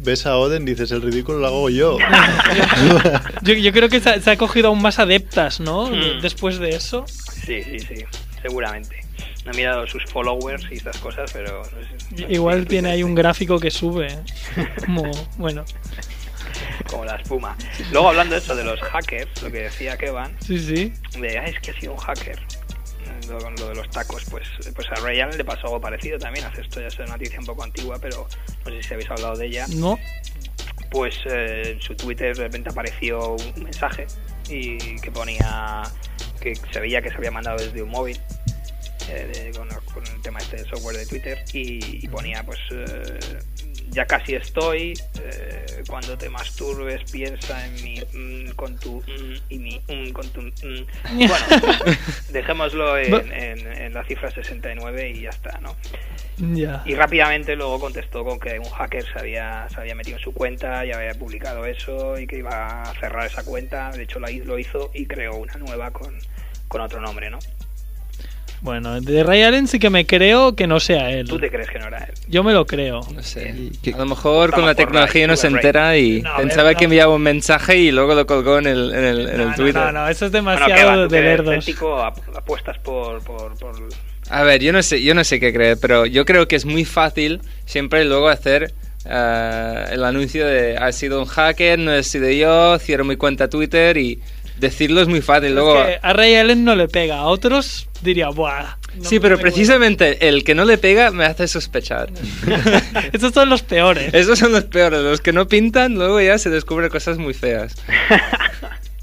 Ves 0.02 0.26
a 0.26 0.38
Oden, 0.38 0.64
dices 0.64 0.92
el 0.92 1.02
ridículo 1.02 1.40
lo 1.40 1.48
hago 1.48 1.70
yo. 1.70 1.98
Yo, 3.42 3.54
yo 3.56 3.72
creo 3.74 3.90
que 3.90 4.00
se 4.00 4.10
ha, 4.10 4.22
se 4.22 4.32
ha 4.32 4.38
cogido 4.38 4.68
aún 4.70 4.82
más 4.82 5.00
adeptas, 5.00 5.60
¿no? 5.60 5.88
Mm. 5.90 6.22
Después 6.22 6.60
de 6.60 6.70
eso. 6.70 7.06
Sí, 7.08 7.62
sí, 7.64 7.80
sí, 7.80 8.06
seguramente. 8.42 9.02
No 9.46 9.52
he 9.52 9.56
mirado 9.56 9.88
sus 9.88 10.04
followers 10.06 10.66
y 10.70 10.76
estas 10.76 10.98
cosas, 10.98 11.32
pero... 11.32 11.64
no 11.64 12.18
sé, 12.18 12.26
Igual 12.34 12.66
tiene 12.68 12.92
ahí 12.92 13.04
un 13.04 13.16
gráfico 13.16 13.60
que 13.60 13.72
sube. 13.72 14.08
¿eh? 14.08 14.20
Como, 14.86 15.04
bueno. 15.38 15.64
como 16.90 17.06
la 17.06 17.16
espuma. 17.16 17.56
Luego 17.92 18.10
hablando 18.10 18.36
de 18.36 18.42
eso 18.42 18.56
de 18.56 18.64
los 18.64 18.80
hackers, 18.82 19.42
lo 19.44 19.52
que 19.52 19.60
decía 19.62 19.98
Kevan, 19.98 20.36
Sí, 20.42 20.60
sí. 20.60 20.94
de 21.20 21.38
"Ah, 21.38 21.46
es 21.46 21.60
que 21.60 21.72
ha 21.72 21.80
sido 21.80 21.94
un 21.94 22.00
hacker. 22.00 22.40
Lo, 23.30 23.38
con 23.38 23.54
lo 23.56 23.70
de 23.70 23.76
los 23.76 23.90
tacos, 23.92 24.26
pues, 24.32 24.48
pues 24.76 24.88
a 24.90 24.96
Ray 24.96 25.20
Allen 25.22 25.38
le 25.38 25.46
pasó 25.46 25.68
algo 25.68 25.80
parecido 25.82 26.18
también. 26.18 26.46
Hace 26.46 26.62
esto 26.62 26.82
ya 26.82 26.88
es 26.88 26.98
una 26.98 27.10
noticia 27.10 27.40
un 27.40 27.46
poco 27.46 27.64
antigua, 27.64 27.98
pero 28.02 28.28
no 28.66 28.72
sé 28.72 28.82
si 28.82 28.94
habéis 28.94 29.10
hablado 29.12 29.36
de 29.36 29.46
ella. 29.46 29.66
No. 29.76 30.00
Pues 30.90 31.16
eh, 31.26 31.74
en 31.74 31.82
su 31.82 31.96
Twitter 31.96 32.36
de 32.36 32.44
repente 32.44 32.70
apareció 32.72 33.34
un 33.34 33.64
mensaje 33.64 34.08
y 34.50 34.78
que 35.00 35.12
ponía 35.12 35.84
que 36.42 36.56
se 36.74 36.80
veía 36.80 37.02
que 37.04 37.10
se 37.10 37.16
había 37.18 37.30
mandado 37.30 37.58
desde 37.58 37.84
un 37.84 37.90
móvil 37.90 38.20
eh, 39.10 39.52
con, 39.56 39.68
con 39.94 40.06
el 40.06 40.22
tema 40.22 40.40
este 40.40 40.58
de 40.58 40.66
software 40.70 40.98
de 40.98 41.06
Twitter 41.06 41.38
y, 41.54 42.06
y 42.06 42.08
ponía 42.08 42.44
pues 42.44 42.60
eh, 42.72 43.20
ya 43.92 44.06
casi 44.06 44.36
estoy 44.36 44.94
eh, 45.24 45.84
cuando 45.88 46.18
te 46.18 46.30
masturbes 46.30 47.10
piensa 47.12 47.66
en 47.66 47.74
mi 47.84 48.00
mm, 48.14 48.52
con 48.52 48.78
tu 48.78 48.98
mm, 49.02 49.36
y 49.50 49.58
mi 49.60 49.82
mm, 49.88 50.12
con 50.12 50.28
tu 50.30 50.42
mm. 50.42 50.86
bueno 51.14 51.86
dejémoslo 52.32 52.98
en, 52.98 53.32
en- 53.34 53.68
en 53.82 53.94
la 53.94 54.04
cifra 54.04 54.30
69 54.32 55.10
y 55.10 55.22
ya 55.22 55.30
está 55.30 55.58
no 55.60 55.76
y 56.86 56.94
rápidamente 56.96 57.56
luego 57.56 57.80
contestó 57.80 58.24
con 58.24 58.40
que 58.40 58.60
un 58.60 58.70
hacker 58.70 59.06
se 59.12 59.20
había, 59.20 59.68
se 59.70 59.80
había 59.82 59.94
metido 59.96 60.18
en 60.18 60.24
su 60.24 60.34
cuenta 60.34 60.86
y 60.86 60.92
había 60.94 61.14
publicado 61.14 61.66
eso 61.66 62.18
y 62.18 62.28
que 62.28 62.38
iba 62.38 62.84
a 62.84 62.94
cerrar 63.00 63.26
esa 63.28 63.44
cuenta. 63.44 63.92
De 63.92 64.04
hecho, 64.04 64.20
la, 64.22 64.30
lo 64.30 64.58
hizo 64.58 64.90
y 64.94 65.06
creó 65.06 65.36
una 65.36 65.56
nueva 65.56 65.92
con, 65.92 66.18
con 66.70 66.80
otro 66.80 67.02
nombre, 67.02 67.30
¿no? 67.30 67.40
Bueno, 68.62 69.00
de 69.00 69.24
Ray 69.24 69.44
Allen 69.44 69.68
sí 69.68 69.80
que 69.80 69.90
me 69.90 70.06
creo 70.06 70.56
que 70.56 70.68
no 70.68 70.80
sea 70.82 71.12
él. 71.12 71.28
¿Tú 71.30 71.40
te 71.40 71.50
crees 71.50 71.70
que 71.70 71.80
no 71.80 71.88
era 71.88 72.00
él? 72.00 72.14
Yo 72.28 72.44
me 72.44 72.52
lo 72.54 72.66
creo. 72.66 73.02
No 73.14 73.24
sé. 73.24 73.72
A 73.94 73.98
lo 73.98 74.06
mejor 74.06 74.52
con 74.52 74.66
la 74.66 74.76
tecnología 74.76 75.22
Ray, 75.22 75.28
no 75.28 75.38
se 75.38 75.48
Ray. 75.48 75.56
entera 75.56 75.98
y 75.98 76.22
No, 76.22 76.36
pensaba 76.38 76.74
no. 76.74 76.78
que 76.78 76.84
enviaba 76.86 77.16
un 77.16 77.22
mensaje 77.22 77.78
y 77.78 77.92
luego 77.92 78.16
lo 78.16 78.26
colgó 78.26 78.58
en 78.58 78.68
el, 78.68 78.94
en 78.94 79.04
el, 79.06 79.30
en 79.30 79.42
el 79.42 79.48
No, 79.50 79.56
Twitter. 79.56 79.82
no, 79.82 79.92
no, 79.94 80.08
eso 80.10 80.26
es 80.26 80.32
Bueno, 80.34 80.52
demasiado 80.52 80.76
¿qué 80.76 80.84
va? 80.86 81.04
¿Tú 81.04 81.10
que 81.10 81.16
de 81.16 81.22
nerdos. 81.22 81.70
apuestas 82.36 82.78
por... 82.80 83.24
por, 83.24 83.58
por... 83.58 83.76
A 84.30 84.44
ver, 84.44 84.62
yo 84.62 84.74
no 84.74 84.84
sé, 84.84 85.02
yo 85.02 85.16
no 85.16 85.24
sé 85.24 85.40
qué 85.40 85.52
creer, 85.54 85.78
pero 85.82 86.06
yo 86.06 86.26
creo 86.26 86.48
que 86.48 86.56
es 86.56 86.66
muy 86.66 86.86
fácil 86.86 87.42
siempre 87.66 88.06
luego 88.06 88.28
hacer 88.28 88.74
eh, 89.06 89.86
el 89.92 90.04
anuncio 90.04 90.46
de 90.46 90.78
ha 90.78 90.92
sido 90.92 91.20
un 91.20 91.26
hacker, 91.26 91.80
no 91.80 91.94
he 91.94 92.04
sido 92.04 92.30
yo, 92.30 92.78
cierro 92.78 93.06
mi 93.06 93.16
cuenta 93.16 93.48
Twitter 93.50 93.98
y 93.98 94.20
decirlo 94.60 95.02
es 95.02 95.08
muy 95.08 95.22
fácil. 95.22 95.54
Luego, 95.56 95.80
Es 95.84 96.00
que 96.00 96.00
a 96.02 96.14
Ray 96.14 96.36
Allen 96.36 96.64
no 96.64 96.76
le 96.76 96.88
pega, 96.88 97.18
a 97.20 97.26
otros 97.26 97.88
diría, 98.02 98.30
¡buah! 98.30 98.78
no 98.96 99.04
sí, 99.08 99.20
pero 99.20 99.36
pego". 99.38 99.42
precisamente 99.50 100.28
el 100.28 100.44
que 100.44 100.56
no 100.56 100.66
le 100.66 100.78
pega 100.78 101.12
me 101.12 101.26
hace 101.26 101.48
sospechar. 101.48 102.10
Estos 103.14 103.34
son 103.34 103.50
los 103.50 103.62
peores. 103.62 104.14
Esos 104.14 104.40
son 104.40 104.52
los 104.52 104.66
peores, 104.66 105.00
los 105.02 105.22
que 105.22 105.34
no 105.34 105.48
pintan, 105.48 105.96
luego 105.96 106.20
ya 106.22 106.38
se 106.38 106.50
descubren 106.50 106.90
cosas 106.90 107.18
muy 107.18 107.34
feas. 107.34 107.76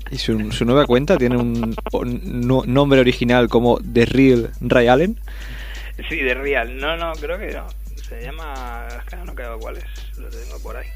Y 0.09 0.19
su, 0.19 0.53
su 0.53 0.65
nueva 0.65 0.87
cuenta 0.87 1.17
tiene 1.19 1.37
un, 1.37 1.75
un 1.93 2.47
no- 2.47 2.63
nombre 2.65 3.01
original 3.01 3.49
como 3.49 3.81
The 3.81 4.07
Real 4.07 4.51
Ray 4.61 4.87
Allen. 4.87 5.19
Sí, 6.09 6.15
de 6.19 6.33
Real. 6.33 6.77
No, 6.79 6.97
no, 6.97 7.11
creo 7.15 7.37
que 7.39 7.49
no. 7.53 7.67
Se 8.09 8.23
llama... 8.23 8.87
es 8.89 9.05
que 9.11 9.17
no 9.17 9.35
creo 9.35 9.59
cuál 9.59 9.79
es. 9.79 9.85
Lo 10.17 10.29
tengo 10.29 10.61
por 10.63 10.77
ahí. 10.77 10.87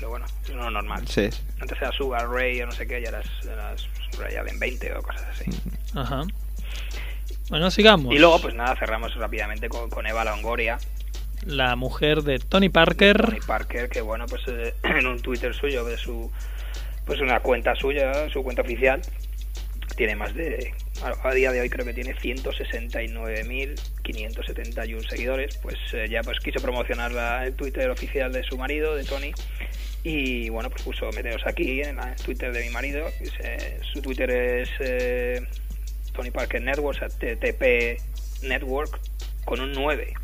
Pero 0.00 0.10
bueno, 0.12 0.24
es 0.42 0.48
uno 0.48 0.70
normal. 0.70 1.06
Sí. 1.06 1.28
Antes 1.60 1.78
era 1.78 1.92
Sugar 1.92 2.26
Ray 2.26 2.62
o 2.62 2.66
no 2.66 2.72
sé 2.72 2.86
qué, 2.86 3.00
y 3.00 3.04
ahora 3.04 3.20
es, 3.20 3.28
ahora 3.46 3.74
es 3.74 3.86
Ray 4.18 4.36
Allen 4.36 4.58
20 4.58 4.94
o 4.94 5.02
cosas 5.02 5.26
así. 5.30 5.50
Ajá. 5.94 6.22
Bueno, 7.50 7.70
sigamos. 7.70 8.14
Y 8.14 8.18
luego, 8.18 8.40
pues 8.40 8.54
nada, 8.54 8.74
cerramos 8.76 9.14
rápidamente 9.16 9.68
con, 9.68 9.90
con 9.90 10.06
Eva 10.06 10.24
Longoria, 10.24 10.78
La 11.44 11.76
mujer 11.76 12.22
de 12.22 12.38
Tony 12.38 12.70
Parker. 12.70 13.26
Tony 13.26 13.40
Parker, 13.46 13.90
que 13.90 14.00
bueno, 14.00 14.24
pues 14.24 14.40
eh, 14.48 14.72
en 14.84 15.06
un 15.06 15.20
Twitter 15.20 15.54
suyo, 15.54 15.84
de 15.84 15.98
su, 15.98 16.32
pues 17.04 17.20
una 17.20 17.40
cuenta 17.40 17.74
suya, 17.74 18.30
su 18.30 18.42
cuenta 18.42 18.62
oficial, 18.62 19.02
tiene 19.96 20.16
más 20.16 20.34
de, 20.34 20.72
a, 21.02 21.28
a 21.28 21.34
día 21.34 21.52
de 21.52 21.60
hoy 21.60 21.68
creo 21.68 21.84
que 21.84 21.92
tiene 21.92 22.16
169.571 22.16 25.08
seguidores, 25.08 25.58
pues 25.58 25.76
eh, 25.92 26.08
ya 26.10 26.22
pues 26.22 26.40
quiso 26.40 26.58
promocionar 26.60 27.12
la, 27.12 27.46
el 27.46 27.52
Twitter 27.54 27.90
oficial 27.90 28.32
de 28.32 28.42
su 28.44 28.56
marido, 28.56 28.94
de 28.94 29.04
Tony, 29.04 29.34
y 30.02 30.48
bueno, 30.48 30.70
pues 30.70 30.82
puso, 30.82 31.10
meteos 31.12 31.42
aquí 31.46 31.82
en 31.82 31.98
el 31.98 32.16
Twitter 32.16 32.52
de 32.52 32.64
mi 32.64 32.70
marido, 32.70 33.06
es, 33.20 33.32
eh, 33.40 33.80
su 33.92 34.00
Twitter 34.00 34.30
es 34.30 34.70
eh, 34.80 35.46
Tony 36.12 36.30
Parker 36.30 36.62
Network, 36.62 37.02
o 37.02 37.08
sea, 37.08 37.08
TP 37.08 38.00
Network, 38.42 38.98
con 39.44 39.60
un 39.60 39.72
9, 39.72 40.14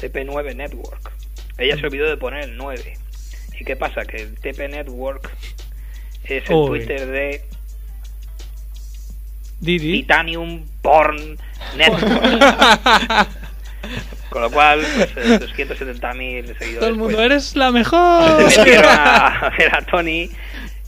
TP9 0.00 0.56
Network. 0.56 1.12
Ella 1.58 1.76
se 1.76 1.86
olvidó 1.86 2.08
de 2.08 2.16
poner 2.16 2.44
el 2.44 2.56
9. 2.56 2.98
¿Y 3.58 3.64
qué 3.64 3.76
pasa? 3.76 4.04
Que 4.04 4.18
el 4.18 4.38
TP 4.38 4.68
Network 4.68 5.30
es 6.24 6.48
el. 6.50 6.66
Twitter 6.66 7.06
de 7.06 7.42
Didi. 9.60 10.02
Titanium 10.02 10.66
Porn 10.82 11.38
Network. 11.76 13.28
Con 14.30 14.42
lo 14.42 14.50
cual, 14.50 14.80
pues, 15.14 15.16
esos 15.16 15.54
170.000 15.54 16.58
seguidores. 16.58 16.78
Todo 16.78 16.88
el 16.88 16.96
mundo, 16.96 17.16
pues, 17.16 17.26
eres 17.26 17.56
la 17.56 17.70
mejor. 17.70 18.50
se 18.50 18.58
metieron 18.58 18.84
a, 18.86 19.26
a 19.46 19.50
ver 19.50 19.74
a 19.74 19.82
Tony 19.82 20.30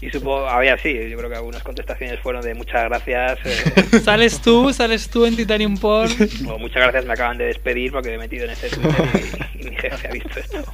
y 0.00 0.10
supongo, 0.10 0.48
había 0.48 0.78
sí, 0.78 0.94
yo 1.10 1.16
creo 1.18 1.28
que 1.28 1.36
algunas 1.36 1.62
contestaciones 1.64 2.20
fueron 2.20 2.42
de 2.42 2.54
muchas 2.54 2.84
gracias, 2.84 3.38
eh, 3.44 4.00
sales 4.04 4.40
tú, 4.40 4.72
sales 4.72 5.10
tú 5.10 5.26
en 5.26 5.34
Titanium 5.34 5.76
Porn. 5.76 6.12
o 6.48 6.58
muchas 6.58 6.82
gracias 6.82 7.04
me 7.04 7.14
acaban 7.14 7.36
de 7.36 7.46
despedir 7.46 7.90
porque 7.90 8.10
me 8.10 8.14
he 8.14 8.18
metido 8.18 8.44
en 8.44 8.50
este 8.50 8.68
Twitter 8.68 9.08
y, 9.56 9.60
y 9.60 9.70
mi 9.70 9.76
jefe 9.76 10.08
ha 10.08 10.12
visto 10.12 10.38
esto. 10.38 10.58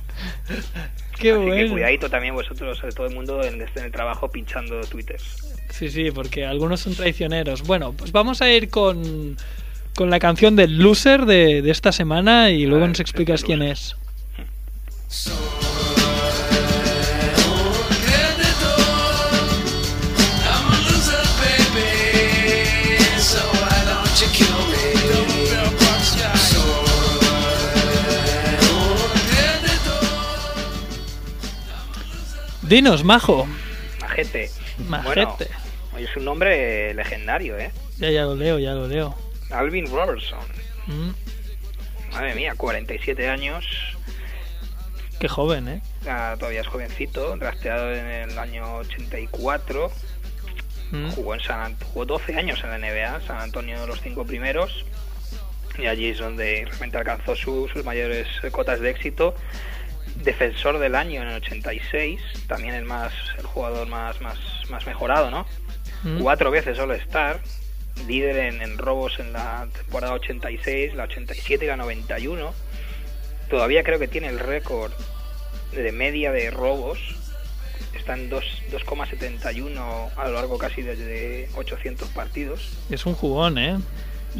Qué 1.19 1.31
Así 1.31 1.41
que 1.41 1.49
bueno. 1.49 1.73
cuidadito 1.73 2.11
también 2.11 2.35
vosotros, 2.35 2.83
eh, 2.85 2.89
todo 2.95 3.07
el 3.07 3.15
mundo 3.15 3.43
en, 3.43 3.63
en 3.63 3.85
el 3.85 3.93
trabajo 3.93 4.29
pinchando 4.31 4.81
Twitter. 4.83 5.21
Sí, 5.71 5.89
sí, 5.89 6.11
porque 6.11 6.45
algunos 6.45 6.81
son 6.81 6.95
traicioneros. 6.95 7.63
Bueno, 7.63 7.93
pues 7.93 8.13
vamos 8.13 8.43
a 8.43 8.51
ir 8.51 8.69
con, 8.69 9.37
con 9.95 10.11
la 10.11 10.19
canción 10.19 10.57
del 10.57 10.79
loser 10.79 11.27
de, 11.27 11.63
de 11.63 11.71
esta 11.71 11.93
semana 11.93 12.51
y 12.51 12.67
luego 12.67 12.87
nos 12.87 13.01
explicas 13.01 13.45
quién 13.45 13.63
es. 13.63 13.97
Dinos, 32.63 33.05
Majo. 33.05 33.47
Majete. 34.01 34.51
Majete. 34.89 35.15
Bueno, 35.15 35.37
oye, 35.95 36.05
es 36.07 36.17
un 36.17 36.25
nombre 36.25 36.95
legendario, 36.95 37.59
¿eh? 37.59 37.71
Ya, 37.99 38.11
ya 38.11 38.23
lo 38.23 38.35
leo, 38.35 38.59
ya 38.59 38.73
lo 38.73 38.89
leo. 38.89 39.15
Alvin 39.55 39.87
Robertson. 39.91 40.39
Mm, 40.87 41.11
Madre 42.13 42.35
mía, 42.35 42.55
47 42.57 43.29
años. 43.29 43.67
qué 45.19 45.29
joven, 45.29 45.69
¿eh? 45.69 45.83
ah, 46.09 46.37
todavía 46.39 46.61
es 46.61 46.67
jovencito, 46.67 47.37
drafteado 47.37 47.93
en 47.93 48.07
el 48.07 48.39
año 48.39 48.77
84. 48.77 49.91
Mm. 50.91 51.11
Jugó 51.13 51.35
en 51.35 51.41
San 51.41 51.61
Ant- 51.77 51.83
jugó 51.85 52.05
12 52.05 52.37
años 52.37 52.61
en 52.63 52.71
la 52.71 52.79
NBA, 52.79 53.21
San 53.27 53.39
Antonio 53.41 53.81
de 53.81 53.87
los 53.87 54.01
cinco 54.01 54.25
primeros. 54.25 54.85
Y 55.79 55.87
allí 55.87 56.09
es 56.11 56.19
donde 56.19 56.65
realmente 56.67 56.99
alcanzó 56.99 57.35
su- 57.35 57.69
sus 57.73 57.85
mayores 57.85 58.29
cotas 58.53 58.79
de 58.81 58.91
éxito. 58.91 59.35
Defensor 60.17 60.79
del 60.79 60.95
año 60.95 61.23
en 61.23 61.29
el 61.29 61.37
86, 61.43 62.21
también 62.47 62.75
el 62.75 62.85
más 62.85 63.13
el 63.39 63.45
jugador 63.47 63.89
más 63.89 64.21
más 64.21 64.39
más 64.69 64.87
mejorado, 64.87 65.31
¿no? 65.33 65.47
Mm. 66.05 66.21
Cuatro 66.21 66.51
veces 66.53 66.79
All 66.79 66.93
Star, 66.93 67.41
líder 68.07 68.37
en, 68.37 68.63
en 68.63 68.79
robos 68.79 69.19
en 69.19 69.33
la 69.33 69.67
temporada 69.73 70.15
86, 70.15 70.95
la 70.95 71.05
87 71.05 71.65
y 71.65 71.69
la 71.69 71.77
91. 71.77 72.53
Todavía 73.49 73.83
creo 73.85 73.99
que 73.99 74.09
tiene 74.09 74.29
el 74.29 74.39
récord 74.39 74.93
de 75.73 75.93
media 75.93 76.33
de 76.33 76.51
robos. 76.51 76.99
Está 77.97 78.15
en 78.15 78.29
dos- 78.29 78.63
2,71 78.71 80.11
a 80.17 80.29
lo 80.29 80.35
largo 80.35 80.59
casi 80.59 80.83
de, 80.83 80.97
de 80.97 81.49
800 81.55 82.09
partidos. 82.11 82.71
Es 82.91 83.07
un 83.07 83.15
jugón, 83.15 83.59
¿eh? 83.59 83.79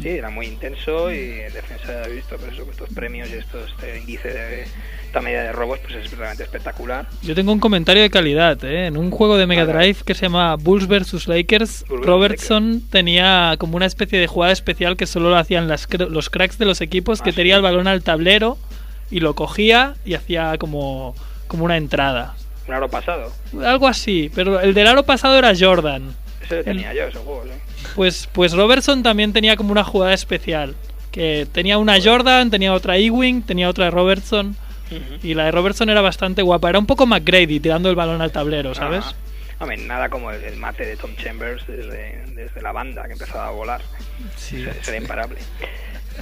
Sí, 0.01 0.09
era 0.09 0.29
muy 0.29 0.47
intenso 0.47 1.11
y 1.11 1.39
en 1.41 1.53
defensa 1.53 2.03
he 2.05 2.11
visto 2.11 2.35
pues, 2.37 2.53
eso, 2.53 2.67
estos 2.69 2.89
premios 2.93 3.29
y 3.29 3.33
estos, 3.33 3.71
este 3.71 3.99
índice 3.99 4.27
de 4.29 4.65
esta 5.05 5.21
medida 5.21 5.43
de 5.43 5.51
robos 5.53 5.79
pues 5.79 5.95
es 5.95 6.11
realmente 6.17 6.43
espectacular. 6.43 7.07
Yo 7.21 7.33
tengo 7.33 7.53
un 7.53 7.59
comentario 7.59 8.01
de 8.03 8.09
calidad. 8.09 8.61
¿eh? 8.65 8.87
En 8.87 8.97
un 8.97 9.09
juego 9.11 9.37
de 9.37 9.47
Mega 9.47 9.65
Drive 9.65 9.97
que 10.05 10.13
se 10.13 10.23
llama 10.23 10.55
Bulls 10.55 10.87
vs. 10.87 11.27
Lakers, 11.27 11.85
Bulls. 11.87 12.05
Robertson 12.05 12.81
tenía 12.91 13.55
como 13.57 13.77
una 13.77 13.85
especie 13.85 14.19
de 14.19 14.27
jugada 14.27 14.51
especial 14.51 14.97
que 14.97 15.05
solo 15.07 15.29
lo 15.29 15.37
hacían 15.37 15.67
las 15.69 15.87
los 15.97 16.29
cracks 16.29 16.57
de 16.57 16.65
los 16.65 16.81
equipos, 16.81 17.21
que 17.21 17.29
Ah, 17.29 17.33
tenía 17.33 17.53
sí. 17.53 17.57
el 17.57 17.61
balón 17.63 17.87
al 17.87 18.03
tablero 18.03 18.57
y 19.09 19.21
lo 19.21 19.33
cogía 19.35 19.95
y 20.03 20.15
hacía 20.15 20.57
como, 20.57 21.15
como 21.47 21.63
una 21.63 21.77
entrada. 21.77 22.35
Un 22.67 22.73
aro 22.73 22.89
pasado. 22.89 23.31
Algo 23.63 23.87
así, 23.87 24.29
pero 24.35 24.59
el 24.59 24.73
del 24.73 24.87
aro 24.87 25.03
pasado 25.03 25.37
era 25.37 25.53
Jordan. 25.57 26.13
Lo 26.49 26.63
tenía 26.63 26.93
yo, 26.93 27.03
ese 27.03 27.19
juego, 27.19 27.43
¿eh? 27.45 27.59
Pues, 27.95 28.29
pues 28.31 28.53
Robertson 28.53 29.03
también 29.03 29.33
tenía 29.33 29.55
como 29.55 29.71
una 29.71 29.83
jugada 29.83 30.13
especial. 30.13 30.75
Que 31.11 31.47
tenía 31.51 31.77
una 31.77 32.01
Jordan, 32.01 32.51
tenía 32.51 32.73
otra 32.73 32.97
Ewing, 32.97 33.41
tenía 33.43 33.69
otra 33.69 33.89
Robertson. 33.89 34.55
Y 35.23 35.33
la 35.33 35.45
de 35.45 35.51
Robertson 35.51 35.89
era 35.89 36.01
bastante 36.01 36.41
guapa. 36.41 36.69
Era 36.69 36.79
un 36.79 36.85
poco 36.85 37.05
McGrady 37.05 37.59
tirando 37.59 37.89
el 37.89 37.95
balón 37.95 38.21
al 38.21 38.31
tablero, 38.31 38.75
¿sabes? 38.75 39.03
Hombre, 39.59 39.77
nada 39.77 40.09
como 40.09 40.31
el, 40.31 40.43
el 40.43 40.57
mate 40.57 40.85
de 40.85 40.97
Tom 40.97 41.15
Chambers 41.15 41.65
desde, 41.65 42.25
desde 42.35 42.61
la 42.61 42.71
banda 42.73 43.05
que 43.05 43.13
empezaba 43.13 43.47
a 43.47 43.51
volar. 43.51 43.81
Sí, 44.35 44.65
era 44.87 44.97
imparable. 44.97 45.37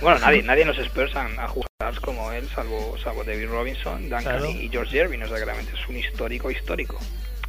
Bueno, 0.02 0.20
nadie, 0.20 0.44
nadie 0.44 0.62
en 0.62 0.70
los 0.70 0.78
Spurs 0.78 1.16
han, 1.16 1.38
ha 1.40 1.48
jugado 1.48 2.02
como 2.02 2.32
él, 2.32 2.48
salvo, 2.54 2.96
salvo 3.04 3.24
David 3.24 3.48
Robinson, 3.48 4.02
Duncan 4.04 4.22
Claro. 4.22 4.50
y, 4.50 4.70
George 4.70 4.92
Gervin. 4.92 5.24
O 5.24 5.28
sea, 5.28 5.38
que 5.38 5.46
realmente 5.46 5.74
es 5.74 5.90
un 5.90 5.98
histórico 5.98 6.50
histórico. 6.52 7.00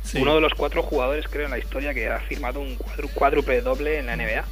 Sí. 0.05 0.19
Uno 0.19 0.35
de 0.35 0.41
los 0.43 0.53
cuatro 0.55 0.83
jugadores, 0.83 1.27
creo, 1.29 1.47
en 1.47 1.51
la 1.51 1.59
historia 1.59 1.95
que 1.95 2.09
ha 2.09 2.21
firmado 2.21 2.61
un 2.61 2.77
cuádruple 3.15 3.61
doble 3.63 3.99
en 3.99 4.07
la 4.07 4.17
NBA. 4.17 4.45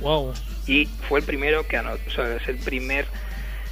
Wow. 0.00 0.32
Y 0.66 0.86
fue 1.08 1.20
el 1.20 1.26
primero 1.26 1.66
que 1.66 1.76
anotó, 1.76 2.00
o 2.06 2.10
sea, 2.12 2.36
es 2.36 2.46
el 2.48 2.56
primer 2.58 3.06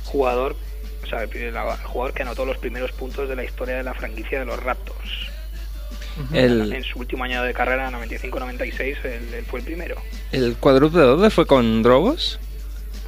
jugador, 0.04 0.56
o 1.04 1.06
sea, 1.06 1.22
el, 1.22 1.28
primer- 1.28 1.54
el 1.54 1.76
jugador 1.84 2.14
que 2.14 2.22
anotó 2.22 2.44
los 2.44 2.58
primeros 2.58 2.90
puntos 2.92 3.28
de 3.28 3.36
la 3.36 3.44
historia 3.44 3.76
de 3.76 3.82
la 3.84 3.94
franquicia 3.94 4.40
de 4.40 4.44
los 4.46 4.62
Raptors. 4.62 5.28
El, 6.34 6.72
En 6.72 6.82
su 6.82 6.98
último 6.98 7.22
año 7.22 7.44
de 7.44 7.54
carrera, 7.54 7.90
95-96, 7.92 8.80
él, 9.04 9.34
él 9.34 9.44
fue 9.48 9.60
el 9.60 9.64
primero. 9.64 9.96
el 10.32 10.56
cuádruple 10.56 11.02
doble 11.02 11.30
fue 11.30 11.46
con 11.46 11.84
robos. 11.84 12.40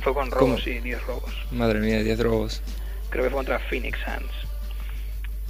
Fue 0.01 0.15
con 0.15 0.31
¿Cómo? 0.31 0.53
robos, 0.53 0.63
sí, 0.63 0.79
10 0.79 1.03
robos. 1.07 1.33
Madre 1.51 1.81
mía, 1.81 2.03
10 2.05 2.21
robos. 2.21 2.63
Creo 3.11 3.25
que 3.25 3.31
fue 3.31 3.39
contra 3.39 3.59
Phoenix 3.59 3.99
Suns. 4.05 4.31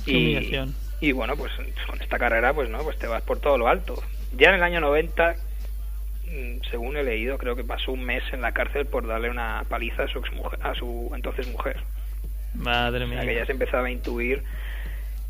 Humillación. 0.09 0.75
Y 1.01 1.13
bueno, 1.13 1.37
pues 1.37 1.53
con 1.87 2.01
esta 2.01 2.19
carrera, 2.19 2.53
pues 2.53 2.69
no, 2.69 2.83
pues 2.83 2.99
te 2.99 3.07
vas 3.07 3.23
por 3.23 3.41
todo 3.41 3.57
lo 3.59 3.69
alto. 3.69 4.03
Ya 4.37 4.51
en 4.51 4.57
el 4.57 4.63
año 4.63 4.81
90, 4.81 5.35
mm, 6.27 6.61
según 6.71 6.97
he 6.97 7.03
leído, 7.03 7.39
creo 7.39 7.57
que 7.57 7.65
pasó 7.65 7.93
un 7.93 8.05
mes 8.05 8.23
en 8.33 8.41
la 8.43 8.53
cárcel 8.53 8.87
por 8.87 9.07
darle 9.07 9.31
una 9.31 9.65
paliza 9.69 10.05
a 10.05 10.09
su, 10.09 10.21
exmujer- 10.21 10.59
a 10.63 10.75
su 10.75 11.11
entonces 11.15 11.47
mujer. 11.49 11.79
Madre 12.55 13.05
O 13.05 13.09
sea, 13.09 13.19
mía. 13.23 13.27
que 13.29 13.35
ya 13.35 13.47
se 13.47 13.53
empezaba 13.53 13.87
a 13.87 13.91
intuir 13.91 14.43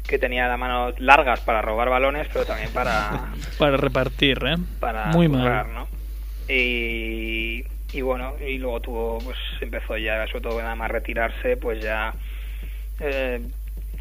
que 0.07 0.19
tenía 0.19 0.49
las 0.49 0.59
manos 0.59 0.99
largas 0.99 1.41
para 1.41 1.63
robar 1.63 1.89
balones, 1.89 2.27
pero 2.33 2.45
también 2.45 2.73
para, 2.73 3.29
Para 3.59 3.77
repartir, 3.77 4.39
¿eh? 4.45 4.57
para 4.81 5.13
Muy 5.13 5.29
jugar, 5.29 5.67
mal. 5.69 5.75
¿no? 5.75 5.89
Y, 6.49 7.65
y 7.93 8.01
bueno, 8.01 8.35
y 8.45 8.59
luego 8.59 8.81
tuvo, 8.81 9.19
pues 9.19 9.37
empezó 9.61 9.97
ya, 9.97 10.27
sobre 10.27 10.41
todo 10.41 10.61
nada 10.61 10.75
más 10.75 10.91
retirarse, 10.91 11.57
pues 11.57 11.81
ya 11.81 12.13
eh, 13.01 13.41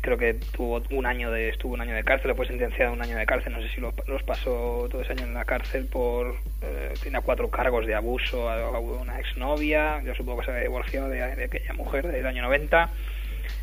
creo 0.02 0.18
que 0.18 0.34
tuvo 0.34 0.82
un 0.92 1.06
año 1.06 1.32
de, 1.32 1.50
estuvo 1.50 1.74
un 1.74 1.82
año 1.82 1.94
de 1.94 2.04
cárcel, 2.04 2.34
fue 2.36 2.48
sentenciado 2.48 2.92
a 2.92 2.94
un 2.94 3.02
año 3.02 3.18
de 3.18 3.26
cárcel, 3.26 3.54
no 3.54 3.62
sé 3.62 3.70
si 3.70 3.82
los, 3.82 3.94
los 4.08 4.24
pasó 4.24 4.88
todo 4.90 5.02
ese 5.02 5.14
año 5.14 5.24
en 5.24 5.34
la 5.34 5.46
cárcel 5.46 5.86
por, 5.86 6.36
eh, 6.62 6.94
tenía 7.02 7.22
cuatro 7.22 7.50
cargos 7.50 7.86
de 7.86 7.96
abuso 7.96 8.50
a, 8.50 8.60
a 8.60 8.80
una 8.80 9.20
exnovia, 9.20 10.02
yo 10.04 10.16
supongo 10.16 10.40
que 10.40 10.46
se 10.46 10.52
había 10.52 10.64
divorciado 10.64 11.10
de, 11.10 11.36
de 11.36 11.44
aquella 11.46 11.74
mujer 11.74 12.08
del 12.08 12.26
año 12.26 12.44
90. 12.44 12.90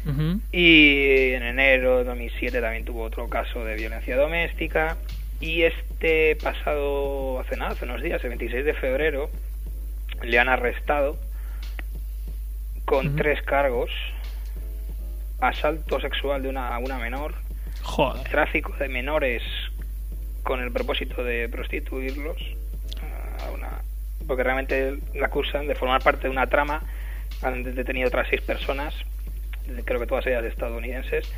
Ujú. 0.07 0.41
Y 0.53 1.33
en 1.33 1.43
enero 1.43 1.99
de 1.99 2.05
2007 2.05 2.61
también 2.61 2.85
tuvo 2.85 3.03
otro 3.03 3.29
caso 3.29 3.65
de 3.65 3.75
violencia 3.75 4.17
doméstica. 4.17 4.97
Y 5.41 5.63
este 5.63 6.37
pasado, 6.37 7.41
hace 7.41 7.57
nada, 7.57 7.73
hace 7.73 7.85
unos 7.85 8.03
días, 8.03 8.23
el 8.23 8.31
26 8.31 8.65
de 8.65 8.75
febrero, 8.75 9.31
le 10.23 10.39
han 10.39 10.49
arrestado 10.49 11.19
con 12.85 13.17
tres 13.17 13.43
cargos. 13.43 13.91
Asalto 15.41 16.01
sexual 16.01 16.43
de 16.43 16.49
una, 16.49 16.75
a 16.75 16.79
una 16.79 16.99
menor, 16.99 17.35
Joder. 17.83 18.29
tráfico 18.29 18.73
de 18.79 18.89
menores 18.89 19.43
con 20.43 20.61
el 20.61 20.73
propósito 20.73 21.25
de 21.25 21.49
prostituirlos 21.49 22.37
a 23.45 23.51
una 23.51 23.69
porque 24.27 24.43
realmente 24.43 24.99
la 25.15 25.27
acusan 25.27 25.67
de 25.67 25.75
formar 25.75 26.03
parte 26.03 26.23
de 26.23 26.31
una 26.31 26.47
trama 26.47 26.83
han 27.43 27.63
detenido 27.63 28.09
otras 28.09 28.29
seis 28.29 28.41
personas 28.41 28.95
creo 29.85 30.01
que 30.01 30.07
todas 30.07 30.27
ellas 30.27 30.45
estadounidenses 30.45 31.31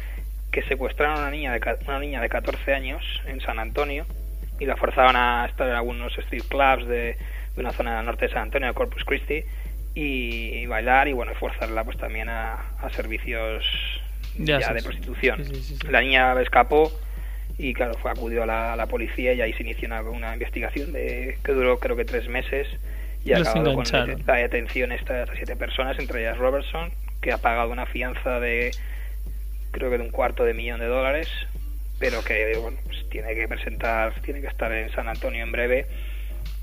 que 0.53 0.63
secuestraron 0.63 1.17
a 1.17 1.21
una 1.21 1.31
niña 1.31 1.53
de 1.53 1.79
una 1.87 1.99
niña 1.99 2.21
de 2.21 2.29
14 2.29 2.75
años 2.75 3.03
en 3.27 3.41
San 3.41 3.59
Antonio 3.59 4.07
y 4.61 4.67
la 4.67 4.77
forzaban 4.77 5.17
a 5.17 5.47
estar 5.47 5.69
en 5.69 5.75
algunos 5.75 6.17
street 6.19 6.45
clubs 6.49 6.87
de, 6.87 7.17
de 7.55 7.61
una 7.61 7.73
zona 7.73 7.97
del 7.97 8.07
norte 8.07 8.27
de 8.27 8.33
San 8.33 8.43
Antonio 8.43 8.69
de 8.69 8.75
Corpus 8.75 9.05
Christi 9.05 9.45
y, 10.01 10.67
bailar 10.67 11.09
y 11.09 11.13
bueno 11.13 11.35
forzarla 11.35 11.83
pues 11.85 11.97
también 11.99 12.29
a, 12.29 12.55
a 12.81 12.91
servicios 12.91 13.65
Ya 14.37 14.59
de 14.73 14.83
prostitución. 14.83 15.45
Sí, 15.45 15.55
sí, 15.57 15.63
sí, 15.63 15.77
sí. 15.81 15.89
la 15.89 16.01
niña 16.01 16.41
escapó 16.41 16.93
y 17.59 17.75
claro 17.75 17.95
fue 17.95 18.13
acudió 18.13 18.45
a 18.45 18.47
la, 18.47 18.73
a 18.75 18.77
la 18.77 18.87
policía 18.87 19.33
y 19.33 19.41
ahí 19.41 19.53
se 19.55 19.63
inició 19.65 19.89
una, 19.89 20.03
una 20.03 20.33
investigación 20.33 20.93
de 20.93 21.39
que 21.43 21.53
duró 21.53 21.81
creo 21.81 21.97
que 21.97 22.05
tres 22.05 22.29
meses 22.29 22.69
y 23.25 23.33
ha 23.33 23.39
acabado 23.39 23.75
con 23.75 23.85
la 24.27 24.35
detención 24.37 24.93
esta 24.93 25.15
de 25.15 25.23
estas 25.23 25.37
siete 25.37 25.57
personas 25.57 25.99
entre 25.99 26.21
ellas 26.21 26.39
Robertson 26.39 26.91
que 27.21 27.33
ha 27.33 27.39
pagado 27.39 27.71
una 27.71 27.87
fianza 27.87 28.39
de 28.39 28.71
creo 29.73 29.91
que 29.91 29.99
de 29.99 30.05
un 30.05 30.11
cuarto 30.11 30.45
de 30.45 30.55
millón 30.55 30.79
de 30.79 30.87
dólares 30.87 31.29
pero 31.99 32.23
que 32.23 32.57
bueno 32.59 32.79
pues 32.85 33.09
tiene 33.11 33.35
que 33.35 33.49
presentar 33.49 34.15
tiene 34.23 34.41
que 34.41 34.47
estar 34.47 34.71
en 34.71 34.93
San 34.93 35.09
Antonio 35.09 35.43
en 35.43 35.51
breve 35.51 35.87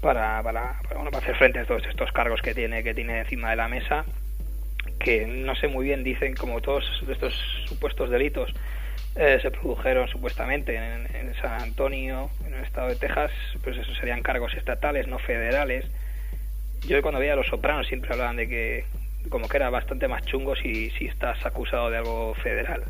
para, 0.02 0.42
para, 0.44 0.80
para, 0.84 0.96
bueno, 0.96 1.12
para 1.12 1.24
hacer 1.24 1.36
frente 1.36 1.60
a 1.60 1.66
todos 1.66 1.84
estos 1.88 2.12
cargos 2.12 2.42
que 2.42 2.54
tiene 2.54 2.84
que 2.84 2.94
tiene 2.94 3.20
encima 3.20 3.50
de 3.52 3.56
la 3.56 3.68
mesa 3.68 4.06
que 5.00 5.26
no 5.26 5.56
sé 5.56 5.68
muy 5.68 5.86
bien 5.86 6.04
dicen 6.04 6.36
como 6.36 6.62
todos 6.62 6.84
estos 7.10 7.34
supuestos 7.68 8.10
delitos 8.10 8.54
eh, 9.16 9.40
se 9.42 9.50
produjeron 9.50 10.08
supuestamente 10.08 10.76
en, 10.76 11.08
en 11.16 11.34
San 11.42 11.62
Antonio 11.62 12.30
en 12.46 12.54
el 12.54 12.64
estado 12.64 12.90
de 12.90 12.96
Texas 12.96 13.32
pues 13.64 13.78
esos 13.78 13.98
serían 13.98 14.22
cargos 14.22 14.54
estatales 14.56 15.08
no 15.08 15.18
federales. 15.20 15.86
Yo 16.88 17.02
cuando 17.02 17.20
veía 17.20 17.34
a 17.34 17.36
los 17.38 17.48
sopranos 17.48 17.88
siempre 17.88 18.12
hablaban 18.12 18.36
de 18.36 18.48
que 18.48 18.86
como 19.30 19.48
que 19.48 19.58
era 19.58 19.70
bastante 19.72 20.08
más 20.08 20.24
chungo 20.26 20.56
si, 20.56 20.92
si 20.92 21.06
estás 21.06 21.44
acusado 21.46 21.90
de 21.90 21.98
algo 21.98 22.36
federal 22.36 22.84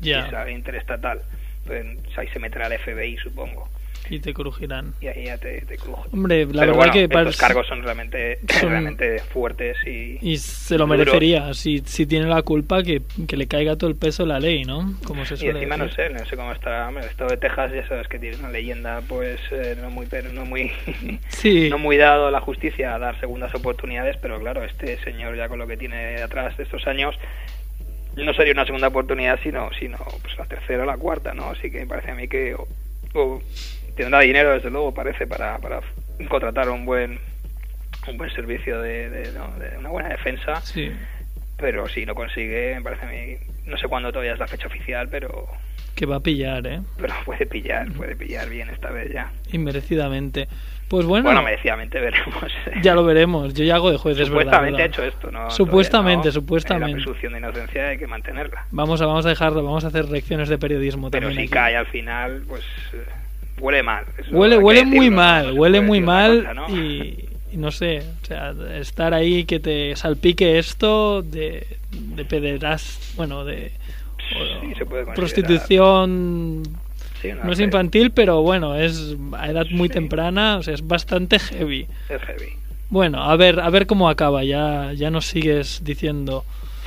Ya. 0.00 0.26
si 0.30 0.34
es 0.34 0.48
interestatal. 0.56 1.20
Pues 1.66 1.84
ahí 2.16 2.28
se 2.28 2.38
meterá 2.38 2.66
el 2.68 2.78
FBI 2.78 3.18
supongo 3.18 3.68
Y 4.10 4.18
te 4.20 4.34
crujirán. 4.34 4.94
y 5.00 5.06
ahí 5.06 5.24
ya 5.26 5.38
te, 5.38 5.60
te 5.62 5.76
crujo 5.78 6.04
Hombre, 6.12 6.44
la 6.46 6.50
Pero 6.52 6.60
verdad 6.60 6.74
bueno, 6.76 6.92
que 6.92 7.08
para- 7.08 7.32
cargos 7.32 7.66
son 7.66 7.82
realmente 7.82 8.38
son- 8.60 8.70
realmente 8.70 9.20
fuertes 9.20 9.76
y, 9.86 10.18
Y 10.20 10.36
se 10.38 10.76
lo 10.76 10.86
duros. 10.86 10.98
merecería. 10.98 11.54
Si, 11.54 11.78
si 11.86 12.04
tiene 12.06 12.26
la 12.26 12.42
culpa, 12.42 12.82
que, 12.82 13.02
que 13.28 13.36
le 13.36 13.46
caiga 13.46 13.76
todo 13.76 13.88
el 13.88 13.96
peso 13.96 14.26
la 14.26 14.40
ley, 14.40 14.64
¿no? 14.64 14.94
Como 15.04 15.24
se 15.24 15.34
y 15.34 15.36
suele 15.38 15.60
encima 15.60 15.76
no 15.76 15.88
sé 15.90 16.10
no 16.10 16.24
sé 16.26 16.36
cómo 16.36 16.52
está 16.52 16.88
hombre, 16.88 17.04
el 17.04 17.10
estado 17.10 17.30
de 17.30 17.36
Texas 17.36 17.72
ya 17.72 17.86
sabes 17.88 18.08
que 18.08 18.18
tiene 18.18 18.36
una 18.36 18.50
leyenda 18.50 19.00
pues 19.08 19.40
eh, 19.52 19.76
no 19.80 19.90
muy 19.90 20.06
no 20.32 20.44
muy 20.44 20.72
Sí. 21.28 21.68
no 21.70 21.78
muy 21.78 21.96
dado 21.96 22.26
a 22.26 22.30
la 22.30 22.40
justicia 22.40 22.94
a 22.94 22.98
dar 22.98 23.18
segundas 23.20 23.54
oportunidades 23.54 24.16
pero 24.20 24.38
claro 24.40 24.64
este 24.64 24.98
señor 25.04 25.36
ya 25.36 25.48
con 25.48 25.58
lo 25.58 25.66
que 25.66 25.76
tiene 25.76 26.16
atrás 26.22 26.56
de 26.56 26.64
estos 26.64 26.86
años 26.86 27.14
no 28.16 28.34
sería 28.34 28.52
una 28.52 28.66
segunda 28.66 28.88
oportunidad 28.88 29.38
sino 29.42 29.70
sino 29.78 29.96
pues 30.22 30.36
la 30.36 30.44
tercera 30.44 30.82
o 30.82 30.86
la 30.86 30.96
cuarta 30.96 31.32
no 31.34 31.50
así 31.50 31.70
que 31.70 31.80
me 31.80 31.86
parece 31.86 32.10
a 32.10 32.14
mí 32.14 32.28
que 32.28 32.54
o, 32.54 32.66
o 33.14 33.42
tendrá 33.96 34.20
dinero 34.20 34.52
desde 34.54 34.70
luego 34.70 34.92
parece 34.94 35.26
para, 35.26 35.58
para 35.58 35.80
contratar 36.28 36.68
un 36.70 36.84
buen 36.84 37.18
un 38.08 38.16
buen 38.16 38.30
servicio 38.30 38.80
de, 38.80 39.08
de, 39.10 39.32
¿no? 39.32 39.48
de 39.58 39.78
una 39.78 39.88
buena 39.90 40.08
defensa 40.08 40.60
Sí. 40.62 40.90
pero 41.56 41.88
si 41.88 42.04
lo 42.04 42.14
consigue 42.14 42.74
me 42.76 42.82
parece 42.82 43.04
a 43.06 43.08
mí 43.08 43.36
no 43.66 43.76
sé 43.76 43.86
cuándo 43.88 44.10
todavía 44.10 44.32
es 44.32 44.38
la 44.38 44.46
fecha 44.48 44.66
oficial 44.66 45.08
pero 45.08 45.46
Que 45.94 46.06
va 46.06 46.16
a 46.16 46.20
pillar, 46.20 46.66
¿eh? 46.66 46.80
pero 46.98 47.14
puede 47.24 47.46
pillar 47.46 47.90
puede 47.92 48.16
pillar 48.16 48.48
bien 48.48 48.68
esta 48.70 48.90
vez 48.90 49.12
ya 49.12 49.30
Inmerecidamente. 49.52 50.48
Pues 50.88 51.06
bueno, 51.06 51.24
bueno, 51.24 51.42
merecidamente 51.42 51.98
veremos 52.00 52.52
ya 52.82 52.94
lo 52.94 53.02
veremos. 53.04 53.54
Yo 53.54 53.64
ya 53.64 53.76
hago 53.76 53.90
de 53.90 53.96
juez, 53.96 54.18
es 54.18 54.28
verdad. 54.28 54.42
supuestamente 54.44 54.82
ha 54.82 54.84
hecho 54.86 55.02
esto 55.04 55.30
no 55.30 55.50
Supuestamente, 55.50 56.28
no. 56.28 56.32
supuestamente. 56.32 56.90
la 56.90 56.96
presunción 56.96 57.32
de 57.32 57.38
inocencia 57.38 57.88
hay 57.88 57.98
que 57.98 58.06
mantenerla 58.06 58.66
Vamos 58.72 59.00
a, 59.00 59.06
vamos 59.06 59.24
a 59.24 59.30
dejarlo, 59.30 59.62
vamos 59.64 59.84
a 59.84 59.88
hacer 59.88 60.10
lecciones 60.10 60.48
de 60.50 60.58
periodismo 60.58 61.10
pero 61.10 61.28
también. 61.28 61.38
si 61.38 61.44
aquí. 61.44 61.50
cae 61.52 61.76
al 61.76 61.86
final 61.86 62.42
pues 62.46 62.62
eh, 62.92 63.04
huele 63.62 63.82
mal 63.82 64.04
Huele, 64.30 64.58
huele 64.58 64.84
muy 64.84 65.10
mal, 65.10 65.46
no 65.54 65.54
huele 65.60 65.80
muy 65.80 66.00
mal 66.00 66.38
cosa, 66.42 66.54
¿no? 66.54 66.68
y, 66.68 67.28
y 67.52 67.56
no 67.56 67.70
sé, 67.70 68.02
o 68.22 68.26
sea, 68.26 68.54
estar 68.78 69.14
ahí 69.14 69.44
que 69.44 69.60
te 69.60 69.94
salpique 69.96 70.58
esto 70.58 71.22
de, 71.22 71.66
de 71.90 72.24
pederas, 72.24 73.12
bueno, 73.16 73.44
de 73.44 73.72
o- 74.34 74.60
Sí, 74.60 74.74
se 74.78 74.86
puede 74.86 75.04
considerar. 75.04 75.14
prostitución, 75.14 76.62
Sí, 77.20 77.28
no, 77.32 77.44
no 77.44 77.52
es 77.52 77.60
infantil, 77.60 78.10
pero 78.10 78.42
bueno, 78.42 78.74
es 78.74 79.16
a 79.38 79.48
edad 79.50 79.66
muy 79.70 79.88
temprana, 79.88 80.56
o 80.56 80.62
sea, 80.62 80.74
es 80.74 80.86
bastante 80.86 81.38
heavy. 81.38 81.86
es 82.08 82.20
heavy 82.22 82.52
Bueno, 82.90 83.22
a 83.22 83.36
ver, 83.36 83.60
a 83.60 83.70
ver 83.70 83.86
cómo 83.86 84.08
acaba. 84.08 84.42
Ya, 84.44 84.92
ya 84.94 85.10
nos 85.10 85.26
sigues 85.26 85.82
diciendo. 85.84 86.44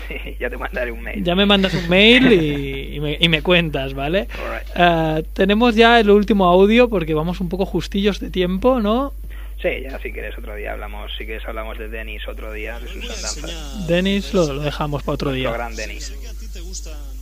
Sí, 0.08 0.36
ya 0.40 0.50
te 0.50 0.58
mandaré 0.58 0.92
un 0.92 1.02
mail. 1.02 1.24
Ya 1.24 1.36
me 1.36 1.46
mandas 1.46 1.74
un 1.74 1.88
mail 1.90 2.32
y, 2.32 2.96
y 2.96 3.00
me, 3.00 3.18
y 3.20 3.30
me 3.30 3.42
cuentas, 3.42 3.94
¿vale? 3.94 4.28
Alright. 4.44 4.68
Ah, 4.76 5.22
tenemos 5.34 5.76
ya 5.76 6.00
el 6.00 6.10
último 6.10 6.46
audio 6.46 6.90
porque 6.90 7.14
vamos 7.14 7.40
un 7.42 7.50
poco 7.50 7.66
justillos 7.66 8.20
de 8.20 8.30
tiempo, 8.30 8.80
¿no? 8.82 9.14
Sí, 9.62 9.70
ya 9.84 9.98
si 10.00 10.12
quieres 10.12 10.38
otro 10.38 10.56
día 10.56 10.74
hablamos, 10.74 11.12
si 11.18 11.26
quieres 11.26 11.48
hablamos 11.48 11.78
de 11.80 11.88
Denis 11.88 12.28
otro 12.28 12.52
día, 12.52 12.80
de 12.80 12.88
sus 12.88 13.04
andanzas. 13.04 13.88
Denis 13.88 14.34
lo, 14.34 14.54
lo 14.54 14.62
dejamos 14.62 15.02
para 15.04 15.14
otro 15.16 15.32
día. 15.32 15.50
gran 15.52 15.76
Denis. 15.76 16.14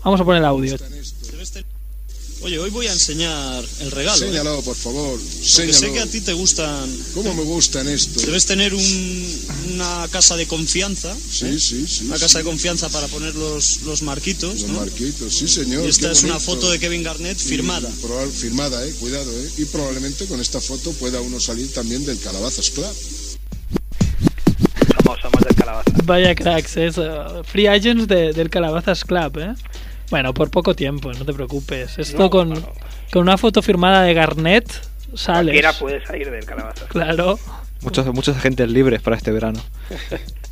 Vamos 0.04 0.20
a 0.20 0.26
poner 0.26 0.42
el 0.42 0.46
audio. 0.46 0.76
Oye, 2.44 2.60
hoy 2.60 2.70
voy 2.72 2.88
a 2.88 2.92
enseñar 2.92 3.64
el 3.80 3.92
regalo. 3.92 4.18
¿eh? 4.18 4.28
Séñalo, 4.28 4.62
por 4.64 4.76
favor. 4.76 5.18
Porque 5.18 5.48
Séñalo. 5.48 5.74
sé 5.74 5.94
que 5.94 6.00
a 6.02 6.06
ti 6.08 6.20
te 6.20 6.34
gustan. 6.34 6.90
¿Cómo 7.14 7.34
me 7.34 7.44
gustan 7.44 7.88
esto? 7.88 8.20
Debes 8.20 8.46
tener 8.46 8.74
un- 8.74 9.40
una 9.76 10.08
casa 10.12 10.36
de 10.36 10.46
confianza. 10.46 11.16
Sí, 11.16 11.46
¿eh? 11.46 11.58
sí, 11.60 11.88
sí. 11.88 12.04
Una 12.06 12.16
sí. 12.18 12.22
casa 12.22 12.40
de 12.40 12.44
confianza 12.44 12.90
para 12.90 13.08
poner 13.08 13.34
los, 13.36 13.84
los 13.84 14.02
marquitos. 14.02 14.60
Los 14.62 14.70
¿no? 14.72 14.80
marquitos, 14.82 15.34
sí, 15.38 15.48
señor. 15.48 15.86
Y 15.86 15.90
esta 15.90 16.12
es 16.12 16.24
una 16.24 16.38
foto 16.38 16.70
de 16.70 16.80
Kevin 16.80 17.02
Garnett 17.04 17.40
Y 17.40 17.44
firmada. 17.46 17.90
probable- 18.02 18.32
firmada, 18.34 18.86
eh, 18.86 18.92
cuidado, 19.00 19.32
eh. 19.32 19.50
Y 19.60 19.66
probablemente 19.66 20.26
con 20.26 20.42
esta 20.42 20.60
foto 20.60 20.92
pueda 20.94 21.22
uno 21.22 21.40
salir 21.40 21.72
también 21.74 22.04
del 22.06 22.20
Calabazas 22.20 22.70
Club. 22.72 22.94
Somos, 25.02 25.20
somos 25.22 25.42
del 25.46 25.56
calabaza. 25.56 25.92
Vaya 26.04 26.36
cracks, 26.36 26.76
es 26.76 26.96
eh, 26.98 27.10
Free 27.50 27.68
Agents 27.68 28.06
de- 28.06 28.34
del 28.34 28.50
Calabazas 28.50 29.06
Club, 29.06 29.38
¿eh? 29.40 29.54
Bueno, 30.10 30.34
por 30.34 30.50
poco 30.52 30.76
tiempo, 30.76 31.12
no 31.14 31.26
te 31.26 31.34
preocupes. 31.34 31.98
Esto 31.98 32.18
No, 32.18 32.30
con, 32.30 32.54
con 33.12 33.22
una 33.24 33.38
foto 33.38 33.62
firmada 33.62 34.04
de 34.04 34.14
Garnett 34.14 34.68
sales. 35.16 35.44
Cualquiera 35.46 35.74
puede 35.74 36.06
salir 36.06 36.30
del 36.32 36.46
calabaza. 36.46 36.86
Claro. 36.88 37.40
Muchos, 37.82 38.06
muchos 38.14 38.38
agentes 38.38 38.70
libres 38.70 39.02
para 39.02 39.16
este 39.18 39.32
verano. 39.32 39.60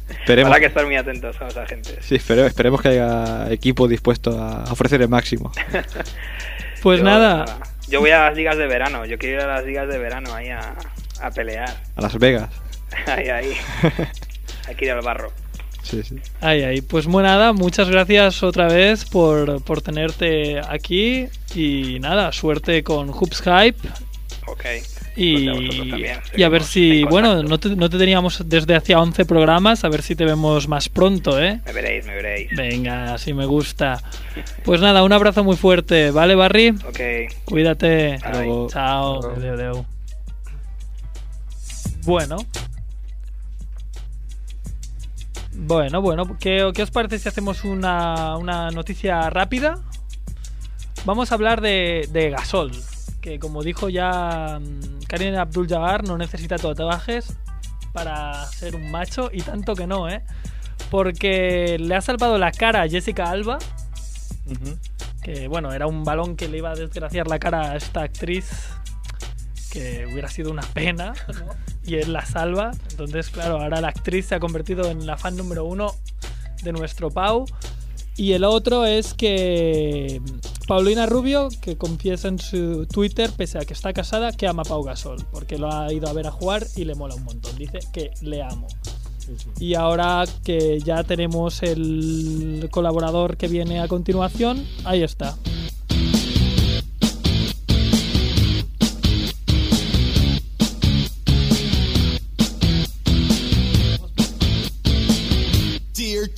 Esperemos, 0.10 0.48
Habrá 0.50 0.60
que 0.60 0.66
estar 0.66 0.86
muy 0.86 0.98
atentos 0.98 1.40
a 1.40 1.46
los 1.46 1.56
agentes. 1.58 1.98
sí, 2.02 2.16
espere- 2.16 2.46
esperemos 2.46 2.82
que 2.82 2.90
haya 2.90 3.50
equipo 3.52 3.88
dispuesto 3.88 4.38
a 4.42 4.64
ofrecer 4.72 5.02
el 5.02 5.10
máximo. 5.10 5.52
Pues 6.82 6.98
Yo- 6.98 7.06
nada, 7.06 7.60
Yo 7.90 8.00
voy 8.00 8.10
a 8.10 8.24
las 8.24 8.36
ligas 8.36 8.58
de 8.58 8.66
verano. 8.66 9.06
Yo 9.06 9.20
quiero 9.20 9.36
ir 9.36 9.42
a 9.44 9.56
las 9.58 9.64
ligas 9.66 9.88
de 9.88 10.00
verano 10.00 10.34
ahí 10.34 10.50
a, 10.50 10.74
a 11.22 11.30
pelear. 11.30 11.70
A 11.96 12.02
Las 12.02 12.18
Vegas. 12.18 12.50
ahí, 13.06 13.30
ahí. 13.30 13.54
Hay 14.68 14.76
que 14.76 14.86
ir 14.86 14.92
al 14.92 15.02
barro. 15.02 15.32
Sí, 15.84 16.02
sí. 16.04 16.16
Ay, 16.40 16.64
ay. 16.64 16.82
Pues 16.82 17.06
bueno, 17.08 17.28
nada, 17.30 17.54
muchas 17.54 17.90
gracias 17.90 18.44
otra 18.44 18.68
vez 18.68 19.06
por, 19.06 19.64
por 19.64 19.82
tenerte 19.82 20.60
aquí. 20.60 21.28
Y 21.56 21.98
nada, 22.00 22.32
suerte 22.32 22.84
con 22.84 23.10
Hoops 23.10 23.42
Hype. 23.42 23.78
Ok. 24.48 24.66
Y, 25.18 25.46
también. 25.90 26.20
y 26.38 26.44
a 26.44 26.48
ver 26.50 26.64
si, 26.64 27.02
en 27.02 27.10
bueno, 27.10 27.44
no 27.44 27.60
te, 27.60 27.76
no 27.76 27.90
te 27.90 27.98
teníamos 27.98 28.44
desde 28.48 28.76
hacía 28.76 28.98
11 29.02 29.26
programas, 29.26 29.84
a 29.84 29.90
ver 29.90 30.02
si 30.04 30.16
te 30.16 30.24
vemos 30.24 30.70
más 30.70 30.88
pronto, 30.88 31.38
¿eh? 31.42 31.60
Me 31.66 31.74
veréis, 31.74 32.06
me 32.06 32.16
veréis. 32.16 32.50
Venga, 32.56 33.14
así 33.14 33.34
me 33.34 33.46
gusta. 33.46 34.02
Pues 34.64 34.80
nada, 34.80 35.04
un 35.04 35.12
abrazo 35.12 35.44
muy 35.44 35.58
fuerte, 35.58 36.12
¿vale, 36.12 36.36
Barry? 36.36 36.70
Ok. 36.70 37.00
Cuídate. 37.44 38.20
Luego- 38.32 38.68
Chao. 38.70 39.20
Adeu, 39.36 39.54
adeu. 39.54 39.86
Bueno. 42.06 42.38
Bueno, 45.54 46.02
bueno, 46.02 46.38
¿qué, 46.40 46.72
qué 46.74 46.84
os 46.84 46.92
parece 46.92 47.20
si 47.20 47.28
hacemos 47.28 47.64
una, 47.64 48.38
una 48.38 48.72
noticia 48.72 49.30
rápida? 49.30 49.80
Vamos 51.06 51.32
a 51.32 51.36
hablar 51.36 51.62
de, 51.62 52.08
de 52.12 52.30
Gasol, 52.30 52.72
que 53.22 53.38
como 53.38 53.62
dijo 53.62 53.90
ya 53.90 54.60
mm, 54.60 55.04
Karim 55.08 55.36
Abdul-Jabbar, 55.36 56.04
no 56.06 56.18
necesita 56.18 56.56
tatuajes 56.58 57.38
para 57.92 58.46
ser 58.46 58.76
un 58.76 58.92
macho, 58.92 59.30
y 59.34 59.42
tanto 59.42 59.76
que 59.76 59.88
no, 59.88 60.08
¿eh? 60.10 60.24
Porque 60.90 61.78
le 61.80 61.96
ha 61.96 62.02
salvado 62.02 62.38
la 62.38 62.52
cara 62.52 62.84
a 62.84 62.88
Jessica 62.88 63.30
Alba, 63.30 63.60
que 65.22 65.48
bueno, 65.48 65.74
era 65.74 65.88
un 65.88 66.04
balón 66.04 66.36
que 66.36 66.48
le 66.48 66.60
iba 66.60 66.72
a 66.72 66.76
desgraciar 66.76 67.28
la 67.28 67.40
cara 67.40 67.72
a 67.72 67.76
esta 67.76 68.04
actriz 68.04 68.70
que 69.72 70.08
hubiera 70.12 70.30
sido 70.30 70.52
una 70.52 70.62
pena 70.62 71.14
¿no? 71.28 71.54
y 71.84 71.96
él 71.96 72.14
la 72.14 72.26
salva. 72.26 72.72
Entonces 72.92 73.30
claro 73.30 73.62
ahora 73.62 73.82
la 73.82 73.88
actriz 73.88 74.28
se 74.28 74.36
ha 74.36 74.40
convertido 74.40 74.90
en 74.90 75.06
la 75.06 75.18
fan 75.18 75.36
número 75.36 75.66
uno 75.66 75.96
de 76.64 76.72
nuestro 76.72 77.10
Pau. 77.10 77.46
Y 78.18 78.34
el 78.34 78.44
otro 78.44 78.86
es 78.86 79.14
que 79.14 80.22
Paulina 80.68 81.06
Rubio 81.06 81.50
que 81.62 81.78
confiesa 81.78 82.28
en 82.28 82.40
su 82.40 82.86
Twitter 82.86 83.32
pese 83.36 83.58
a 83.58 83.62
que 83.62 83.74
está 83.74 83.94
casada 83.94 84.32
que 84.32 84.48
ama 84.48 84.64
a 84.64 84.66
Pau 84.66 84.84
Gasol 84.84 85.26
porque 85.32 85.58
lo 85.58 85.72
ha 85.72 85.92
ido 85.92 86.08
a 86.10 86.14
ver 86.14 86.28
a 86.28 86.32
jugar 86.32 86.68
y 86.76 86.84
le 86.86 86.94
mola 86.94 87.16
un 87.16 87.24
montón. 87.24 87.58
Dice 87.58 87.80
que 87.94 88.12
le 88.22 88.44
amo. 88.44 88.68
Y 89.60 89.76
ahora 89.76 90.26
que 90.44 90.80
ya 90.80 91.04
tenemos 91.04 91.64
el 91.64 92.68
colaborador 92.72 93.38
que 93.38 93.48
viene 93.48 93.80
a 93.80 93.88
continuación, 93.88 94.66
ahí 94.84 95.04
está. 95.04 95.38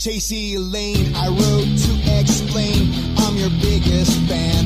Chasey 0.04 0.58
Lane, 0.58 1.16
I 1.16 1.30
wrote 1.30 1.78
to 1.88 2.20
explain 2.20 2.92
I'm 3.20 3.38
your 3.38 3.50
biggest 3.62 4.12
fan. 4.28 4.66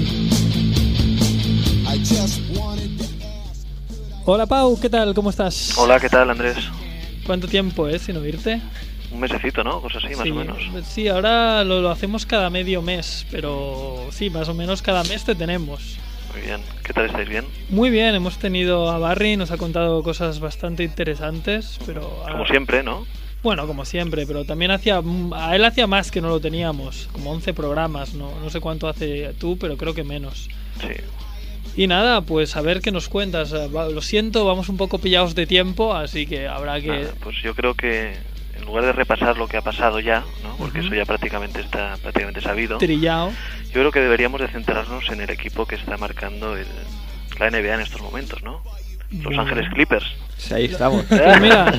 I 1.85 1.99
just 1.99 2.41
wanted 2.57 2.97
to 2.97 3.05
Hola 4.25 4.47
Pau, 4.47 4.79
¿qué 4.81 4.89
tal? 4.89 5.13
¿Cómo 5.13 5.29
estás? 5.29 5.77
Hola, 5.77 5.99
¿qué 5.99 6.09
tal, 6.09 6.31
Andrés? 6.31 6.57
¿Cuánto 7.23 7.47
tiempo 7.47 7.87
es 7.87 8.01
sin 8.01 8.17
oírte? 8.17 8.59
Un 9.11 9.19
mesecito, 9.19 9.63
¿no? 9.63 9.79
Cosas 9.79 10.05
así, 10.05 10.15
más 10.15 10.23
sí, 10.23 10.31
o 10.31 10.33
menos. 10.33 10.57
Sí, 10.87 11.07
ahora 11.07 11.63
lo, 11.63 11.81
lo 11.81 11.91
hacemos 11.91 12.25
cada 12.25 12.49
medio 12.49 12.81
mes, 12.81 13.27
pero 13.29 14.07
sí, 14.09 14.31
más 14.31 14.49
o 14.49 14.55
menos 14.55 14.81
cada 14.81 15.03
mes 15.03 15.23
te 15.23 15.35
tenemos. 15.35 15.99
Muy 16.33 16.41
bien. 16.41 16.61
¿Qué 16.83 16.93
tal 16.93 17.05
estáis 17.05 17.29
bien? 17.29 17.45
Muy 17.69 17.91
bien, 17.91 18.15
hemos 18.15 18.39
tenido 18.39 18.89
a 18.89 18.97
Barry, 18.97 19.37
nos 19.37 19.51
ha 19.51 19.57
contado 19.57 20.01
cosas 20.01 20.39
bastante 20.39 20.83
interesantes, 20.83 21.77
pero... 21.85 22.01
Como 22.23 22.37
ahora- 22.37 22.47
siempre, 22.47 22.81
¿no? 22.81 23.05
Bueno, 23.43 23.67
como 23.67 23.85
siempre, 23.85 24.25
pero 24.25 24.45
también 24.45 24.71
hacía. 24.71 25.01
A 25.33 25.55
él 25.55 25.63
hacía 25.63 25.87
más 25.87 26.11
que 26.11 26.21
no 26.21 26.29
lo 26.29 26.39
teníamos, 26.39 27.07
como 27.11 27.31
11 27.31 27.53
programas, 27.53 28.13
no, 28.13 28.31
no 28.39 28.49
sé 28.49 28.59
cuánto 28.59 28.87
hace 28.89 29.33
tú, 29.39 29.57
pero 29.57 29.77
creo 29.77 29.93
que 29.93 30.03
menos. 30.03 30.49
Sí. 30.81 30.93
Y 31.75 31.85
nada, 31.87 32.21
pues 32.21 32.55
a 32.55 32.61
ver 32.61 32.81
qué 32.81 32.91
nos 32.91 33.07
cuentas. 33.07 33.53
Va- 33.53 33.87
Lo 33.89 34.01
siento, 34.01 34.45
vamos 34.45 34.67
un 34.69 34.77
poco 34.77 34.97
pillados 34.97 35.35
de 35.35 35.45
tiempo, 35.45 35.93
así 35.93 36.25
que 36.25 36.47
habrá 36.47 36.81
que. 36.81 36.87
Nada, 36.87 37.13
pues 37.21 37.35
yo 37.43 37.53
creo 37.53 37.75
que 37.75 38.15
en 38.57 38.65
lugar 38.65 38.85
de 38.85 38.91
repasar 38.93 39.37
lo 39.37 39.47
que 39.47 39.57
ha 39.57 39.61
pasado 39.61 39.99
ya, 39.99 40.23
¿no? 40.41 40.55
Porque 40.57 40.79
eso 40.79 40.95
ya 40.95 41.05
prácticamente 41.05 41.61
está 41.61 41.95
prácticamente 42.01 42.41
sabido. 42.41 42.79
Trillao. 42.79 43.29
Yo 43.67 43.73
creo 43.73 43.91
que 43.91 43.99
deberíamos 43.99 44.41
de 44.41 44.47
centrarnos 44.47 45.07
en 45.09 45.21
el 45.21 45.29
equipo 45.29 45.67
que 45.67 45.75
está 45.75 45.95
marcando 45.97 46.57
el, 46.57 46.65
la 47.39 47.51
NBA 47.51 47.75
en 47.75 47.81
estos 47.81 48.01
momentos, 48.01 48.41
¿no? 48.41 48.63
Los 49.11 49.37
Ángeles. 49.37 49.67
Clippers. 49.73 50.05
Sí, 50.37 50.53
ahí 50.53 50.65
estamos. 50.65 51.03
Pues 51.09 51.41
mira, 51.41 51.71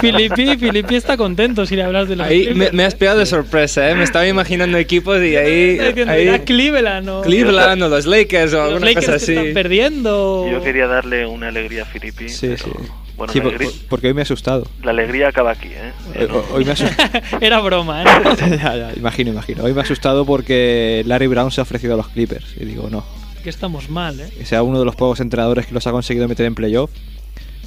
Filippi, 0.00 0.56
Filippi 0.56 0.94
está 0.94 1.16
contento 1.16 1.66
si 1.66 1.76
le 1.76 1.82
hablas 1.82 2.08
de 2.08 2.16
los 2.16 2.26
Ahí 2.26 2.40
me, 2.40 2.46
Clippers, 2.52 2.72
me 2.74 2.82
¿eh? 2.82 2.86
has 2.86 2.94
pegado 2.94 3.18
de 3.18 3.26
sorpresa, 3.26 3.90
¿eh? 3.90 3.94
Me 3.94 4.04
estaba 4.04 4.26
imaginando 4.26 4.78
equipos 4.78 5.18
y 5.22 5.36
ahí... 5.36 5.78
Ahí 5.78 6.26
"Era 6.28 6.38
Cleveland 6.44 7.08
o. 7.08 7.22
Cleveland 7.22 7.82
o 7.82 7.88
los 7.88 8.06
Lakers 8.06 8.54
o 8.54 8.56
los 8.56 8.66
alguna 8.72 8.86
Lakers 8.86 9.04
cosa 9.06 9.16
así. 9.16 9.32
están 9.34 9.52
perdiendo. 9.54 10.48
Yo 10.50 10.62
quería 10.62 10.86
darle 10.86 11.26
una 11.26 11.48
alegría 11.48 11.82
a 11.82 11.86
Filippi. 11.86 12.28
Sí, 12.28 12.48
pero, 12.48 12.58
sí. 12.64 12.70
Bueno, 13.16 13.32
Sí, 13.34 13.38
la, 13.40 13.44
por- 13.44 13.54
alegría, 13.54 13.70
por- 13.80 13.88
porque 13.88 14.06
hoy 14.06 14.14
me 14.14 14.20
ha 14.20 14.22
asustado. 14.22 14.66
la 14.82 14.90
alegría 14.92 15.28
acaba 15.28 15.50
aquí, 15.50 15.68
¿eh? 15.68 15.92
Hoy, 16.30 16.42
hoy 16.54 16.64
me 16.64 16.70
ha 16.70 16.74
asustado. 16.74 17.10
Era 17.42 17.60
broma, 17.60 18.02
¿eh? 18.02 18.06
ya, 18.62 18.76
ya, 18.76 18.92
imagino, 18.96 19.30
imagino. 19.32 19.64
Hoy 19.64 19.74
me 19.74 19.80
ha 19.80 19.82
asustado 19.82 20.24
porque 20.24 21.02
Larry 21.04 21.26
Brown 21.26 21.50
se 21.50 21.60
ha 21.60 21.64
ofrecido 21.64 21.94
a 21.94 21.96
los 21.98 22.08
Clippers. 22.08 22.46
Y 22.58 22.64
digo, 22.64 22.88
no. 22.90 23.04
Que 23.42 23.50
estamos 23.50 23.88
mal, 23.90 24.20
¿eh? 24.20 24.30
Que 24.36 24.44
sea 24.44 24.62
uno 24.62 24.78
de 24.78 24.84
los 24.84 24.96
pocos 24.96 25.20
entrenadores 25.20 25.66
que 25.66 25.74
los 25.74 25.86
ha 25.86 25.92
conseguido 25.92 26.28
meter 26.28 26.46
en 26.46 26.54
playoff. 26.54 26.90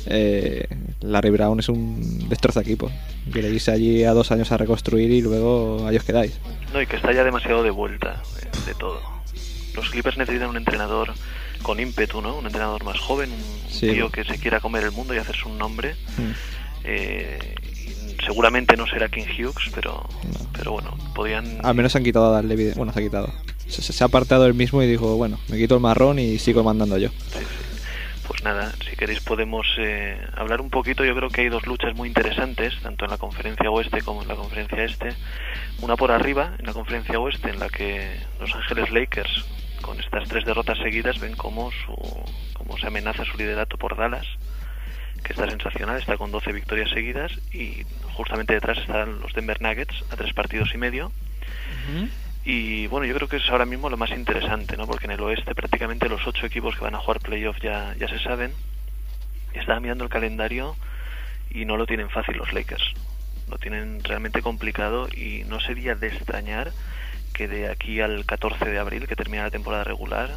Eh, 0.05 0.67
Larry 1.01 1.29
Brown 1.29 1.59
es 1.59 1.69
un 1.69 2.27
destroza 2.29 2.61
equipo. 2.61 2.91
Que 3.31 3.41
le 3.41 3.49
dice 3.49 3.71
allí 3.71 4.03
a 4.03 4.11
dos 4.13 4.31
años 4.31 4.51
a 4.51 4.57
reconstruir 4.57 5.11
y 5.11 5.21
luego 5.21 5.85
ahí 5.87 5.95
os 5.97 6.03
quedáis. 6.03 6.37
No, 6.73 6.81
y 6.81 6.87
que 6.87 6.97
está 6.97 7.11
ya 7.13 7.23
demasiado 7.23 7.63
de 7.63 7.69
vuelta 7.71 8.21
eh, 8.41 8.47
de 8.65 8.73
todo. 8.75 8.99
Los 9.75 9.89
Clippers 9.89 10.17
necesitan 10.17 10.49
un 10.49 10.57
entrenador 10.57 11.13
con 11.61 11.79
ímpetu, 11.79 12.21
¿no? 12.21 12.37
Un 12.37 12.45
entrenador 12.45 12.83
más 12.83 12.99
joven, 12.99 13.31
un 13.31 13.71
Sí. 13.71 13.89
tío 13.91 14.09
que 14.09 14.23
se 14.23 14.37
quiera 14.37 14.59
comer 14.59 14.83
el 14.83 14.91
mundo 14.91 15.15
y 15.15 15.17
hacerse 15.17 15.47
un 15.47 15.57
nombre. 15.57 15.95
Mm. 16.17 16.31
Eh, 16.83 17.55
seguramente 18.25 18.75
no 18.75 18.85
será 18.87 19.09
King 19.09 19.23
Hughes, 19.37 19.71
pero, 19.73 20.07
pero 20.51 20.73
bueno, 20.73 20.95
podían... 21.15 21.65
Al 21.65 21.73
menos 21.75 21.91
se 21.93 21.97
han 21.97 22.03
quitado 22.03 22.27
a 22.27 22.31
darle 22.31 22.55
vida. 22.55 22.73
Bueno, 22.75 22.91
se 22.93 22.99
ha 22.99 23.03
quitado. 23.03 23.31
Se, 23.67 23.81
se 23.81 24.03
ha 24.03 24.07
apartado 24.07 24.45
él 24.45 24.53
mismo 24.53 24.81
y 24.83 24.87
dijo, 24.87 25.15
bueno, 25.17 25.39
me 25.47 25.57
quito 25.57 25.75
el 25.75 25.81
marrón 25.81 26.19
y 26.19 26.39
sigo 26.39 26.63
mandando 26.63 26.97
yo. 26.97 27.09
Pues 28.27 28.41
nada, 28.43 28.73
si 28.89 28.95
queréis 28.95 29.19
podemos 29.19 29.67
eh, 29.77 30.17
hablar 30.35 30.61
un 30.61 30.69
poquito. 30.69 31.03
Yo 31.03 31.13
creo 31.13 31.29
que 31.29 31.41
hay 31.41 31.49
dos 31.49 31.67
luchas 31.67 31.93
muy 31.93 32.07
interesantes, 32.07 32.73
tanto 32.81 33.03
en 33.03 33.11
la 33.11 33.17
conferencia 33.17 33.69
oeste 33.69 34.01
como 34.01 34.21
en 34.21 34.29
la 34.29 34.35
conferencia 34.35 34.83
este. 34.85 35.13
Una 35.81 35.97
por 35.97 36.11
arriba, 36.11 36.53
en 36.57 36.65
la 36.65 36.73
conferencia 36.73 37.19
oeste, 37.19 37.49
en 37.49 37.59
la 37.59 37.67
que 37.67 38.17
Los 38.39 38.55
Ángeles 38.55 38.91
Lakers, 38.91 39.45
con 39.81 39.99
estas 39.99 40.29
tres 40.29 40.45
derrotas 40.45 40.77
seguidas, 40.77 41.19
ven 41.19 41.35
cómo, 41.35 41.71
su, 41.71 41.95
cómo 42.53 42.77
se 42.77 42.87
amenaza 42.87 43.25
su 43.25 43.37
liderato 43.37 43.77
por 43.77 43.97
Dallas. 43.97 44.25
que 45.21 45.33
está 45.33 45.49
sensacional, 45.49 45.99
está 45.99 46.17
con 46.17 46.31
12 46.31 46.53
victorias 46.53 46.89
seguidas 46.91 47.31
y 47.53 47.83
justamente 48.13 48.53
detrás 48.53 48.77
están 48.77 49.19
los 49.19 49.33
Denver 49.33 49.61
Nuggets 49.61 50.03
a 50.11 50.15
tres 50.15 50.33
partidos 50.33 50.73
y 50.73 50.77
medio. 50.77 51.11
Y 52.45 52.87
bueno, 52.87 53.05
yo 53.05 53.15
creo 53.15 53.27
que 53.27 53.37
es 53.37 53.49
ahora 53.49 53.65
mismo 53.65 53.89
lo 53.89 53.97
más 53.97 54.11
interesante, 54.11 54.75
¿no? 54.75 54.85
Porque 54.85 55.05
en 55.05 55.11
el 55.11 55.21
oeste 55.21 55.55
prácticamente 55.55 56.09
los 56.09 56.25
ocho 56.27 56.45
equipos 56.45 56.75
que 56.75 56.83
van 56.83 56.95
a 56.95 56.99
jugar 56.99 57.19
playoff 57.19 57.57
ya, 57.61 57.95
ya 57.97 58.07
se 58.07 58.19
saben. 58.19 58.51
Estaba 59.53 59.79
mirando 59.79 60.03
el 60.03 60.09
calendario 60.09 60.75
y 61.49 61.65
no 61.65 61.77
lo 61.77 61.85
tienen 61.85 62.09
fácil 62.09 62.37
los 62.37 62.51
Lakers. 62.51 62.93
Lo 63.49 63.57
tienen 63.57 64.03
realmente 64.03 64.41
complicado 64.41 65.07
y 65.07 65.43
no 65.45 65.59
sería 65.59 65.95
de 65.95 66.07
extrañar 66.07 66.73
que 67.33 67.47
de 67.47 67.69
aquí 67.69 68.01
al 68.01 68.25
14 68.25 68.65
de 68.65 68.79
abril, 68.79 69.07
que 69.07 69.15
termina 69.15 69.43
la 69.43 69.51
temporada 69.51 69.83
regular, 69.83 70.31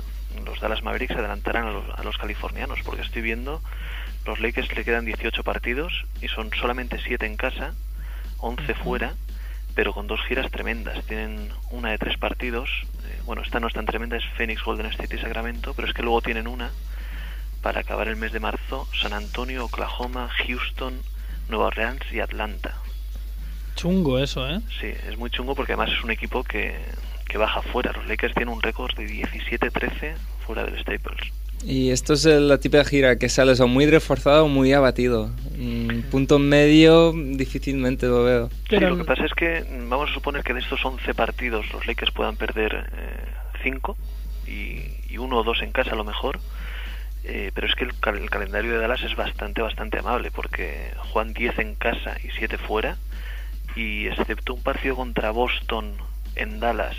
los 0.45 0.61
Dallas 0.61 0.83
Mavericks 0.83 1.17
adelantaran 1.17 1.67
a 1.67 1.71
los, 1.73 1.99
a 1.99 2.03
los 2.03 2.17
californianos, 2.19 2.81
porque 2.85 3.03
estoy 3.03 3.23
viendo 3.23 3.61
los 4.27 4.41
Lakers 4.41 4.75
le 4.75 4.85
quedan 4.85 5.05
18 5.05 5.45
partidos 5.45 6.05
y 6.21 6.29
son 6.29 6.51
solamente 6.53 6.99
7 7.03 7.25
en 7.27 7.37
casa, 7.37 7.75
11 8.39 8.75
fuera, 8.75 9.15
pero 9.77 9.93
con 9.93 10.09
dos 10.09 10.21
giras 10.27 10.51
tremendas. 10.51 11.05
Tienen 11.05 11.51
una 11.71 11.91
de 11.91 11.99
tres 11.99 12.17
partidos. 12.19 12.69
eh, 13.05 13.21
bueno, 13.27 13.43
esta 13.43 13.61
no 13.61 13.69
es 13.69 13.75
tan 13.75 13.85
tremenda, 13.85 14.17
es 14.17 14.25
Phoenix, 14.37 14.65
Golden 14.65 14.87
State 14.87 15.15
y 15.15 15.19
Sacramento, 15.21 15.75
pero 15.75 15.87
es 15.87 15.95
que 15.95 16.03
luego 16.03 16.23
tienen 16.23 16.49
una 16.49 16.71
para 17.63 17.81
acabar 17.81 18.09
el 18.09 18.17
mes 18.17 18.33
de 18.33 18.41
marzo, 18.41 18.89
San 18.99 19.13
Antonio, 19.13 19.67
Oklahoma, 19.67 20.31
Houston, 20.47 20.95
Nueva 21.49 21.67
Orleans 21.67 22.03
y 22.11 22.21
Atlanta. 22.21 22.75
Chungo 23.75 24.19
eso, 24.19 24.49
¿eh? 24.49 24.61
Sí, 24.81 24.87
es 24.87 25.19
muy 25.19 25.29
chungo 25.29 25.55
porque 25.55 25.75
además 25.75 25.93
es 25.97 26.03
un 26.03 26.11
equipo 26.11 26.43
que, 26.43 26.81
que 27.27 27.37
baja 27.37 27.61
fuera. 27.61 27.93
Los 27.93 28.07
Lakers 28.07 28.35
tienen 28.35 28.55
un 28.55 28.63
récord 28.63 28.95
de 28.97 29.07
17-13 29.07 30.17
fuera 30.47 30.65
del 30.65 30.81
Staples. 30.81 31.33
Y 31.65 31.91
esto 31.91 32.13
es 32.13 32.25
la 32.27 32.59
típica 32.59 32.85
gira 32.85 33.17
que 33.19 33.29
sales 33.29 33.61
o 33.61 33.67
muy 33.67 33.87
reforzado 33.87 34.45
o 34.45 34.49
muy 34.49 34.73
abatido. 34.73 35.31
Mm, 35.59 36.03
punto 36.11 36.39
medio 36.39 37.13
difícilmente 37.13 38.07
lo 38.07 38.23
veo. 38.25 38.51
Sí, 38.69 38.77
lo 38.77 38.97
que 38.97 39.05
pasa 39.05 39.25
es 39.25 39.33
que 39.35 39.65
mm, 39.69 39.89
vamos 39.89 40.11
a 40.11 40.15
suponer 40.15 40.43
que 40.45 40.55
de 40.55 40.61
estos 40.61 40.85
11 40.85 41.15
partidos 41.15 41.67
los 41.73 41.87
Lakers 41.87 42.13
puedan 42.13 42.37
perder 42.37 42.91
5 43.63 43.97
y, 44.47 44.81
y 45.09 45.19
uno 45.19 45.39
o 45.39 45.45
dos 45.45 45.63
en 45.63 45.73
casa 45.73 45.93
a 45.93 45.97
lo 45.97 46.05
mejor. 46.05 46.39
Eh, 47.25 47.51
pero 47.55 47.67
es 47.67 47.75
que 47.75 47.85
el, 47.85 47.99
cal- 47.99 48.19
el 48.19 48.31
calendario 48.31 48.73
de 48.73 48.79
Dallas 48.79 49.03
es 49.03 49.17
bastante, 49.17 49.61
bastante 49.61 49.99
amable 49.99 50.31
porque 50.31 50.93
juegan 51.13 51.33
10 51.35 51.59
en 51.59 51.75
casa 51.75 52.17
y 52.23 52.29
7 52.39 52.59
fuera. 52.59 52.97
Y 53.75 54.07
excepto 54.07 54.55
un 54.55 54.63
partido 54.63 54.95
contra 54.97 55.31
Boston 55.33 55.93
en 56.37 56.61
Dallas, 56.61 56.97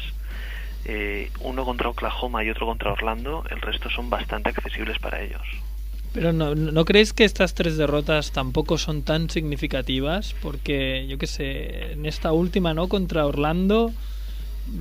eh, 0.86 1.30
uno 1.42 1.66
contra 1.66 1.90
Oklahoma 1.90 2.44
y 2.44 2.50
otro 2.50 2.66
contra 2.66 2.92
Orlando, 2.92 3.44
el 3.50 3.62
resto 3.62 3.90
son 3.90 4.10
bastante 4.10 4.50
accesibles 4.50 5.00
para 5.00 5.22
ellos. 5.22 5.42
Pero 6.14 6.34
no, 6.34 6.56
¿no 6.56 6.86
creéis 6.86 7.14
que 7.14 7.26
estas 7.26 7.54
tres 7.54 7.78
derrotas 7.78 8.32
tampoco 8.32 8.78
son 8.78 9.04
tan 9.04 9.30
significativas? 9.30 10.34
Porque, 10.42 11.06
yo 11.08 11.18
qué 11.18 11.28
sé, 11.28 11.92
en 11.92 12.06
esta 12.06 12.32
última, 12.32 12.74
¿no? 12.74 12.88
Contra 12.88 13.26
Orlando, 13.28 13.92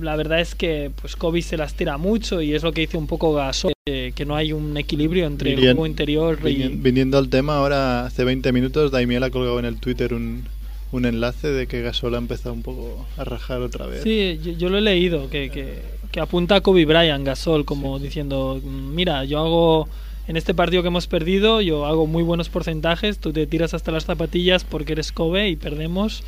la 0.01 0.15
verdad 0.15 0.39
es 0.41 0.55
que 0.55 0.91
pues 0.99 1.15
Kobe 1.15 1.41
se 1.41 1.57
las 1.57 1.75
tira 1.75 1.97
mucho 1.97 2.41
y 2.41 2.53
es 2.55 2.63
lo 2.63 2.71
que 2.71 2.81
dice 2.81 2.97
un 2.97 3.07
poco 3.07 3.33
Gasol, 3.33 3.73
que, 3.85 4.13
que 4.15 4.25
no 4.25 4.35
hay 4.35 4.51
un 4.51 4.75
equilibrio 4.77 5.25
entre 5.27 5.51
el 5.53 5.59
juego 5.73 5.85
interior 5.85 6.39
y... 6.43 6.55
vinien- 6.55 6.81
Viniendo 6.81 7.17
al 7.17 7.29
tema, 7.29 7.57
ahora 7.57 8.05
hace 8.05 8.23
20 8.23 8.51
minutos 8.51 8.91
Daimiel 8.91 9.23
ha 9.23 9.29
colgado 9.29 9.59
en 9.59 9.65
el 9.65 9.77
Twitter 9.79 10.13
un, 10.13 10.47
un 10.91 11.05
enlace 11.05 11.47
de 11.49 11.67
que 11.67 11.81
Gasol 11.81 12.15
ha 12.15 12.17
empezado 12.17 12.53
un 12.53 12.63
poco 12.63 13.05
a 13.17 13.23
rajar 13.23 13.61
otra 13.61 13.85
vez. 13.85 14.03
Sí, 14.03 14.39
yo, 14.41 14.53
yo 14.53 14.69
lo 14.69 14.77
he 14.77 14.81
leído, 14.81 15.29
que, 15.29 15.49
que, 15.49 15.81
que 16.11 16.19
apunta 16.19 16.55
a 16.55 16.61
Kobe 16.61 16.85
Bryant, 16.85 17.25
Gasol, 17.25 17.65
como 17.65 17.99
diciendo, 17.99 18.61
mira, 18.63 19.23
yo 19.25 19.39
hago, 19.39 19.89
en 20.27 20.37
este 20.37 20.53
partido 20.53 20.81
que 20.81 20.87
hemos 20.87 21.07
perdido, 21.07 21.61
yo 21.61 21.85
hago 21.85 22.07
muy 22.07 22.23
buenos 22.23 22.49
porcentajes, 22.49 23.19
tú 23.19 23.33
te 23.33 23.47
tiras 23.47 23.73
hasta 23.73 23.91
las 23.91 24.05
zapatillas 24.05 24.63
porque 24.63 24.93
eres 24.93 25.11
Kobe 25.11 25.49
y 25.49 25.55
perdemos. 25.55 26.23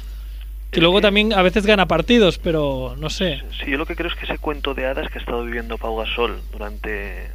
Que 0.72 0.82
luego 0.82 1.02
también 1.02 1.34
a 1.34 1.42
veces 1.42 1.66
gana 1.66 1.88
partidos, 1.88 2.38
pero 2.38 2.96
no 3.00 3.10
sé. 3.10 3.42
Sí, 3.60 3.72
yo 3.72 3.78
lo 3.80 3.88
que 3.88 3.96
creo 3.96 4.12
es 4.12 4.16
que 4.16 4.26
ese 4.26 4.38
cuento 4.38 4.76
de 4.76 4.86
hadas 4.86 5.10
que 5.10 5.18
ha 5.18 5.22
estado 5.22 5.44
viviendo 5.44 5.80
Pau 5.80 5.98
Gasol 5.98 6.40
durante 6.52 7.32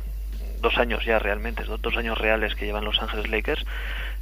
dos 0.62 0.78
años 0.78 1.04
ya 1.04 1.18
realmente, 1.18 1.64
dos, 1.64 1.82
dos 1.82 1.96
años 1.96 2.16
reales 2.16 2.54
que 2.54 2.64
llevan 2.64 2.84
Los 2.84 3.02
Ángeles 3.02 3.28
Lakers, 3.28 3.66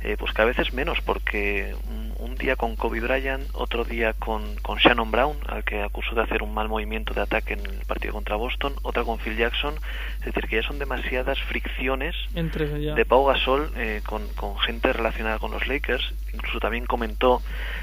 eh, 0.04 0.16
pues 0.18 0.32
cada 0.32 0.48
vez 0.48 0.58
es 0.58 0.72
menos, 0.72 1.00
porque 1.00 1.74
un, 2.18 2.34
día 2.42 2.56
con 2.56 2.74
Kobe 2.74 2.98
Bryant, 2.98 3.48
otro 3.52 3.84
día 3.84 4.14
con, 4.14 4.56
con 4.62 4.78
Shannon 4.78 5.12
Brown, 5.12 5.36
al 5.46 5.62
que 5.62 5.82
acusó 5.82 6.16
de 6.16 6.22
hacer 6.22 6.42
un 6.42 6.52
mal 6.52 6.68
movimiento 6.68 7.14
de 7.14 7.20
ataque 7.20 7.52
en 7.52 7.60
el 7.60 7.84
partido 7.86 8.14
contra 8.14 8.34
Boston, 8.34 8.74
otra 8.82 9.04
con 9.04 9.18
Phil 9.18 9.36
Jackson, 9.36 9.74
es 10.20 10.24
decir, 10.24 10.48
que 10.48 10.56
ya 10.56 10.62
son 10.66 10.80
demasiadas 10.80 11.40
fricciones 11.42 12.16
Entre 12.34 12.66
de 12.66 13.04
Pau 13.04 13.24
Gasol 13.26 13.70
eh, 13.76 14.00
con, 14.04 14.26
con 14.34 14.58
gente 14.58 14.92
relacionada 14.92 15.38
con 15.38 15.52
los 15.52 15.68
Lakers. 15.68 16.14
Incluso 16.32 16.58
también 16.58 16.86
comentó 16.86 17.42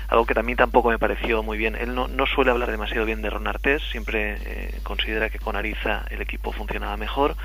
algo 0.10 0.26
que 0.26 0.34
también 0.34 0.58
tampoco 0.58 0.90
me 0.90 1.00
pareció 1.00 1.42
muy 1.42 1.58
bien. 1.58 1.76
Él 1.76 1.96
no, 1.96 2.08
no 2.08 2.26
suele 2.26 2.52
hablar 2.52 2.72
demasiado 2.72 3.06
bien 3.06 3.22
de 3.22 3.30
Ron 3.30 3.48
Artest, 3.48 3.86
siempre 3.92 4.38
eh, 4.44 4.80
considera 4.84 5.30
que 5.30 5.40
con 5.40 5.56
Ariza 5.56 6.06
el 6.10 6.22
equipo 6.22 6.52
funcionaba 6.52 6.98
mejor. 6.98 7.38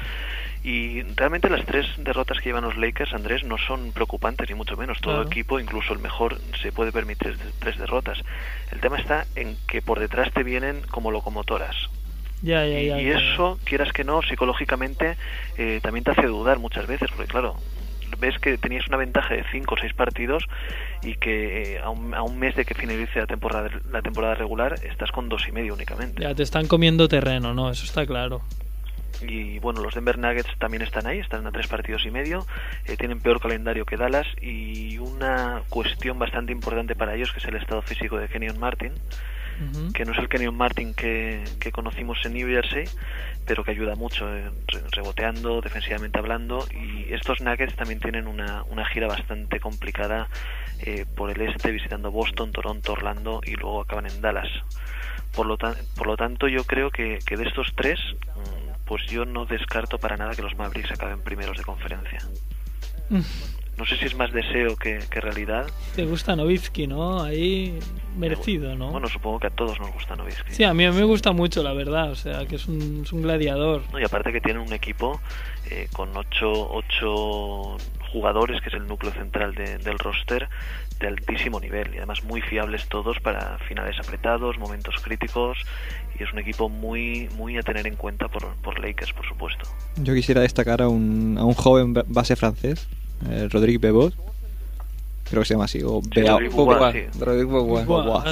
Y 0.64 1.02
realmente 1.02 1.50
las 1.50 1.66
tres 1.66 1.86
derrotas 1.98 2.38
que 2.38 2.44
llevan 2.48 2.64
los 2.64 2.78
Lakers, 2.78 3.12
Andrés, 3.12 3.44
no 3.44 3.58
son 3.58 3.92
preocupantes 3.92 4.48
ni 4.48 4.54
mucho 4.54 4.78
menos. 4.78 4.98
Todo 5.02 5.16
Claro. 5.16 5.28
equipo, 5.28 5.60
incluso 5.60 5.92
el 5.92 5.98
mejor, 5.98 6.38
se 6.62 6.72
puede 6.72 6.90
permitir 6.90 7.36
tres 7.58 7.76
derrotas. 7.78 8.18
El 8.72 8.80
tema 8.80 8.98
está 8.98 9.26
en 9.36 9.58
que 9.68 9.82
por 9.82 10.00
detrás 10.00 10.32
te 10.32 10.42
vienen 10.42 10.80
como 10.90 11.10
locomotoras. 11.10 11.76
Ya, 12.40 12.64
ya, 12.66 12.80
ya. 12.80 12.98
Y 13.00 13.08
eso, 13.10 13.58
quieras 13.64 13.92
que 13.92 14.04
no, 14.04 14.22
psicológicamente 14.22 15.16
eh, 15.58 15.80
también 15.82 16.02
te 16.04 16.12
hace 16.12 16.26
dudar 16.26 16.58
muchas 16.58 16.86
veces, 16.86 17.10
porque 17.10 17.30
claro, 17.30 17.56
ves 18.18 18.38
que 18.38 18.56
tenías 18.56 18.88
una 18.88 18.96
ventaja 18.96 19.34
de 19.34 19.44
5 19.52 19.74
o 19.74 19.78
6 19.78 19.92
partidos 19.92 20.44
y 21.02 21.14
que 21.16 21.74
eh, 21.74 21.78
a, 21.80 21.90
un, 21.90 22.14
a 22.14 22.22
un 22.22 22.38
mes 22.38 22.56
de 22.56 22.64
que 22.64 22.74
finalice 22.74 23.18
la 23.18 23.26
temporada, 23.26 23.68
la 23.90 24.00
temporada 24.00 24.34
regular 24.34 24.78
estás 24.82 25.10
con 25.10 25.28
dos 25.28 25.46
y 25.46 25.52
medio 25.52 25.74
únicamente. 25.74 26.22
Ya 26.22 26.34
te 26.34 26.42
están 26.42 26.66
comiendo 26.68 27.06
terreno, 27.06 27.52
¿no? 27.52 27.70
Eso 27.70 27.84
está 27.84 28.06
claro. 28.06 28.40
Y 29.22 29.58
bueno, 29.60 29.80
los 29.80 29.94
Denver 29.94 30.18
Nuggets 30.18 30.56
también 30.58 30.82
están 30.82 31.06
ahí, 31.06 31.18
están 31.18 31.46
a 31.46 31.52
tres 31.52 31.66
partidos 31.66 32.04
y 32.06 32.10
medio, 32.10 32.46
eh, 32.86 32.96
tienen 32.96 33.20
peor 33.20 33.40
calendario 33.40 33.84
que 33.86 33.96
Dallas 33.96 34.26
y 34.40 34.98
una 34.98 35.62
cuestión 35.68 36.18
bastante 36.18 36.52
importante 36.52 36.94
para 36.94 37.14
ellos 37.14 37.32
que 37.32 37.38
es 37.38 37.44
el 37.46 37.56
estado 37.56 37.82
físico 37.82 38.18
de 38.18 38.28
Kenyon 38.28 38.58
Martin, 38.58 38.92
que 39.92 40.04
no 40.04 40.12
es 40.12 40.18
el 40.18 40.28
Kenyon 40.28 40.56
Martin 40.56 40.94
que, 40.94 41.44
que 41.60 41.70
conocimos 41.70 42.18
en 42.24 42.34
New 42.34 42.48
Jersey, 42.48 42.84
pero 43.46 43.62
que 43.62 43.70
ayuda 43.70 43.94
mucho 43.94 44.26
eh, 44.34 44.50
re- 44.66 44.82
reboteando, 44.90 45.60
defensivamente 45.60 46.18
hablando. 46.18 46.66
Y 46.72 47.12
estos 47.12 47.40
Nuggets 47.40 47.76
también 47.76 48.00
tienen 48.00 48.26
una, 48.26 48.64
una 48.64 48.84
gira 48.86 49.06
bastante 49.06 49.60
complicada 49.60 50.28
eh, 50.80 51.04
por 51.14 51.30
el 51.30 51.40
este, 51.42 51.70
visitando 51.70 52.10
Boston, 52.10 52.50
Toronto, 52.50 52.92
Orlando 52.94 53.40
y 53.44 53.52
luego 53.52 53.82
acaban 53.82 54.06
en 54.06 54.20
Dallas. 54.20 54.48
Por 55.32 55.46
lo, 55.46 55.56
tan- 55.56 55.76
por 55.96 56.06
lo 56.08 56.16
tanto, 56.16 56.48
yo 56.48 56.64
creo 56.64 56.90
que, 56.90 57.18
que 57.24 57.36
de 57.36 57.44
estos 57.46 57.72
tres, 57.76 57.98
mm, 58.34 58.63
pues 58.86 59.02
yo 59.06 59.24
no 59.24 59.46
descarto 59.46 59.98
para 59.98 60.16
nada 60.16 60.34
que 60.34 60.42
los 60.42 60.56
Mavericks 60.56 60.92
acaben 60.92 61.20
primeros 61.22 61.56
de 61.58 61.64
conferencia. 61.64 62.18
No 63.76 63.84
sé 63.86 63.96
si 63.96 64.04
es 64.04 64.14
más 64.14 64.32
deseo 64.32 64.76
que, 64.76 65.00
que 65.10 65.20
realidad. 65.20 65.66
Te 65.96 66.04
gusta 66.04 66.36
Novitsky, 66.36 66.86
¿no? 66.86 67.20
Ahí 67.22 67.76
merecido, 68.16 68.76
¿no? 68.76 68.90
Bueno, 68.92 69.08
supongo 69.08 69.40
que 69.40 69.48
a 69.48 69.50
todos 69.50 69.80
nos 69.80 69.92
gusta 69.92 70.14
Nowitzki. 70.14 70.52
Sí, 70.54 70.62
a 70.62 70.72
mí, 70.72 70.84
a 70.84 70.92
mí 70.92 70.96
me 70.98 71.04
gusta 71.04 71.32
mucho, 71.32 71.60
la 71.62 71.72
verdad. 71.72 72.12
O 72.12 72.14
sea, 72.14 72.46
que 72.46 72.54
es 72.54 72.66
un, 72.66 73.02
es 73.04 73.12
un 73.12 73.22
gladiador. 73.22 73.82
No, 73.92 73.98
y 73.98 74.04
aparte 74.04 74.32
que 74.32 74.40
tienen 74.40 74.62
un 74.62 74.72
equipo 74.72 75.20
eh, 75.70 75.88
con 75.92 76.16
ocho, 76.16 76.70
ocho 76.72 77.76
jugadores, 78.12 78.60
que 78.62 78.68
es 78.68 78.74
el 78.74 78.86
núcleo 78.86 79.12
central 79.12 79.56
de- 79.56 79.78
del 79.78 79.98
roster, 79.98 80.48
de 81.00 81.08
altísimo 81.08 81.60
nivel 81.60 81.92
y 81.94 81.98
además 81.98 82.22
muy 82.24 82.40
fiables 82.40 82.86
todos 82.88 83.18
para 83.20 83.58
finales 83.68 83.96
apretados, 83.98 84.58
momentos 84.58 84.94
críticos 85.02 85.58
y 86.18 86.22
es 86.22 86.32
un 86.32 86.38
equipo 86.38 86.68
muy 86.68 87.28
muy 87.36 87.56
a 87.58 87.62
tener 87.62 87.86
en 87.86 87.96
cuenta 87.96 88.28
por, 88.28 88.54
por 88.56 88.78
Lakers, 88.78 89.12
por 89.12 89.26
supuesto. 89.26 89.68
Yo 89.96 90.14
quisiera 90.14 90.40
destacar 90.40 90.80
a 90.82 90.88
un, 90.88 91.36
a 91.38 91.44
un 91.44 91.54
joven 91.54 91.92
ba- 91.94 92.04
base 92.06 92.36
francés, 92.36 92.86
eh, 93.28 93.48
Rodrigue 93.50 93.78
Bebot. 93.78 94.14
Creo 95.28 95.42
que 95.42 95.48
se 95.48 95.54
llama 95.54 95.64
así. 95.64 95.80
O 95.82 96.00
Sí, 96.02 96.20
Bea- 96.20 96.36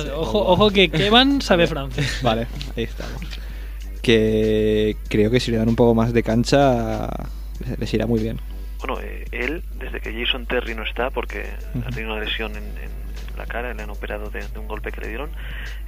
sí. 0.04 0.10
Ojo, 0.14 0.38
ojo 0.46 0.70
que 0.70 0.90
Kevan 0.90 1.40
sabe 1.40 1.66
francés. 1.66 2.20
Vale, 2.22 2.46
ahí 2.76 2.84
estamos. 2.84 3.20
Que 4.02 4.96
creo 5.08 5.30
que 5.30 5.40
si 5.40 5.50
le 5.50 5.56
dan 5.56 5.68
un 5.68 5.76
poco 5.76 5.94
más 5.94 6.12
de 6.12 6.22
cancha, 6.22 7.08
les 7.78 7.92
irá 7.94 8.06
muy 8.06 8.20
bien. 8.20 8.38
Bueno, 8.84 9.00
eh, 9.00 9.24
él, 9.30 9.62
desde 9.78 10.00
que 10.00 10.12
Jason 10.12 10.46
Terry 10.46 10.74
no 10.74 10.82
está, 10.82 11.10
porque 11.10 11.46
Ujú. 11.74 11.84
ha 11.86 11.90
tenido 11.90 12.12
una 12.14 12.24
lesión 12.24 12.52
en, 12.56 12.64
en- 12.64 13.02
en 13.32 13.38
la 13.38 13.46
cara, 13.46 13.72
le 13.72 13.82
han 13.82 13.88
operado 13.90 14.28
de, 14.28 14.46
de 14.46 14.58
un 14.58 14.66
golpe 14.68 14.90
que 14.92 15.00
le 15.00 15.08
dieron, 15.08 15.30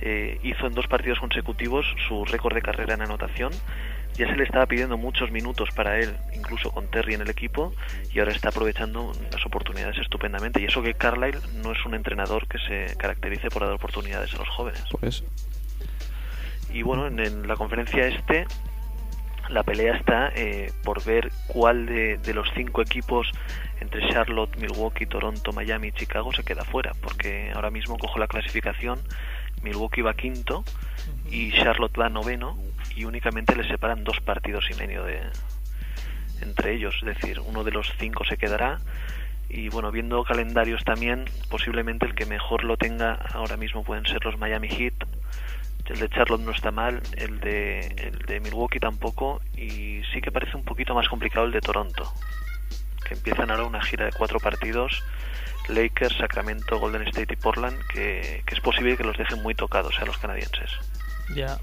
eh, 0.00 0.38
hizo 0.44 0.66
en 0.66 0.74
dos 0.74 0.86
partidos 0.86 1.18
consecutivos 1.18 1.84
su 2.08 2.24
récord 2.24 2.54
de 2.54 2.62
carrera 2.62 2.94
en 2.94 3.02
anotación. 3.02 3.52
Ya 4.16 4.26
se 4.28 4.36
le 4.36 4.44
estaba 4.44 4.64
pidiendo 4.66 4.96
muchos 4.96 5.30
minutos 5.32 5.70
para 5.74 5.98
él, 5.98 6.16
incluso 6.34 6.70
con 6.70 6.86
Terry 6.86 7.14
en 7.14 7.22
el 7.22 7.30
equipo, 7.30 7.74
y 8.12 8.20
ahora 8.20 8.30
está 8.30 8.48
aprovechando 8.50 9.12
las 9.32 9.44
oportunidades 9.44 9.98
estupendamente. 9.98 10.60
Y 10.60 10.66
eso 10.66 10.80
que 10.82 10.94
Carlisle 10.94 11.40
no 11.62 11.72
es 11.72 11.84
un 11.84 11.94
entrenador 11.94 12.46
que 12.46 12.58
se 12.60 12.96
caracterice 12.96 13.50
por 13.50 13.62
dar 13.62 13.72
oportunidades 13.72 14.32
a 14.34 14.38
los 14.38 14.48
jóvenes. 14.50 14.82
Por 14.88 15.04
eso. 15.04 15.24
Y 16.72 16.82
bueno, 16.82 17.08
en, 17.08 17.18
en 17.18 17.48
la 17.48 17.56
conferencia 17.56 18.06
este, 18.06 18.46
la 19.48 19.62
pelea 19.62 19.96
está 19.96 20.28
eh, 20.34 20.72
por 20.82 21.04
ver 21.04 21.30
cuál 21.46 21.86
de, 21.86 22.18
de 22.18 22.34
los 22.34 22.48
cinco 22.54 22.82
equipos 22.82 23.30
entre 23.80 24.08
Charlotte, 24.10 24.56
Milwaukee, 24.56 25.06
Toronto, 25.06 25.52
Miami 25.52 25.88
y 25.88 25.92
Chicago 25.92 26.32
se 26.32 26.44
queda 26.44 26.64
fuera, 26.64 26.92
porque 27.02 27.52
ahora 27.54 27.70
mismo 27.70 27.98
cojo 27.98 28.18
la 28.18 28.26
clasificación, 28.26 29.00
Milwaukee 29.62 30.02
va 30.02 30.14
quinto 30.14 30.64
y 31.30 31.52
Charlotte 31.52 31.98
va 31.98 32.08
noveno 32.08 32.56
y 32.94 33.04
únicamente 33.04 33.56
le 33.56 33.66
separan 33.66 34.04
dos 34.04 34.20
partidos 34.20 34.64
y 34.70 34.74
medio 34.74 35.04
de 35.04 35.20
entre 36.40 36.74
ellos, 36.74 36.94
es 37.00 37.06
decir, 37.06 37.40
uno 37.40 37.64
de 37.64 37.70
los 37.70 37.92
cinco 37.98 38.24
se 38.24 38.36
quedará 38.36 38.80
y 39.48 39.68
bueno, 39.68 39.90
viendo 39.92 40.22
calendarios 40.24 40.84
también, 40.84 41.26
posiblemente 41.48 42.06
el 42.06 42.14
que 42.14 42.26
mejor 42.26 42.64
lo 42.64 42.76
tenga 42.76 43.14
ahora 43.32 43.56
mismo 43.56 43.84
pueden 43.84 44.04
ser 44.06 44.24
los 44.24 44.38
Miami 44.38 44.68
Heat. 44.68 44.94
El 45.86 45.98
de 46.00 46.08
Charlotte 46.08 46.40
no 46.40 46.52
está 46.52 46.70
mal, 46.70 47.02
el 47.16 47.40
de, 47.40 47.80
el 47.80 48.18
de 48.20 48.40
Milwaukee 48.40 48.80
tampoco, 48.80 49.42
y 49.54 50.02
sí 50.12 50.20
que 50.22 50.32
parece 50.32 50.56
un 50.56 50.64
poquito 50.64 50.94
más 50.94 51.08
complicado 51.08 51.44
el 51.44 51.52
de 51.52 51.60
Toronto, 51.60 52.10
que 53.06 53.14
empiezan 53.14 53.50
ahora 53.50 53.64
una 53.64 53.82
gira 53.82 54.06
de 54.06 54.12
cuatro 54.12 54.40
partidos, 54.40 55.02
Lakers, 55.68 56.16
Sacramento, 56.16 56.78
Golden 56.78 57.06
State 57.08 57.34
y 57.34 57.36
Portland, 57.36 57.78
que, 57.88 58.42
que 58.46 58.54
es 58.54 58.60
posible 58.60 58.96
que 58.96 59.04
los 59.04 59.16
dejen 59.18 59.42
muy 59.42 59.54
tocados 59.54 59.98
a 60.00 60.06
los 60.06 60.16
canadienses. 60.16 60.70
Ya. 61.34 61.58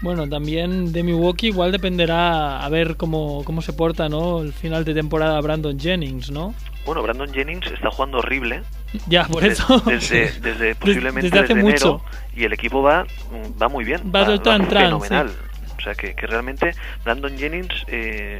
Bueno, 0.00 0.28
también 0.28 0.92
de 0.92 1.02
Milwaukee 1.02 1.48
igual 1.48 1.72
dependerá 1.72 2.64
a 2.64 2.68
ver 2.68 2.96
cómo, 2.96 3.42
cómo 3.44 3.60
se 3.60 3.72
porta, 3.72 4.08
¿no? 4.08 4.40
El 4.40 4.52
final 4.52 4.84
de 4.84 4.94
temporada 4.94 5.40
Brandon 5.40 5.78
Jennings, 5.78 6.30
¿no? 6.30 6.54
Bueno, 6.86 7.02
Brandon 7.02 7.32
Jennings 7.32 7.66
está 7.66 7.90
jugando 7.90 8.18
horrible. 8.18 8.62
Ya, 9.06 9.24
por 9.24 9.44
eso. 9.44 9.80
Desde, 9.86 10.32
desde 10.40 10.74
posiblemente 10.74 11.28
desde 11.28 11.44
hace 11.44 11.52
enero, 11.52 11.68
mucho. 11.68 12.02
y 12.34 12.44
el 12.44 12.52
equipo 12.52 12.82
va 12.82 13.06
va 13.60 13.68
muy 13.68 13.84
bien. 13.84 14.00
Va 14.14 14.24
tran, 14.24 14.66
tran, 14.68 14.84
fenomenal. 14.84 15.28
sí. 15.28 15.34
O 15.78 15.82
sea 15.82 15.94
que, 15.94 16.14
que 16.14 16.26
realmente 16.26 16.74
Brandon 17.04 17.36
Jennings 17.38 17.84
eh, 17.88 18.38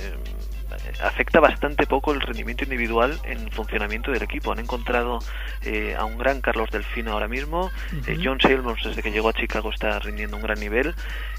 afecta 1.03 1.41
bastante 1.41 1.87
poco 1.87 2.13
el 2.13 2.21
rendimiento 2.21 2.65
individual 2.65 3.19
en 3.25 3.51
funcionamiento 3.51 4.11
del 4.11 4.23
equipo. 4.23 4.53
Han 4.53 4.59
encontrado 4.59 5.19
eh, 5.63 5.95
a 5.99 6.05
un 6.05 6.19
gran 6.19 6.41
Carlos 6.41 6.71
Delfino 6.71 7.13
ahora 7.13 7.29
mismo. 7.29 7.71
Eh. 8.07 8.19
John 8.23 8.41
Salmons 8.41 8.83
desde 8.85 9.03
que 9.03 9.11
llegó 9.11 9.29
a 9.29 9.33
Chicago 9.33 9.71
está 9.71 9.99
rindiendo 9.99 10.37
un 10.37 10.43
gran 10.43 10.59
nivel 10.61 10.95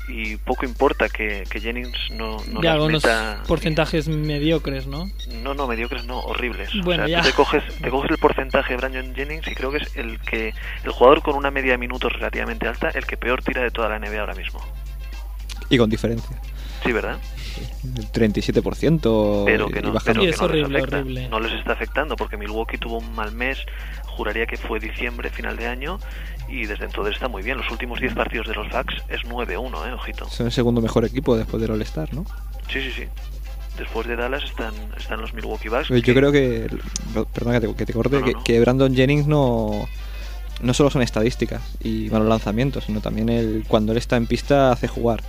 y 0.08 0.38
poco 0.38 0.66
importa 0.66 1.10
que, 1.10 1.44
que 1.50 1.60
Jennings 1.60 2.12
no, 2.12 2.38
no 2.48 2.62
ya, 2.62 2.76
las 2.76 2.84
unos 2.84 3.04
meta 3.04 3.44
porcentajes 3.48 4.08
mediocres, 4.08 4.88
¿no? 4.88 5.10
no, 5.44 5.54
no, 5.54 5.68
mediocres 5.68 6.06
no, 6.06 6.20
horribles. 6.20 6.70
Bueno, 6.84 7.04
o 7.04 7.08
sea, 7.08 7.18
ya. 7.18 7.22
tú 7.22 7.30
te 7.30 7.36
coges, 7.36 7.64
te 7.82 7.90
coges 7.90 8.12
el 8.12 8.18
porcentaje 8.18 8.74
de 8.74 8.78
Brandon 8.78 9.16
Jennings 9.16 9.48
y 9.48 9.56
creo 9.56 9.72
que 9.72 9.78
es 9.78 9.96
el 9.96 10.20
que 10.20 10.54
el 10.84 10.92
jugador 10.92 11.22
con 11.22 11.36
una 11.36 11.52
media 11.52 11.74
de 11.74 11.78
minutos 11.78 12.12
relativamente 12.14 12.68
alta, 12.68 12.90
el 12.90 13.06
que 13.06 13.18
peor 13.18 13.42
tira 13.42 13.62
de 13.62 13.72
toda 13.72 13.90
la 13.90 14.00
NBA 14.00 14.20
ahora 14.20 14.36
mismo. 14.36 14.60
Y 15.70 15.78
con 15.78 15.90
diferencia. 15.90 16.38
Sí, 16.84 16.92
¿verdad? 16.92 17.18
El 17.98 18.12
37% 18.12 19.44
Pero 19.46 19.70
y 19.70 19.74
que 19.74 19.82
no, 19.82 19.92
bajando. 19.94 20.22
pero 20.22 20.54
que 20.54 20.62
no 20.62 20.68
les 20.70 20.84
afecta. 20.84 21.30
No 21.30 21.40
les 21.40 21.54
está 21.54 21.74
afectando 21.74 22.16
porque 22.16 22.38
Milwaukee 22.38 22.78
tuvo 22.78 22.98
un 23.00 23.14
mal 23.14 23.32
mes, 23.34 23.60
juraría 24.06 24.46
que 24.46 24.58
fue 24.58 24.80
diciembre, 24.80 25.30
final 25.30 25.58
de 25.58 25.68
año, 25.68 26.00
y 26.50 26.66
desde 26.66 26.86
entonces 26.86 27.16
está 27.16 27.28
muy 27.28 27.44
bien. 27.44 27.58
Los 27.58 27.70
últimos 27.72 28.00
10 28.00 28.14
partidos 28.14 28.48
de 28.48 28.56
los 28.56 28.70
Bucks 28.70 28.96
es 29.10 29.22
9-1, 29.26 29.88
¿eh? 29.90 29.94
Ojito. 29.94 30.30
Son 30.30 30.46
el 30.48 30.52
segundo 30.52 30.82
mejor 30.82 31.06
equipo 31.06 31.36
después 31.38 31.62
del 31.62 31.72
All-Star, 31.72 32.14
¿no? 32.14 32.26
Sí, 32.72 32.82
sí, 32.82 32.92
sí. 32.92 33.04
Después 33.78 34.06
de 34.06 34.16
Dallas 34.16 34.44
están, 34.44 34.74
están 34.98 35.22
los 35.22 35.34
Milwaukee 35.34 35.70
Bucks. 35.70 35.88
Yo 35.90 36.02
que- 36.02 36.14
creo 36.14 36.32
que, 36.32 36.68
perdón 37.34 37.54
que 37.54 37.68
te, 37.68 37.76
que 37.76 37.86
te 37.86 37.94
corte, 37.94 38.16
No, 38.16 38.20
no, 38.22 38.26
que, 38.26 38.34
no. 38.34 38.44
que 38.44 38.60
Brandon 38.60 38.94
Jennings 38.94 39.28
no, 39.28 39.88
no 40.62 40.74
solo 40.74 40.90
son 40.90 41.02
estadísticas 41.02 41.62
y 41.82 42.10
malos 42.12 42.28
lanzamientos, 42.28 42.84
sino 42.86 43.00
también 43.00 43.30
el, 43.30 43.64
cuando 43.68 43.94
él 43.94 43.98
está 43.98 44.18
en 44.18 44.28
pista 44.28 44.72
hace 44.72 44.88
jugar. 44.88 45.24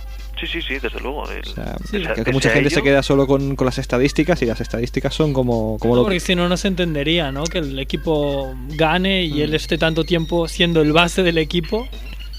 Sí, 0.47 0.61
sí, 0.61 0.67
sí, 0.67 0.79
desde 0.79 0.99
luego. 0.99 1.29
El- 1.29 1.39
O 1.41 1.45
sea, 1.53 1.77
que 2.23 2.31
mucha 2.31 2.49
gente 2.49 2.67
ello- 2.67 2.75
se 2.77 2.83
queda 2.83 3.01
solo 3.03 3.25
con, 3.27 3.55
con 3.55 3.65
las 3.65 3.77
estadísticas 3.77 4.41
y 4.41 4.45
las 4.45 4.59
estadísticas 4.61 5.13
son 5.13 5.31
como, 5.33 5.77
como 5.79 5.95
lo 5.95 6.03
Porque 6.03 6.19
si 6.19 6.35
no, 6.35 6.49
no 6.49 6.57
se 6.57 6.67
entendería, 6.67 7.31
¿no? 7.31 7.43
Que 7.45 7.59
el 7.59 7.79
equipo 7.79 8.53
gane 8.69 9.23
y 9.23 9.33
Mm. 9.35 9.41
él 9.41 9.53
esté 9.55 9.77
tanto 9.77 10.03
tiempo 10.03 10.47
siendo 10.47 10.81
el 10.81 10.91
base 10.91 11.23
del 11.23 11.37
equipo. 11.37 11.87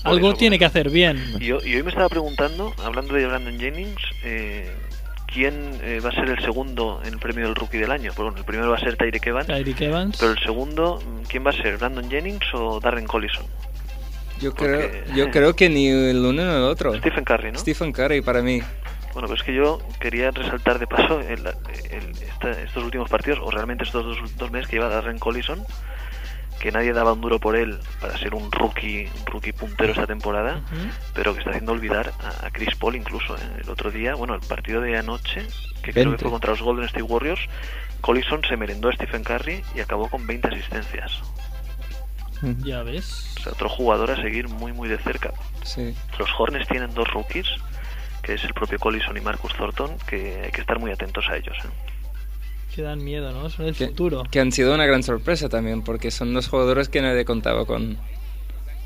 Algo 0.02 0.28
eso, 0.30 0.36
tiene 0.38 0.58
que 0.58 0.66
hacer 0.66 0.90
bien. 0.90 1.18
Y, 1.40 1.46
yo- 1.46 1.60
y 1.64 1.76
hoy 1.76 1.82
me 1.82 1.88
estaba 1.88 2.08
preguntando, 2.10 2.74
hablando 2.84 3.14
de 3.14 3.26
Brandon 3.26 3.58
Jennings, 3.58 4.02
eh, 4.22 4.70
¿quién 5.32 5.78
eh, 5.82 6.00
va 6.04 6.10
a 6.10 6.12
ser 6.14 6.28
el 6.28 6.38
segundo 6.44 7.00
en 7.06 7.14
el 7.14 7.18
premio 7.18 7.46
del 7.46 7.54
Rookie 7.54 7.78
del 7.78 7.90
año? 7.90 8.12
Pues 8.14 8.24
bueno, 8.26 8.36
el 8.36 8.44
primero 8.44 8.68
va 8.70 8.76
a 8.76 8.80
ser 8.80 8.96
Tyreek 8.96 9.26
Evans, 9.26 9.46
Tyreek 9.46 9.80
Evans. 9.80 10.16
pero 10.20 10.32
el 10.32 10.38
segundo, 10.40 11.02
¿quién 11.28 11.46
va 11.46 11.50
a 11.50 11.54
ser? 11.54 11.78
¿Brandon 11.78 12.10
Jennings 12.10 12.44
o 12.52 12.80
Darren 12.80 13.06
Collison? 13.06 13.46
Yo 14.40 14.52
Porque- 14.54 15.02
creo, 15.04 15.16
yo 15.16 15.30
creo 15.30 15.54
que 15.56 15.68
ni 15.68 15.88
el 15.88 16.18
uno 16.18 16.32
ni 16.32 16.40
el 16.42 16.62
otro. 16.64 16.94
Stephen 16.98 17.24
Curry, 17.24 17.52
¿no? 17.52 17.58
Stephen 17.58 17.92
Curry 17.92 18.20
para 18.20 18.42
mí. 18.42 18.60
Bueno, 19.12 19.28
pues 19.28 19.40
es 19.40 19.46
que 19.46 19.54
yo 19.54 19.78
quería 20.00 20.30
resaltar 20.32 20.78
de 20.80 20.86
paso 20.88 21.20
el- 21.20 21.46
el- 21.90 22.22
esta- 22.22 22.50
estos 22.62 22.82
últimos 22.82 23.08
partidos, 23.08 23.38
o 23.42 23.50
realmente 23.50 23.84
estos 23.84 24.04
dos, 24.04 24.36
dos 24.36 24.50
meses 24.50 24.68
que 24.68 24.76
lleva 24.76 24.88
Darren 24.88 25.18
Collison, 25.18 25.64
que 26.60 26.72
nadie 26.72 26.92
daba 26.92 27.12
un 27.12 27.20
duro 27.20 27.38
por 27.38 27.54
él 27.56 27.78
para 28.00 28.16
ser 28.18 28.34
un 28.34 28.50
rookie, 28.50 29.08
un 29.20 29.26
rookie 29.26 29.52
puntero 29.52 29.92
esta 29.92 30.06
temporada, 30.06 30.62
pero 31.14 31.32
que 31.32 31.38
está 31.40 31.50
haciendo 31.50 31.72
olvidar 31.72 32.12
a, 32.24 32.46
a 32.46 32.50
Chris 32.50 32.74
Paul 32.76 32.96
incluso. 32.96 33.36
¿eh? 33.36 33.40
El 33.62 33.70
otro 33.70 33.90
día, 33.92 34.14
bueno, 34.16 34.34
el 34.34 34.40
partido 34.40 34.80
de 34.80 34.96
anoche, 34.96 35.42
que 35.82 35.92
creo 35.92 36.04
que 36.04 36.10
20. 36.10 36.22
fue 36.22 36.30
contra 36.32 36.50
los 36.50 36.62
Golden 36.62 36.86
State 36.86 37.02
Warriors, 37.02 37.40
Collison 38.00 38.42
se 38.48 38.56
merendó 38.56 38.88
a 38.88 38.92
Stephen 38.92 39.22
Curry 39.24 39.62
y 39.76 39.80
acabó 39.80 40.08
con 40.08 40.26
20 40.26 40.48
asistencias. 40.48 41.22
Ya 42.64 42.82
ves. 42.82 43.34
O 43.38 43.42
sea, 43.42 43.52
otro 43.52 43.68
jugador 43.68 44.10
a 44.10 44.16
seguir 44.16 44.48
muy, 44.48 44.72
muy 44.72 44.88
de 44.88 44.98
cerca. 44.98 45.32
Sí. 45.62 45.94
Los 46.18 46.28
Hornets 46.38 46.68
tienen 46.68 46.92
dos 46.94 47.08
rookies, 47.12 47.46
que 48.22 48.34
es 48.34 48.44
el 48.44 48.54
propio 48.54 48.78
Collison 48.78 49.16
y 49.16 49.20
Marcus 49.20 49.54
Thornton, 49.54 49.96
que 50.06 50.42
hay 50.44 50.50
que 50.50 50.60
estar 50.60 50.78
muy 50.78 50.90
atentos 50.90 51.24
a 51.28 51.36
ellos. 51.36 51.56
¿eh? 51.64 51.68
Que 52.74 52.82
dan 52.82 53.04
miedo, 53.04 53.30
¿no? 53.32 53.48
Son 53.50 53.66
el 53.66 53.74
Que, 53.74 53.86
futuro. 53.88 54.24
que 54.30 54.40
han 54.40 54.50
sido 54.52 54.74
una 54.74 54.86
gran 54.86 55.02
sorpresa 55.02 55.48
también, 55.48 55.82
porque 55.82 56.10
son 56.10 56.34
dos 56.34 56.48
jugadores 56.48 56.88
que 56.88 57.00
nadie 57.02 57.24
contaba 57.24 57.64
con, 57.66 57.98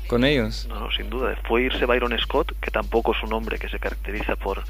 con 0.07 0.23
ellos. 0.25 0.67
No, 0.69 0.79
no, 0.79 0.91
sin 0.91 1.09
duda. 1.09 1.35
Fue 1.47 1.63
irse 1.63 1.85
Byron 1.85 2.17
Scott, 2.19 2.53
que 2.61 2.69
tampoco 2.71 3.13
es 3.15 3.23
un 3.23 3.33
hombre 3.33 3.57
que 3.57 3.67
se 3.69 3.79
caracteriza 3.79 4.35
por, 4.35 4.63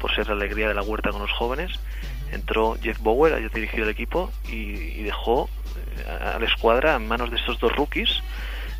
por 0.00 0.14
ser 0.14 0.28
la 0.28 0.34
alegría 0.34 0.68
de 0.68 0.74
la 0.74 0.82
huerta 0.82 1.10
con 1.10 1.20
los 1.20 1.32
jóvenes. 1.32 1.72
Entró 2.32 2.76
Jeff 2.82 2.98
Bower 3.00 3.34
a 3.34 3.36
dirigir 3.36 3.80
el 3.80 3.90
equipo 3.90 4.32
y, 4.48 4.54
y 4.54 5.02
dejó 5.02 5.50
a 6.08 6.38
la 6.38 6.46
escuadra 6.46 6.96
en 6.96 7.06
manos 7.08 7.30
de 7.30 7.36
estos 7.36 7.58
dos 7.58 7.72
rookies. 7.74 8.22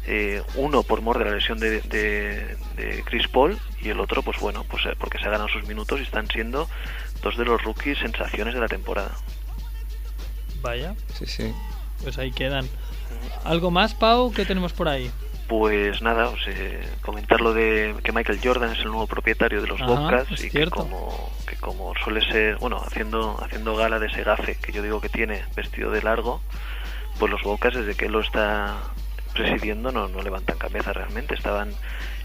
eh, 0.04 0.42
uno 0.56 0.82
por 0.82 1.00
mor 1.00 1.16
de 1.18 1.24
la 1.26 1.30
lesión 1.36 1.60
de, 1.60 1.80
de- 1.82 2.56
de 2.76 3.02
Chris 3.04 3.28
Paul 3.28 3.56
y 3.80 3.88
el 3.90 4.00
otro, 4.00 4.20
pues 4.22 4.36
bueno, 4.40 4.64
pues 4.64 4.84
eh, 4.86 4.94
porque 4.98 5.18
se 5.18 5.26
ha 5.26 5.30
ganado 5.30 5.48
sus 5.48 5.62
minutos 5.68 6.00
y 6.00 6.02
están 6.02 6.26
siendo 6.26 6.68
dos 7.22 7.36
de 7.36 7.44
los 7.44 7.62
rookies 7.62 7.98
sensaciones 8.00 8.52
de 8.54 8.58
la 8.60 8.66
temporada. 8.66 9.12
Vaya, 10.60 10.94
Sí, 11.14 11.26
sí. 11.26 11.54
pues 12.02 12.18
ahí 12.18 12.32
quedan. 12.32 12.68
¿Algo 13.44 13.70
más, 13.70 13.94
Pau? 13.94 14.32
¿Qué 14.32 14.44
tenemos 14.44 14.72
por 14.72 14.88
ahí? 14.88 15.10
Pues 15.48 16.00
nada, 16.02 16.28
o 16.28 16.38
sea, 16.38 16.54
comentar 17.02 17.40
lo 17.40 17.52
de 17.52 17.94
que 18.02 18.10
Michael 18.12 18.40
Jordan 18.42 18.72
es 18.72 18.78
el 18.80 18.86
nuevo 18.86 19.06
propietario 19.06 19.60
de 19.60 19.66
los 19.68 19.80
Ajá, 19.80 19.90
Bobcats 19.90 20.42
y 20.44 20.50
que 20.50 20.66
como, 20.70 21.30
que 21.46 21.56
como 21.56 21.94
suele 22.02 22.22
ser, 22.28 22.56
bueno, 22.58 22.82
haciendo, 22.84 23.38
haciendo 23.42 23.76
gala 23.76 23.98
de 23.98 24.06
ese 24.06 24.22
gafe 24.24 24.56
que 24.56 24.72
yo 24.72 24.82
digo 24.82 25.00
que 25.00 25.08
tiene 25.08 25.44
vestido 25.54 25.90
de 25.90 26.02
largo, 26.02 26.40
pues 27.18 27.30
los 27.30 27.42
Bobcats 27.42 27.76
desde 27.76 27.94
que 27.94 28.06
él 28.06 28.12
lo 28.12 28.20
está 28.20 28.76
presidiendo 29.34 29.92
no, 29.92 30.08
no 30.08 30.22
levantan 30.22 30.58
cabeza 30.58 30.92
realmente, 30.92 31.34
estaban 31.34 31.72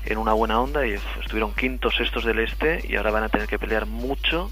en 0.06 0.18
una 0.18 0.34
buena 0.34 0.60
onda 0.60 0.86
y 0.88 0.94
estuvieron 1.22 1.54
quintos, 1.54 1.96
sextos 1.96 2.24
del 2.26 2.40
este 2.40 2.82
y 2.88 2.96
ahora 2.96 3.12
van 3.12 3.24
a 3.24 3.30
tener 3.30 3.48
que 3.48 3.60
pelear 3.60 3.86
mucho 3.86 4.52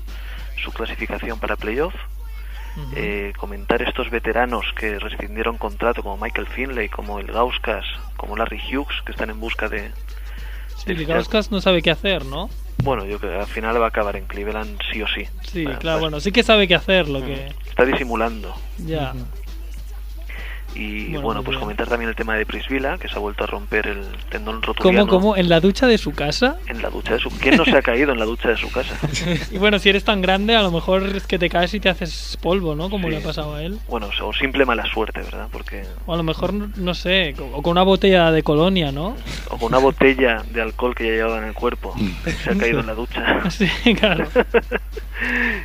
su 0.63 0.71
clasificación 0.71 1.39
para 1.39 1.55
playoff 1.55 1.93
eh, 2.95 3.31
comentar 3.37 3.81
estos 3.81 4.09
veteranos 4.09 4.65
que 4.77 4.99
rescindieron 4.99 5.57
contrato 5.57 6.03
como 6.03 6.17
Michael 6.17 6.47
Finley, 6.47 6.89
como 6.89 7.19
el 7.19 7.27
Gauskas, 7.27 7.85
como 8.17 8.35
Larry 8.35 8.59
Hughes, 8.69 9.01
que 9.05 9.13
están 9.13 9.29
en 9.29 9.39
busca 9.39 9.69
de... 9.69 9.91
Sí, 10.75 10.93
Ligauskas 10.93 11.51
no 11.51 11.61
sabe 11.61 11.81
qué 11.81 11.91
hacer, 11.91 12.25
¿no? 12.25 12.49
Bueno, 12.83 13.05
yo 13.05 13.17
creo 13.19 13.31
que 13.31 13.39
al 13.39 13.47
final 13.47 13.79
va 13.79 13.85
a 13.85 13.87
acabar 13.89 14.17
en 14.17 14.25
Cleveland 14.25 14.77
sí 14.91 15.01
o 15.01 15.07
sí. 15.07 15.25
Sí, 15.49 15.63
claro, 15.63 15.87
va- 15.87 15.99
bueno, 16.01 16.19
sí 16.19 16.33
que 16.33 16.43
sabe 16.43 16.67
qué 16.67 16.75
hacer, 16.75 17.07
lo 17.07 17.23
que... 17.23 17.47
Está 17.69 17.85
disimulando. 17.85 18.53
Ya. 18.77 19.13
Y 20.75 21.15
Bueno, 21.17 21.41
pues 21.43 21.57
comentar 21.57 21.87
también 21.87 22.09
el 22.09 22.15
tema 22.15 22.35
de 22.35 22.45
Prisvila, 22.45 22.97
que 22.97 23.07
se 23.07 23.15
ha 23.15 23.19
vuelto 23.19 23.45
a 23.45 23.47
romper 23.47 23.87
el 23.87 24.01
tendón 24.29 24.61
rotuliano 24.61 25.07
¿Cómo, 25.07 25.21
cómo? 25.21 25.37
¿En 25.37 25.47
la 25.49 25.59
ducha 25.59 25.87
de 25.87 25.97
su 25.97 26.11
casa? 26.13 26.57
en 26.67 26.81
la 26.81 26.89
ducha 26.89 27.13
de 27.13 27.19
su... 27.19 27.29
¿Quién 27.29 27.55
no 27.57 27.65
se 27.65 27.77
ha 27.77 27.81
caído 27.81 28.11
en 28.11 28.19
la 28.19 28.25
ducha 28.25 28.49
de 28.49 28.57
su 28.57 28.69
casa? 28.71 28.95
Y 29.51 29.57
bueno, 29.57 29.79
si 29.79 29.89
eres 29.89 30.03
tan 30.03 30.21
grande, 30.21 30.55
a 30.55 30.61
lo 30.61 30.71
mejor 30.71 31.03
es 31.15 31.25
que 31.27 31.39
te 31.39 31.49
caes 31.49 31.73
y 31.73 31.79
te 31.79 31.89
haces 31.89 32.37
polvo, 32.41 32.75
¿no? 32.75 32.89
Como 32.89 33.07
Sí. 33.07 33.11
le 33.11 33.17
ha 33.17 33.23
pasado 33.23 33.55
a 33.55 33.63
él. 33.63 33.79
Bueno, 33.87 34.09
o 34.21 34.33
simple 34.33 34.65
mala 34.65 34.85
suerte, 34.85 35.21
¿verdad? 35.21 35.47
Porque... 35.51 35.83
O 36.05 36.13
a 36.13 36.17
lo 36.17 36.23
mejor, 36.23 36.53
no 36.53 36.93
sé, 36.93 37.35
o 37.53 37.61
con 37.61 37.71
una 37.71 37.83
botella 37.83 38.31
de 38.31 38.43
colonia, 38.43 38.91
¿no? 38.91 39.15
O 39.49 39.57
con 39.57 39.67
una 39.69 39.77
botella 39.77 40.43
de 40.51 40.61
alcohol 40.61 40.93
que 40.95 41.05
ya 41.05 41.11
llevaba 41.13 41.37
en 41.37 41.45
el 41.45 41.53
cuerpo. 41.53 41.93
Se 42.43 42.49
ha 42.51 42.55
caído 42.57 42.79
en 42.81 42.87
la 42.87 42.93
ducha. 42.95 43.41
Sí, 43.49 43.67
claro. 43.95 44.27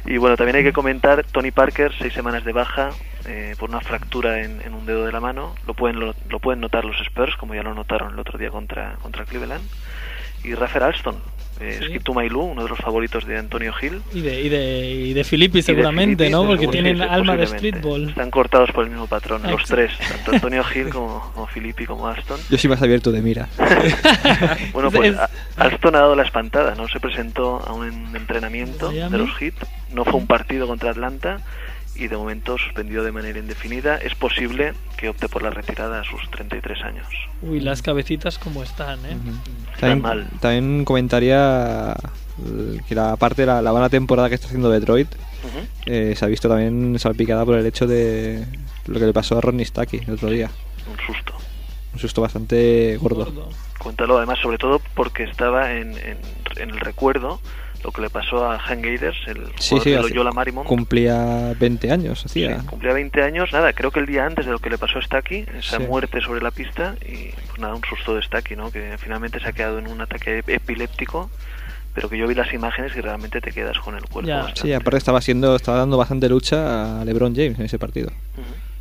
y 0.06 0.16
bueno, 0.18 0.36
también 0.36 0.56
hay 0.56 0.62
que 0.62 0.72
comentar, 0.72 1.24
Tony 1.32 1.50
Parker, 1.50 1.92
seis 1.98 2.12
semanas 2.12 2.44
de 2.44 2.52
baja 2.52 2.90
eh, 3.30 3.54
por 3.58 3.68
una 3.70 3.80
fractura 3.80 4.42
en, 4.42 4.60
en 4.62 4.74
un 4.74 4.84
dedo 4.86 5.06
de 5.06 5.12
la 5.12 5.20
mano. 5.20 5.54
Lo 5.66 5.74
pueden, 5.74 6.00
lo, 6.00 6.14
lo 6.28 6.38
pueden 6.40 6.60
notar 6.60 6.84
los 6.84 7.00
Spurs, 7.00 7.36
como 7.36 7.54
ya 7.54 7.62
lo 7.62 7.74
notaron 7.74 8.12
el 8.14 8.18
otro 8.18 8.38
día 8.38 8.50
contra, 8.50 8.94
contra 9.02 9.24
Cleveland. 9.24 9.62
y 10.42 10.54
Rafael 10.54 10.84
Alston. 10.84 11.16
Eh, 11.62 11.78
Skip 11.84 12.02
to 12.04 12.14
My 12.14 12.26
Lou, 12.30 12.40
uno 12.40 12.62
de 12.62 12.70
los 12.70 12.78
favoritos 12.78 13.26
de 13.26 13.36
Antonio 13.36 13.70
Gil. 13.74 14.00
Y 14.14 14.22
de, 14.22 14.40
y 14.40 14.48
de, 14.48 14.90
y 14.90 15.12
de 15.12 15.24
Filippi 15.24 15.60
seguramente, 15.60 16.24
Filippi, 16.24 16.30
¿no? 16.32 16.46
Porque 16.46 16.66
tienen 16.68 16.96
sí, 16.96 17.02
alma 17.02 17.36
de 17.36 17.46
streetball. 17.46 18.08
Están 18.08 18.30
cortados 18.30 18.70
por 18.72 18.84
el 18.84 18.90
mismo 18.90 19.06
patrón, 19.06 19.42
los 19.42 19.60
Exacto. 19.60 19.74
tres, 19.74 19.92
tanto 20.08 20.32
Antonio 20.36 20.64
Gil 20.64 20.88
como, 20.88 21.30
como 21.34 21.46
Filippi 21.48 21.84
como 21.84 22.06
Alston. 22.08 22.40
Yo 22.48 22.56
soy 22.56 22.70
más 22.70 22.80
abierto 22.80 23.12
de 23.12 23.20
mira. 23.20 23.48
Bueno, 24.72 24.90
pues 24.90 25.12
Es- 25.12 25.20
Alston 25.56 25.94
ha 25.96 26.00
dado 26.00 26.14
la 26.16 26.22
espantada, 26.22 26.74
no 26.74 26.88
se 26.88 26.98
presentó 26.98 27.62
a 27.66 27.72
un 27.74 27.86
en- 27.88 28.16
entrenamiento 28.16 28.90
de 28.90 29.18
los 29.18 29.30
Heat, 29.36 29.54
no 29.92 30.04
fue 30.06 30.14
un 30.14 30.26
partido 30.26 30.66
contra 30.66 30.90
Atlanta 30.92 31.40
y 32.00 32.08
de 32.08 32.16
momento 32.16 32.56
suspendido 32.58 33.04
de 33.04 33.12
manera 33.12 33.38
indefinida. 33.38 33.96
Es 33.98 34.14
posible 34.14 34.72
que 34.96 35.08
opte 35.10 35.28
por 35.28 35.42
la 35.42 35.50
retirada 35.50 36.00
a 36.00 36.04
sus 36.04 36.28
33 36.30 36.82
años. 36.82 37.06
Uy, 37.42 37.60
las 37.60 37.82
cabecitas 37.82 38.38
como 38.38 38.62
están, 38.62 38.98
¿eh? 39.04 39.16
También, 39.78 40.00
mal. 40.00 40.26
también 40.40 40.84
comentaría 40.84 41.92
eh, 41.92 42.80
que 42.88 42.94
la 42.94 43.16
parte 43.16 43.42
de 43.42 43.46
la, 43.46 43.60
la 43.62 43.70
buena 43.70 43.88
temporada 43.90 44.28
que 44.28 44.34
está 44.34 44.46
haciendo 44.46 44.70
Detroit 44.70 45.08
Ujú. 45.44 45.66
eh, 45.86 46.14
se 46.16 46.24
ha 46.24 46.28
visto 46.28 46.48
también 46.48 46.98
salpicada 46.98 47.44
por 47.44 47.56
el 47.56 47.66
hecho 47.66 47.86
de 47.86 48.44
lo 48.86 48.98
que 48.98 49.06
le 49.06 49.12
pasó 49.12 49.36
a 49.38 49.40
Ronnie 49.42 49.64
Stacky 49.66 49.98
el 50.06 50.14
otro 50.14 50.30
día. 50.30 50.50
Un 50.90 51.06
susto. 51.06 51.34
Un 51.92 51.98
susto 51.98 52.22
bastante 52.22 52.96
gordo. 52.98 53.50
Cuéntalo 53.78 54.16
además, 54.18 54.38
sobre 54.38 54.58
todo 54.58 54.80
porque 54.94 55.24
estaba 55.24 55.72
en, 55.72 55.92
en, 55.98 56.18
en 56.56 56.70
el 56.70 56.80
recuerdo 56.80 57.40
lo 57.82 57.90
que 57.92 58.02
le 58.02 58.10
pasó 58.10 58.44
a 58.50 58.56
Han 58.66 58.84
el 58.84 59.00
Sí, 59.58 59.70
jugador 59.70 59.82
sí, 59.84 59.90
de 59.90 59.96
Loyola 60.02 60.32
Marymount. 60.32 60.68
cumplía 60.68 61.54
20 61.58 61.90
años, 61.90 62.24
hacía. 62.26 62.58
Cumplía 62.66 62.92
20 62.92 63.22
años, 63.22 63.52
nada, 63.52 63.72
creo 63.72 63.90
que 63.90 64.00
el 64.00 64.06
día 64.06 64.26
antes 64.26 64.46
de 64.46 64.52
lo 64.52 64.58
que 64.58 64.70
le 64.70 64.78
pasó 64.78 64.98
a 64.98 65.02
Stacky, 65.02 65.46
esa 65.58 65.78
Sí. 65.78 65.82
muerte 65.84 66.20
sobre 66.20 66.42
la 66.42 66.50
pista, 66.50 66.94
y 67.00 67.30
pues 67.46 67.58
nada, 67.58 67.74
un 67.74 67.82
susto 67.84 68.14
de 68.14 68.22
Stacky, 68.22 68.56
¿no? 68.56 68.70
Que 68.70 68.96
finalmente 68.98 69.40
se 69.40 69.48
ha 69.48 69.52
quedado 69.52 69.78
en 69.78 69.88
un 69.88 70.00
ataque 70.00 70.44
ep- 70.44 70.48
epiléptico, 70.54 71.30
pero 71.94 72.08
que 72.08 72.18
yo 72.18 72.26
vi 72.28 72.34
las 72.34 72.52
imágenes 72.52 72.94
y 72.96 73.00
realmente 73.00 73.40
te 73.40 73.50
quedas 73.50 73.78
con 73.78 73.94
el 73.96 74.02
cuerpo. 74.02 74.28
Ya. 74.28 74.46
Sí, 74.54 74.72
aparte 74.72 74.98
estaba 74.98 75.20
siendo, 75.20 75.56
estaba 75.56 75.78
dando 75.78 75.96
bastante 75.96 76.28
lucha 76.28 77.00
a 77.00 77.04
LeBron 77.04 77.34
James 77.34 77.58
en 77.58 77.64
ese 77.64 77.78
partido. 77.78 78.10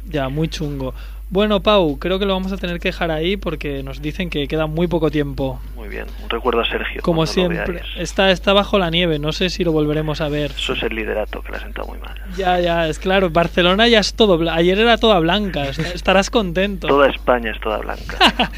Ya, 0.10 0.28
muy 0.30 0.48
chungo. 0.50 0.94
Bueno, 1.32 1.60
Pau, 1.62 2.00
creo 2.00 2.18
que 2.18 2.26
lo 2.26 2.34
vamos 2.34 2.52
a 2.52 2.58
tener 2.58 2.80
que 2.80 2.88
dejar 2.88 3.12
ahí 3.12 3.38
porque 3.38 3.84
nos 3.84 4.02
dicen 4.02 4.32
que 4.32 4.48
queda 4.48 4.66
muy 4.66 4.88
poco 4.88 5.12
tiempo. 5.12 5.60
Muy 5.76 5.88
bien, 5.88 6.06
un 6.24 6.30
recuerdo 6.32 6.62
a 6.62 6.66
Sergio. 6.66 7.04
Como 7.04 7.28
siempre, 7.28 7.84
está, 7.98 8.32
está 8.32 8.52
bajo 8.52 8.80
la 8.80 8.90
nieve, 8.90 9.20
no 9.20 9.32
sé 9.32 9.52
si 9.52 9.64
lo 9.64 9.72
volveremos 9.72 10.22
a 10.22 10.30
ver. 10.30 10.50
Eso 10.58 10.74
es 10.74 10.82
el 10.82 10.96
liderato, 10.96 11.44
que 11.44 11.52
le 11.52 11.58
ha 11.58 11.62
sentado 11.62 11.88
muy 11.88 12.00
mal. 12.00 12.16
Ya, 12.36 12.60
ya, 12.60 12.88
es 12.88 12.98
claro, 12.98 13.30
Barcelona 13.30 13.88
ya 13.88 14.00
es 14.00 14.16
todo, 14.16 14.40
ayer 14.50 14.80
era 14.80 14.98
toda 14.98 15.20
blanca, 15.20 15.66
est- 15.70 15.80
estarás 15.94 16.32
contento. 16.32 16.88
Toda 16.88 17.08
España 17.08 17.52
es 17.52 17.60
toda 17.60 17.78
blanca. 17.78 18.18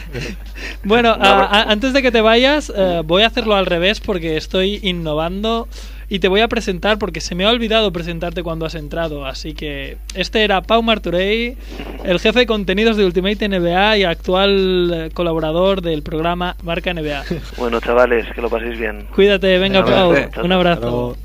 Bueno, 0.84 1.18
No, 1.18 1.26
a- 1.26 1.46
a- 1.48 1.64
antes 1.72 1.92
de 1.92 2.02
que 2.02 2.12
te 2.12 2.22
vayas, 2.22 2.72
eh, 2.74 3.02
voy 3.04 3.24
a 3.24 3.28
hacerlo 3.28 3.56
al 3.56 3.66
revés 3.66 4.00
porque 4.00 4.38
estoy 4.38 4.80
innovando 4.84 5.68
y 6.12 6.20
te 6.20 6.28
voy 6.28 6.42
a 6.42 6.50
presentar 6.50 7.00
porque 7.00 7.22
se 7.22 7.36
me 7.36 7.46
ha 7.46 7.50
olvidado 7.50 7.94
presentarte 7.94 8.44
cuando 8.44 8.66
has 8.66 8.76
entrado. 8.76 9.26
Así 9.26 9.54
que 9.54 9.98
este 10.14 10.44
era 10.44 10.62
Pau 10.62 10.84
Marturey, 10.84 11.56
el 12.04 12.20
jefe 12.20 12.40
de 12.40 12.46
contenidos 12.46 12.98
de 12.98 13.06
Ultimate 13.06 13.48
NBA 13.48 14.00
y 14.00 14.04
actual 14.04 15.10
colaborador 15.14 15.82
del 15.82 16.04
programa 16.04 16.58
Marca 16.64 16.94
NBA. 16.94 17.24
bueno, 17.58 17.80
chavales, 17.80 18.28
que 18.36 18.42
lo 18.42 18.50
paséis 18.50 18.78
bien. 18.78 19.08
Cuídate, 19.16 19.58
venga 19.58 19.86
Pau, 19.86 20.14
un 20.44 20.52
abrazo. 20.52 21.16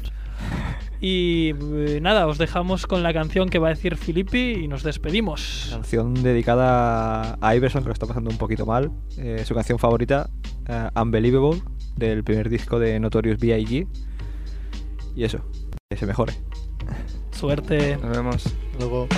Y 1.00 1.50
eh, 1.50 1.98
nada, 2.00 2.28
os 2.28 2.38
dejamos 2.38 2.86
con 2.86 3.02
la 3.02 3.12
canción 3.12 3.48
que 3.48 3.58
va 3.58 3.66
a 3.66 3.70
decir 3.70 3.96
Filippi 3.96 4.52
y 4.52 4.68
nos 4.68 4.84
despedimos. 4.84 5.66
Canción 5.68 6.14
dedicada 6.14 7.36
a 7.40 7.56
Iverson, 7.56 7.82
que 7.82 7.88
lo 7.88 7.92
está 7.92 8.06
pasando 8.06 8.30
un 8.30 8.38
poquito 8.38 8.64
mal. 8.66 8.92
Eh, 9.18 9.42
su 9.44 9.52
canción 9.52 9.80
favorita, 9.80 10.30
eh, 10.68 10.90
Unbelievable, 10.94 11.60
del 11.96 12.22
primer 12.22 12.48
disco 12.48 12.78
de 12.78 13.00
Notorious 13.00 13.40
B.I.G. 13.40 13.88
Y 15.16 15.24
eso, 15.24 15.38
que 15.88 15.96
se 15.96 16.04
mejore. 16.04 16.34
Suerte. 17.32 17.96
Nos 17.96 18.10
vemos. 18.10 18.44
Luego. 18.78 19.08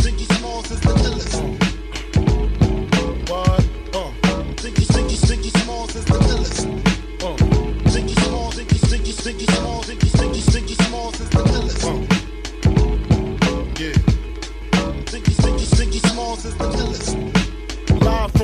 Ziggy 0.00 0.24
Smalls 0.24 0.70
is 0.70 0.80
the 0.80 0.94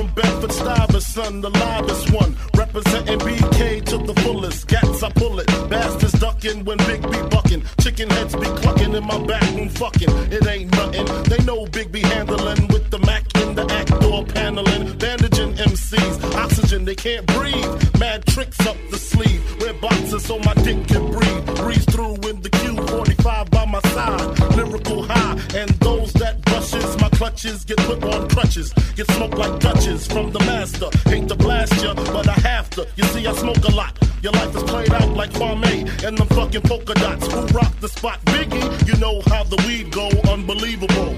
from 0.01 0.13
Bedford 0.15 0.51
Stuyvesant, 0.51 1.41
the 1.41 1.49
livest 1.49 2.11
one. 2.11 2.35
Representing 2.55 3.19
BK 3.19 3.85
to 3.85 3.97
the 3.97 4.13
fullest. 4.21 4.67
Gats, 4.67 5.03
I 5.03 5.11
pull 5.11 5.39
it. 5.39 5.47
Bastards 5.69 6.13
ducking 6.13 6.65
when 6.65 6.77
Big 6.89 7.01
B 7.03 7.17
bucking. 7.29 7.63
Chicken 7.81 8.09
heads 8.09 8.35
be 8.35 8.47
clucking 8.61 8.93
in 8.95 9.05
my 9.05 9.19
back 9.25 9.43
room 9.55 9.69
fucking. 9.69 10.09
It 10.31 10.47
ain't 10.47 10.71
nothing. 10.71 11.05
They 11.23 11.43
know 11.43 11.65
Big 11.67 11.91
B 11.91 12.01
handling 12.01 12.67
with 12.69 12.89
the 12.89 12.99
Mac 12.99 13.23
in 13.41 13.55
the 13.55 13.65
act 13.71 13.91
door 14.01 14.25
paneling. 14.25 14.97
Bandaging 14.97 15.30
MCs. 15.61 16.35
Oxygen, 16.35 16.85
they 16.85 16.95
can't 16.95 17.25
breathe. 17.27 17.99
Mad 17.99 18.25
tricks 18.25 18.59
up 18.65 18.77
the 18.89 18.97
sleeve. 18.97 19.41
Wear 19.61 19.73
boxes 19.73 20.25
so 20.25 20.39
my 20.39 20.53
dick 20.55 20.87
can 20.87 21.11
breathe. 21.11 21.45
Breeze 21.57 21.85
through 21.85 22.15
in 22.29 22.41
the 22.41 22.49
Q45 22.49 23.51
by 23.51 23.65
my 23.65 23.81
side. 23.93 24.55
Lyrical 24.55 25.03
high. 25.03 25.33
And 25.55 25.69
those 25.85 26.13
that 26.13 26.41
brushes 26.41 26.97
my 26.99 27.09
clutches 27.09 27.63
get 27.65 27.77
put 27.79 28.03
on 28.03 28.27
crutches. 28.29 28.73
Get 28.95 29.09
smoked 29.11 29.37
like 29.37 29.59
Dutches 29.59 30.07
from 30.07 30.31
the 30.31 30.39
master. 30.39 30.89
Hate 31.09 31.27
to 31.27 31.35
blast 31.35 31.83
ya, 31.83 31.93
but 31.93 32.27
I 32.27 32.33
have 32.49 32.69
to. 32.71 32.87
You 32.95 33.03
see, 33.05 33.27
I 33.27 33.33
smoke 33.33 33.63
a 33.63 33.75
lot. 33.75 33.93
Your 34.23 34.33
life 34.33 34.55
is 34.55 34.63
played 34.63 34.91
out 34.93 35.09
like 35.15 35.31
Kwame 35.31 36.03
and 36.05 36.17
them 36.17 36.27
fucking 36.27 36.61
polka 36.61 36.93
dots. 36.95 37.27
Who 37.31 37.41
rock 37.57 37.73
the 37.79 37.89
spot? 37.89 38.19
Biggie, 38.25 38.87
you 38.87 38.99
know 38.99 39.21
how 39.27 39.43
the 39.43 39.57
weed 39.67 39.91
go. 39.91 40.09
Unbelievable. 40.31 41.17